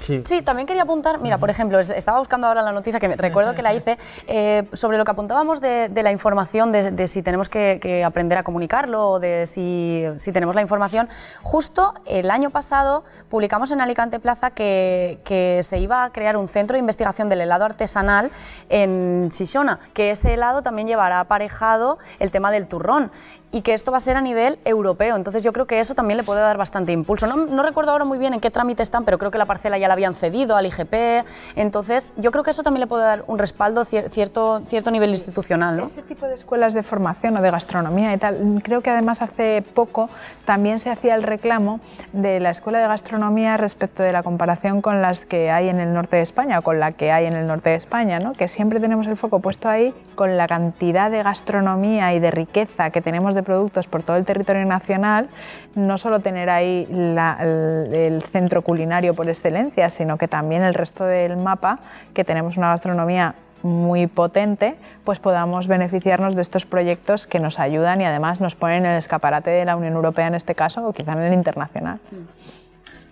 Sí. 0.00 0.42
también 0.42 0.66
quería 0.66 0.82
apuntar, 0.82 1.20
mira, 1.20 1.38
por 1.38 1.50
ejemplo, 1.50 1.78
estaba 1.78 2.18
buscando 2.18 2.46
ahora 2.46 2.62
la 2.62 2.72
noticia 2.72 2.98
que 2.98 3.08
me, 3.08 3.16
recuerdo 3.16 3.54
que 3.54 3.62
la 3.62 3.74
hice, 3.74 3.98
eh, 4.26 4.66
sobre 4.72 4.98
lo 4.98 5.04
que 5.04 5.10
apuntábamos 5.10 5.60
de, 5.60 5.90
la 6.02 6.12
información, 6.12 6.72
de, 6.72 7.06
si 7.06 7.22
tenemos 7.22 7.48
que, 7.48 8.02
aprender 8.04 8.38
a 8.38 8.42
comunicarlo 8.42 9.10
o 9.10 9.20
de 9.20 9.46
si, 9.46 10.04
si, 10.16 10.32
tenemos 10.32 10.54
la 10.54 10.62
información. 10.62 11.08
Justo 11.42 11.94
el 12.06 12.30
año 12.30 12.50
pasado 12.50 13.04
publicamos 13.28 13.70
en 13.72 13.80
Alicante 13.80 14.20
Plaza 14.20 14.50
que, 14.50 15.20
que, 15.24 15.60
se 15.62 15.78
iba 15.78 16.04
a 16.04 16.10
crear 16.12 16.36
un 16.36 16.48
centro 16.48 16.74
de 16.74 16.80
investigación 16.80 17.28
del 17.28 17.42
helado 17.42 17.64
artesanal 17.64 18.30
en 18.68 19.28
Shishona, 19.28 19.78
que 19.92 20.10
ese 20.10 20.34
helado 20.34 20.62
también 20.62 20.88
llevará 20.88 21.20
aparejado 21.20 21.98
el 22.18 22.30
tema 22.30 22.50
del 22.50 22.66
turrón 22.66 23.10
y 23.52 23.62
que 23.62 23.74
esto 23.74 23.90
va 23.90 23.96
a 23.96 24.00
ser 24.00 24.16
a 24.16 24.20
nivel 24.20 24.58
europeo. 24.64 25.16
Entonces 25.16 25.42
yo 25.42 25.52
creo 25.52 25.66
que 25.66 25.80
eso 25.80 25.94
también 25.94 26.16
le 26.16 26.22
puede 26.22 26.40
dar 26.40 26.56
bastante 26.56 26.92
impulso. 26.92 27.26
No, 27.26 27.36
no, 27.36 27.62
recuerdo 27.62 27.92
ahora 27.92 28.04
muy 28.04 28.18
bien 28.18 28.34
en 28.34 28.40
qué 28.40 28.50
trámite 28.50 28.82
están, 28.82 29.04
pero 29.04 29.18
creo 29.18 29.30
que 29.30 29.38
la 29.38 29.46
parcela 29.46 29.78
ya 29.78 29.88
la 29.88 29.94
habían 29.94 30.14
cedido 30.14 30.56
al 30.56 30.66
IGP. 30.66 31.24
Entonces 31.56 32.12
yo 32.16 32.30
creo 32.30 32.44
que 32.44 32.50
eso 32.50 32.62
también 32.62 32.80
le 32.80 32.86
puede 32.86 33.04
dar 33.04 33.24
un 33.26 33.38
respaldo 33.38 33.84
cierto, 33.84 34.60
cierto 34.60 34.90
nivel 34.90 35.10
institucional. 35.10 35.80
Ese 35.80 36.02
tipo 36.02 36.26
de 36.26 36.34
escuelas 36.34 36.74
de 36.74 36.82
formación 36.82 37.36
o 37.36 37.42
de 37.42 37.50
gastronomía 37.50 38.14
y 38.14 38.18
tal, 38.18 38.60
creo 38.62 38.82
que 38.82 38.90
además 38.90 39.22
hace 39.22 39.62
poco 39.74 40.08
también 40.44 40.80
se 40.80 40.90
hacía 40.90 41.14
el 41.14 41.22
reclamo 41.22 41.80
de 42.12 42.40
la 42.40 42.50
escuela 42.50 42.80
de 42.80 42.86
gastronomía 42.86 43.56
respecto 43.56 44.02
de 44.02 44.12
la 44.12 44.22
comparación 44.22 44.82
con 44.82 45.02
las 45.02 45.24
que 45.24 45.50
hay 45.50 45.68
en 45.68 45.80
el 45.80 45.92
norte 45.92 46.16
de 46.16 46.22
España 46.22 46.58
o 46.58 46.62
con 46.62 46.80
la 46.80 46.92
que 46.92 47.12
hay 47.12 47.26
en 47.26 47.34
el 47.34 47.46
norte 47.46 47.70
de 47.70 47.76
España, 47.76 48.18
¿no? 48.18 48.32
que 48.32 48.48
siempre 48.48 48.80
tenemos 48.80 49.06
el 49.06 49.16
foco 49.16 49.40
puesto 49.40 49.68
ahí 49.68 49.94
con 50.14 50.36
la 50.36 50.46
cantidad 50.46 51.10
de 51.10 51.22
gastronomía 51.22 52.14
y 52.14 52.20
de 52.20 52.30
riqueza 52.30 52.90
que 52.90 53.00
tenemos 53.00 53.34
de 53.34 53.39
productos 53.42 53.86
por 53.86 54.02
todo 54.02 54.16
el 54.16 54.24
territorio 54.24 54.64
nacional, 54.64 55.28
no 55.74 55.98
solo 55.98 56.20
tener 56.20 56.50
ahí 56.50 56.86
el, 56.90 58.22
centro 58.32 58.62
culinario 58.62 59.14
por 59.14 59.28
excelencia, 59.28 59.90
sino 59.90 60.18
que 60.18 60.28
también 60.28 60.62
el 60.62 60.74
resto 60.74 61.04
del 61.04 61.36
mapa, 61.36 61.78
que 62.14 62.24
tenemos 62.24 62.56
una 62.56 62.68
gastronomía 62.68 63.34
muy 63.62 64.06
potente, 64.06 64.76
pues 65.04 65.18
podamos 65.18 65.66
beneficiarnos 65.66 66.34
de 66.34 66.42
estos 66.42 66.64
proyectos 66.64 67.26
que 67.26 67.38
nos 67.38 67.58
ayudan 67.58 68.00
y 68.00 68.04
además 68.04 68.40
nos 68.40 68.54
ponen 68.54 68.84
en 68.84 68.92
el 68.92 68.98
escaparate 68.98 69.50
de 69.50 69.64
la 69.64 69.76
Unión 69.76 69.94
Europea 69.94 70.28
en 70.28 70.34
este 70.34 70.54
caso 70.54 70.86
o 70.86 70.92
quizá 70.92 71.12
en 71.12 71.20
el 71.20 71.34
internacional. 71.34 72.00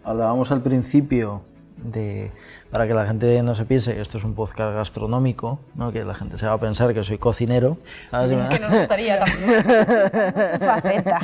Hablábamos 0.04 0.50
al 0.50 0.62
principio 0.62 1.42
de, 1.82 2.30
para 2.70 2.86
que 2.86 2.94
la 2.94 3.06
gente 3.06 3.42
no 3.42 3.54
se 3.54 3.64
piense 3.64 3.94
que 3.94 4.00
esto 4.00 4.18
es 4.18 4.24
un 4.24 4.34
podcast 4.34 4.74
gastronómico, 4.74 5.60
¿no? 5.74 5.92
que 5.92 6.04
la 6.04 6.14
gente 6.14 6.38
se 6.38 6.46
va 6.46 6.52
a 6.54 6.58
pensar 6.58 6.92
que 6.94 7.04
soy 7.04 7.18
cocinero. 7.18 7.76
Que 8.10 8.58
nos 8.58 8.72
gustaría 8.72 9.24
también. 9.24 9.64
Faceta. 10.60 11.20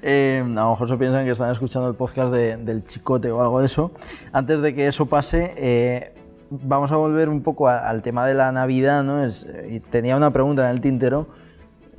Eh, 0.00 0.40
a 0.44 0.48
lo 0.48 0.70
mejor 0.70 0.88
se 0.88 0.96
piensan 0.96 1.24
que 1.24 1.32
están 1.32 1.50
escuchando 1.50 1.88
el 1.88 1.96
podcast 1.96 2.32
del 2.32 2.84
Chicote 2.84 3.32
o 3.32 3.40
algo 3.40 3.58
de 3.58 3.66
eso. 3.66 3.90
Antes 4.32 4.62
de 4.62 4.72
que 4.72 4.86
eso 4.86 5.06
pase, 5.06 5.54
eh, 5.56 6.14
vamos 6.50 6.92
a 6.92 6.96
volver 6.96 7.28
un 7.28 7.42
poco 7.42 7.68
al 7.68 8.00
tema 8.02 8.24
de 8.24 8.34
la 8.34 8.52
Navidad. 8.52 9.02
¿no? 9.02 9.24
Es, 9.24 9.44
y 9.68 9.80
tenía 9.80 10.16
una 10.16 10.30
pregunta 10.30 10.70
en 10.70 10.76
el 10.76 10.80
tintero 10.80 11.26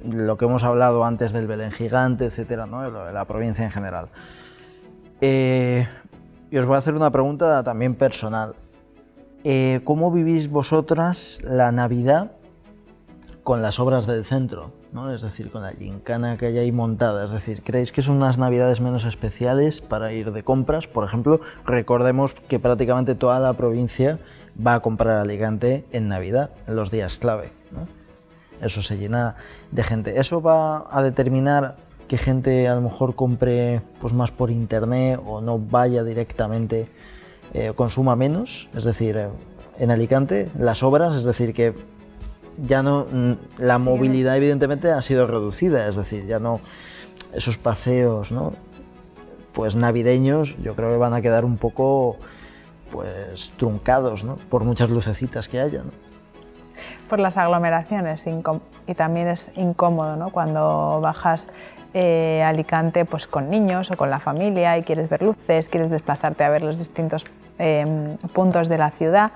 lo 0.04 0.38
que 0.38 0.46
hemos 0.46 0.64
hablado 0.64 1.04
antes 1.04 1.34
del 1.34 1.46
Belén 1.46 1.72
gigante, 1.72 2.26
etcétera, 2.26 2.66
¿no? 2.66 2.90
de 2.90 3.14
la 3.14 3.26
provincia 3.26 3.66
en 3.66 3.72
general. 3.72 4.08
Eh, 5.22 5.88
y 6.52 6.58
os 6.58 6.66
voy 6.66 6.76
a 6.76 6.80
hacer 6.80 6.94
una 6.96 7.12
pregunta 7.12 7.64
también 7.64 7.96
personal. 7.96 8.56
Eh, 9.44 9.82
¿Cómo 9.84 10.12
vivís 10.12 10.50
vosotras 10.50 11.40
la 11.44 11.72
Navidad 11.72 12.32
con 13.44 13.62
las 13.62 13.80
obras 13.80 14.06
del 14.08 14.26
centro? 14.26 14.72
¿no? 14.92 15.14
Es 15.14 15.22
decir, 15.22 15.52
con 15.52 15.62
la 15.62 15.72
gincana 15.72 16.38
que 16.38 16.48
hay 16.48 16.58
ahí 16.58 16.72
montada. 16.72 17.24
Es 17.24 17.32
decir, 17.32 17.62
¿creéis 17.64 17.92
que 17.92 18.02
son 18.02 18.18
unas 18.18 18.38
Navidades 18.38 18.82
menos 18.82 19.06
especiales 19.06 19.82
para 19.82 20.12
ir 20.14 20.32
de 20.32 20.44
compras? 20.44 20.88
Por 20.88 21.06
ejemplo, 21.06 21.40
recordemos 21.66 22.34
que 22.34 22.60
prácticamente 22.60 23.16
toda 23.16 23.40
la 23.40 23.54
provincia 23.54 24.20
va 24.66 24.76
a 24.76 24.80
comprar 24.82 25.18
Alicante 25.18 25.86
en 25.92 26.08
Navidad, 26.08 26.50
en 26.68 26.76
los 26.76 26.92
días 26.92 27.18
clave. 27.18 27.52
Eso 28.62 28.82
se 28.82 28.98
llena 28.98 29.36
de 29.72 29.84
gente. 29.84 30.20
Eso 30.20 30.42
va 30.42 30.86
a 30.90 31.02
determinar 31.02 31.78
que 32.10 32.18
gente 32.18 32.68
a 32.68 32.76
lo 32.76 32.82
mejor 32.82 33.16
compre 33.16 33.82
pues, 34.02 34.14
más 34.14 34.32
por 34.32 34.50
internet 34.50 35.22
o 35.26 35.40
no 35.40 35.60
vaya 35.60 36.04
directamente, 36.04 36.88
eh, 37.54 37.72
consuma 37.76 38.18
menos. 38.18 38.68
Es 38.76 38.84
decir, 38.84 39.16
eh, 39.16 39.30
en 39.78 39.92
Alicante 39.92 40.50
las 40.58 40.84
obras, 40.84 41.16
es 41.16 41.24
decir, 41.24 41.54
que 41.54 41.74
ya 42.68 42.84
no 42.84 43.06
mm, 43.10 43.34
la 43.60 43.78
movilidad 43.78 44.36
evidentemente 44.36 44.92
ha 44.92 45.02
sido 45.04 45.28
reducida, 45.28 45.88
es 45.88 45.96
decir, 45.96 46.26
ya 46.26 46.40
no 46.40 46.60
esos 47.34 47.58
paseos, 47.58 48.32
¿no? 48.32 48.54
Pues 49.54 49.76
navideños, 49.76 50.58
yo 50.62 50.76
creo 50.76 50.90
que 50.90 50.98
van 50.98 51.14
a 51.14 51.22
quedar 51.22 51.46
un 51.46 51.58
poco 51.58 52.18
pues 52.92 53.54
truncados, 53.56 54.24
¿no? 54.24 54.38
Por 54.50 54.64
muchas 54.64 54.90
lucecitas 54.90 55.48
que 55.48 55.60
haya, 55.60 55.84
¿no? 55.84 55.92
Por 57.08 57.20
las 57.20 57.38
aglomeraciones 57.38 58.26
y 58.88 58.96
también 58.96 59.28
es 59.28 59.52
incómodo, 59.56 60.16
¿no? 60.16 60.32
Cuando 60.32 61.00
bajas 61.02 61.48
eh, 61.94 62.44
Alicante 62.46 63.06
pues 63.06 63.28
con 63.28 63.50
niños 63.50 63.92
o 63.92 63.98
con 63.98 64.10
la 64.10 64.20
familia 64.20 64.78
y 64.78 64.84
quieres 64.84 65.10
ver 65.10 65.22
luces, 65.22 65.70
quieres 65.70 65.90
desplazarte 65.90 66.44
a 66.44 66.50
ver 66.50 66.62
los 66.62 66.78
distintos 66.78 67.26
em, 67.58 68.18
puntos 68.34 68.70
de 68.70 68.78
la 68.78 68.92
ciudad, 68.92 69.32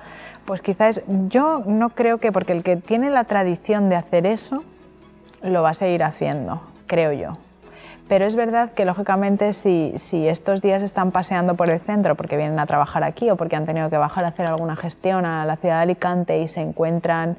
pues 0.46 0.62
quizás 0.62 1.02
yo 1.30 1.64
no 1.66 1.90
creo 1.90 2.20
que 2.20 2.32
porque 2.32 2.54
el 2.54 2.64
que 2.64 2.76
tiene 2.76 3.10
la 3.10 3.24
tradición 3.24 3.90
de 3.90 3.96
hacer 3.96 4.26
eso 4.26 4.64
lo 5.42 5.64
va 5.64 5.72
a 5.72 5.74
seguir 5.74 6.04
haciendo, 6.04 6.62
creo 6.88 7.12
yo. 7.12 7.38
Pero 8.08 8.28
es 8.28 8.36
verdad 8.36 8.74
que 8.74 8.84
lógicamente 8.86 9.54
si, 9.54 9.94
si, 9.96 10.28
estos 10.28 10.62
días 10.62 10.84
están 10.84 11.12
paseando 11.12 11.56
por 11.56 11.70
el 11.70 11.80
centro 11.80 12.16
porque 12.16 12.36
vienen 12.36 12.60
a 12.60 12.66
trabajar 12.66 13.04
aquí 13.04 13.30
o 13.30 13.38
porque 13.38 13.56
han 13.56 13.66
tenido 13.66 13.90
que 13.90 13.98
bajar 13.98 14.26
a 14.26 14.28
hacer 14.28 14.46
alguna 14.46 14.76
gestión 14.76 15.26
a 15.26 15.46
la 15.46 15.56
ciudad 15.56 15.78
de 15.78 15.84
Alicante 15.84 16.38
y 16.38 16.48
se 16.50 16.62
encuentran 16.62 17.38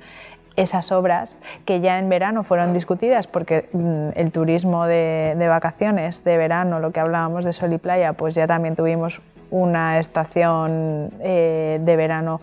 esas 0.56 0.92
obras 0.92 1.38
que 1.64 1.80
ya 1.80 1.98
en 1.98 2.08
verano 2.08 2.44
fueron 2.44 2.72
discutidas 2.72 3.26
porque 3.26 3.68
mm, 3.72 4.10
el 4.14 4.30
turismo 4.30 4.86
de, 4.86 5.34
vacaciones 5.48 6.24
de 6.24 6.36
verano, 6.36 6.80
lo 6.80 6.92
que 6.92 7.00
hablábamos 7.00 7.44
de 7.44 7.52
sol 7.52 7.72
y 7.72 7.78
playa, 7.78 8.12
pues 8.12 8.34
ya 8.34 8.46
también 8.46 8.76
tuvimos 8.76 9.20
una 9.50 9.98
estación 9.98 11.10
eh, 11.20 11.80
de 11.82 11.96
verano 11.96 12.40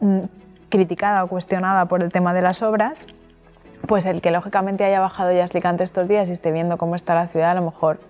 mm, 0.00 0.20
criticada 0.68 1.24
o 1.24 1.28
cuestionada 1.28 1.86
por 1.86 2.02
el 2.02 2.10
tema 2.12 2.32
de 2.34 2.42
las 2.42 2.62
obras, 2.62 3.06
pues 3.86 4.06
el 4.06 4.22
que 4.22 4.30
lógicamente 4.30 4.84
haya 4.84 5.00
bajado 5.00 5.32
ya 5.32 5.42
a 5.42 5.44
Alicante 5.44 5.84
estos 5.84 6.08
días 6.08 6.28
y 6.28 6.32
esté 6.32 6.50
viendo 6.50 6.78
cómo 6.78 6.96
está 6.96 7.14
la 7.14 7.28
ciudad, 7.28 7.50
a 7.50 7.54
lo 7.54 7.62
mejor 7.62 8.00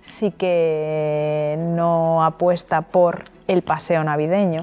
sí 0.00 0.30
que 0.30 1.56
no 1.58 2.24
apuesta 2.24 2.82
por 2.82 3.24
el 3.48 3.62
paseo 3.62 4.04
navideño. 4.04 4.60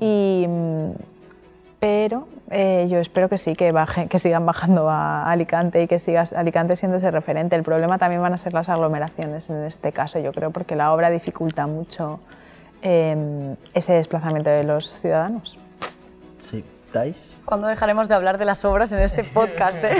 Y, 0.00 0.46
mm, 0.48 0.90
pero 1.78 2.26
eh, 2.50 2.88
yo 2.90 2.98
espero 2.98 3.28
que 3.28 3.38
sí, 3.38 3.54
que, 3.54 3.70
bajen, 3.70 4.08
que 4.08 4.18
sigan 4.18 4.44
bajando 4.44 4.90
a 4.90 5.30
Alicante 5.30 5.82
y 5.82 5.86
que 5.86 6.00
siga 6.00 6.24
Alicante 6.34 6.74
siendo 6.74 6.96
ese 6.96 7.10
referente. 7.12 7.54
El 7.54 7.62
problema 7.62 7.96
también 7.96 8.20
van 8.20 8.32
a 8.32 8.36
ser 8.36 8.52
las 8.52 8.68
aglomeraciones 8.68 9.48
en 9.50 9.64
este 9.64 9.92
caso, 9.92 10.18
yo 10.18 10.32
creo, 10.32 10.50
porque 10.50 10.74
la 10.74 10.92
obra 10.92 11.10
dificulta 11.10 11.68
mucho 11.68 12.18
em, 12.82 13.54
ese 13.72 13.92
desplazamiento 13.92 14.50
de 14.50 14.64
los 14.64 15.00
ciudadanos. 15.00 15.58
Sí, 16.40 16.64
¿Tais? 16.92 17.38
¿Cuándo 17.44 17.68
dejaremos 17.68 18.08
de 18.08 18.16
hablar 18.16 18.36
de 18.36 18.44
las 18.44 18.64
obras 18.64 18.90
en 18.90 18.98
este 18.98 19.22
podcast? 19.22 19.82
Eh? 19.84 19.94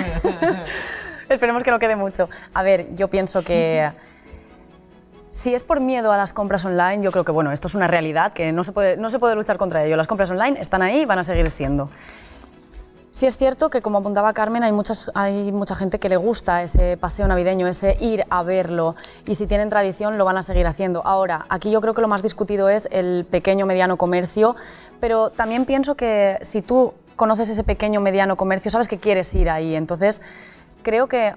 Esperemos 1.28 1.62
que 1.62 1.70
no 1.70 1.78
quede 1.78 1.94
mucho. 1.94 2.28
A 2.53 2.64
ver, 2.64 2.92
yo 2.96 3.07
pienso 3.09 3.42
que... 3.42 3.92
Si 5.30 5.55
es 5.55 5.62
por 5.62 5.78
miedo 5.78 6.11
a 6.11 6.16
las 6.16 6.32
compras 6.32 6.64
online, 6.64 7.05
yo 7.05 7.12
creo 7.12 7.24
que 7.24 7.30
bueno, 7.30 7.53
esto 7.53 7.68
es 7.68 7.76
una 7.76 7.86
realidad 7.86 8.32
que 8.32 8.51
no 8.51 8.64
se 8.64 8.72
puede, 8.72 8.96
no 8.96 9.09
se 9.11 9.20
puede 9.20 9.36
luchar 9.36 9.57
contra 9.57 9.84
ello. 9.84 9.96
Las 9.96 10.09
compras 10.09 10.32
online 10.32 10.61
están 10.61 10.82
ahí 10.82 11.03
y 11.03 11.05
van 11.05 11.20
a 11.20 11.22
seguir 11.22 11.48
siendo. 11.51 11.88
Sí 13.12 13.26
es 13.26 13.36
cierto 13.36 13.70
que, 13.70 13.82
como 13.82 13.98
apuntaba 13.98 14.32
Carmen, 14.32 14.62
hay, 14.62 14.70
muchas, 14.70 15.11
hay 15.14 15.50
mucha 15.50 15.74
gente 15.74 15.98
que 15.98 16.08
le 16.08 16.16
gusta 16.16 16.62
ese 16.62 16.96
paseo 16.96 17.26
navideño, 17.26 17.66
ese 17.66 17.96
ir 18.00 18.24
a 18.30 18.44
verlo, 18.44 18.94
y 19.26 19.34
si 19.34 19.48
tienen 19.48 19.68
tradición 19.68 20.16
lo 20.16 20.24
van 20.24 20.36
a 20.36 20.42
seguir 20.42 20.64
haciendo. 20.68 21.04
Ahora, 21.04 21.44
aquí 21.48 21.72
yo 21.72 21.80
creo 21.80 21.92
que 21.92 22.02
lo 22.02 22.06
más 22.06 22.22
discutido 22.22 22.68
es 22.68 22.86
el 22.92 23.26
pequeño 23.28 23.66
mediano 23.66 23.96
comercio, 23.96 24.54
pero 25.00 25.30
también 25.30 25.64
pienso 25.64 25.96
que 25.96 26.38
si 26.42 26.62
tú 26.62 26.94
conoces 27.16 27.50
ese 27.50 27.64
pequeño 27.64 28.00
mediano 28.00 28.36
comercio, 28.36 28.70
sabes 28.70 28.86
que 28.86 28.98
quieres 28.98 29.34
ir 29.34 29.50
ahí. 29.50 29.74
Entonces, 29.74 30.22
creo 30.84 31.08
que, 31.08 31.34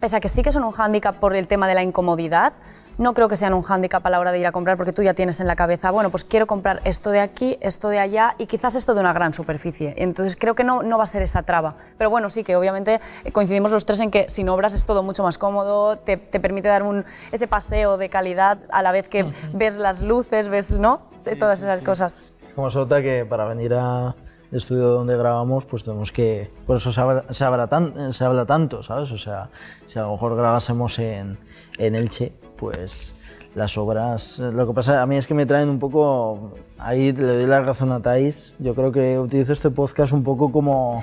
pese 0.00 0.16
a 0.16 0.20
que 0.20 0.28
sí 0.28 0.42
que 0.42 0.50
son 0.50 0.64
un 0.64 0.72
hándicap 0.72 1.20
por 1.20 1.36
el 1.36 1.46
tema 1.46 1.68
de 1.68 1.74
la 1.76 1.84
incomodidad, 1.84 2.52
no 2.98 3.14
creo 3.14 3.28
que 3.28 3.36
sean 3.36 3.54
un 3.54 3.62
hándicap 3.62 4.04
a 4.06 4.10
la 4.10 4.20
hora 4.20 4.32
de 4.32 4.38
ir 4.38 4.46
a 4.46 4.52
comprar 4.52 4.76
porque 4.76 4.92
tú 4.92 5.02
ya 5.02 5.14
tienes 5.14 5.40
en 5.40 5.46
la 5.46 5.56
cabeza, 5.56 5.90
bueno, 5.90 6.10
pues 6.10 6.24
quiero 6.24 6.46
comprar 6.46 6.80
esto 6.84 7.10
de 7.10 7.20
aquí, 7.20 7.58
esto 7.60 7.88
de 7.88 7.98
allá 7.98 8.34
y 8.38 8.46
quizás 8.46 8.74
esto 8.74 8.94
de 8.94 9.00
una 9.00 9.12
gran 9.12 9.34
superficie. 9.34 9.94
Entonces 9.98 10.36
creo 10.36 10.54
que 10.54 10.64
no, 10.64 10.82
no 10.82 10.98
va 10.98 11.04
a 11.04 11.06
ser 11.06 11.22
esa 11.22 11.42
traba. 11.42 11.76
Pero 11.98 12.10
bueno, 12.10 12.28
sí 12.28 12.44
que 12.44 12.56
obviamente 12.56 13.00
coincidimos 13.32 13.70
los 13.70 13.84
tres 13.84 14.00
en 14.00 14.10
que 14.10 14.28
sin 14.28 14.48
obras 14.48 14.74
es 14.74 14.84
todo 14.84 15.02
mucho 15.02 15.22
más 15.22 15.38
cómodo, 15.38 15.96
te, 15.98 16.16
permite 16.18 16.68
dar 16.68 16.82
un, 16.82 17.04
ese 17.32 17.46
paseo 17.46 17.98
de 17.98 18.08
calidad 18.08 18.58
a 18.70 18.82
la 18.82 18.92
vez 18.92 19.08
que 19.08 19.26
ves 19.52 19.76
las 19.76 20.02
luces, 20.02 20.48
ves, 20.48 20.72
¿no? 20.72 21.00
De 21.24 21.36
todas 21.36 21.60
esas 21.60 21.80
cosas. 21.82 22.16
Como 22.54 22.70
se 22.70 22.78
nota 22.78 23.02
que 23.02 23.26
para 23.26 23.44
venir 23.44 23.74
al 23.74 24.14
estudio 24.52 24.88
donde 24.88 25.16
grabamos, 25.16 25.64
pues 25.64 25.84
tenemos 25.84 26.12
que. 26.12 26.50
Por 26.66 26.76
eso 26.76 26.92
se 26.92 27.00
habla, 27.00 27.24
se 27.30 27.44
habla, 27.44 27.66
tan, 27.66 28.12
se 28.12 28.24
habla 28.24 28.46
tanto, 28.46 28.82
¿sabes? 28.82 29.10
O 29.12 29.18
sea, 29.18 29.50
si 29.86 29.98
a 29.98 30.02
lo 30.02 30.12
mejor 30.12 30.36
grabásemos 30.36 30.98
en, 30.98 31.38
en 31.78 31.94
Elche, 31.94 32.32
pues 32.56 33.14
las 33.54 33.78
obras, 33.78 34.38
lo 34.38 34.66
que 34.66 34.74
pasa 34.74 35.00
a 35.00 35.06
mí 35.06 35.16
es 35.16 35.26
que 35.26 35.32
me 35.32 35.46
traen 35.46 35.70
un 35.70 35.78
poco, 35.78 36.52
ahí 36.78 37.12
le 37.12 37.38
doy 37.38 37.46
la 37.46 37.62
razón 37.62 37.90
a 37.90 38.02
Thais, 38.02 38.54
yo 38.58 38.74
creo 38.74 38.92
que 38.92 39.18
utilizo 39.18 39.54
este 39.54 39.70
podcast 39.70 40.12
un 40.12 40.22
poco 40.22 40.52
como, 40.52 41.02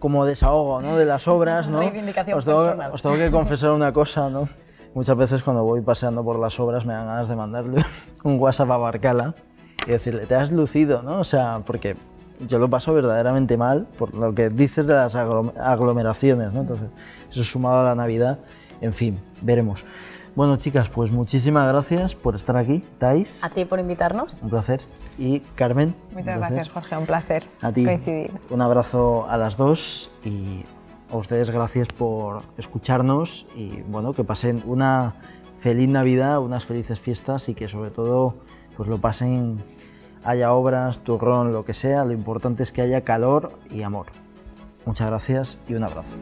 como 0.00 0.24
desahogo 0.24 0.82
¿no? 0.82 0.96
de 0.96 1.06
las 1.06 1.28
obras, 1.28 1.70
¿no? 1.70 1.78
Os 2.34 2.44
tengo, 2.44 2.74
os 2.92 3.02
tengo 3.02 3.16
que 3.16 3.30
confesar 3.30 3.70
una 3.70 3.92
cosa, 3.92 4.28
¿no? 4.30 4.48
Muchas 4.94 5.16
veces 5.16 5.42
cuando 5.44 5.62
voy 5.62 5.80
paseando 5.80 6.24
por 6.24 6.40
las 6.40 6.58
obras 6.58 6.84
me 6.84 6.92
dan 6.92 7.06
ganas 7.06 7.28
de 7.28 7.36
mandarle 7.36 7.84
un 8.24 8.38
WhatsApp 8.38 8.70
a 8.72 8.76
Barcala 8.78 9.34
y 9.86 9.90
decirle, 9.92 10.26
te 10.26 10.34
has 10.34 10.50
lucido, 10.50 11.02
¿no? 11.02 11.20
O 11.20 11.24
sea, 11.24 11.62
porque 11.64 11.96
yo 12.48 12.58
lo 12.58 12.68
paso 12.68 12.92
verdaderamente 12.92 13.56
mal 13.56 13.86
por 13.96 14.12
lo 14.14 14.34
que 14.34 14.50
dices 14.50 14.86
de 14.86 14.94
las 14.94 15.14
aglomeraciones, 15.14 16.52
¿no? 16.52 16.60
Entonces, 16.60 16.88
eso 17.30 17.44
sumado 17.44 17.80
a 17.80 17.84
la 17.84 17.94
Navidad, 17.94 18.40
en 18.80 18.92
fin, 18.92 19.20
veremos. 19.40 19.84
Bueno, 20.34 20.56
chicas, 20.56 20.88
pues 20.88 21.12
muchísimas 21.12 21.68
gracias 21.68 22.14
por 22.14 22.34
estar 22.34 22.56
aquí, 22.56 22.82
Thais. 22.98 23.44
A 23.44 23.50
ti 23.50 23.66
por 23.66 23.78
invitarnos. 23.78 24.38
Un 24.40 24.48
placer. 24.48 24.80
Y 25.18 25.40
Carmen. 25.40 25.94
Muchas 26.12 26.38
gracias, 26.38 26.70
Jorge, 26.70 26.96
un 26.96 27.04
placer. 27.04 27.46
A 27.60 27.70
ti. 27.70 27.86
Un 28.48 28.62
abrazo 28.62 29.28
a 29.28 29.36
las 29.36 29.58
dos 29.58 30.10
y 30.24 30.64
a 31.10 31.16
ustedes 31.16 31.50
gracias 31.50 31.88
por 31.88 32.44
escucharnos 32.56 33.46
y 33.54 33.82
bueno, 33.82 34.14
que 34.14 34.24
pasen 34.24 34.62
una 34.64 35.14
feliz 35.58 35.88
Navidad, 35.88 36.40
unas 36.40 36.64
felices 36.64 36.98
fiestas 36.98 37.50
y 37.50 37.54
que 37.54 37.68
sobre 37.68 37.90
todo 37.90 38.34
pues 38.76 38.88
lo 38.88 38.98
pasen, 38.98 39.62
haya 40.24 40.54
obras, 40.54 41.00
turrón, 41.00 41.52
lo 41.52 41.66
que 41.66 41.74
sea, 41.74 42.06
lo 42.06 42.12
importante 42.12 42.62
es 42.62 42.72
que 42.72 42.80
haya 42.80 43.02
calor 43.02 43.52
y 43.70 43.82
amor. 43.82 44.06
Muchas 44.86 45.08
gracias 45.08 45.58
y 45.68 45.74
un 45.74 45.84
abrazo. 45.84 46.14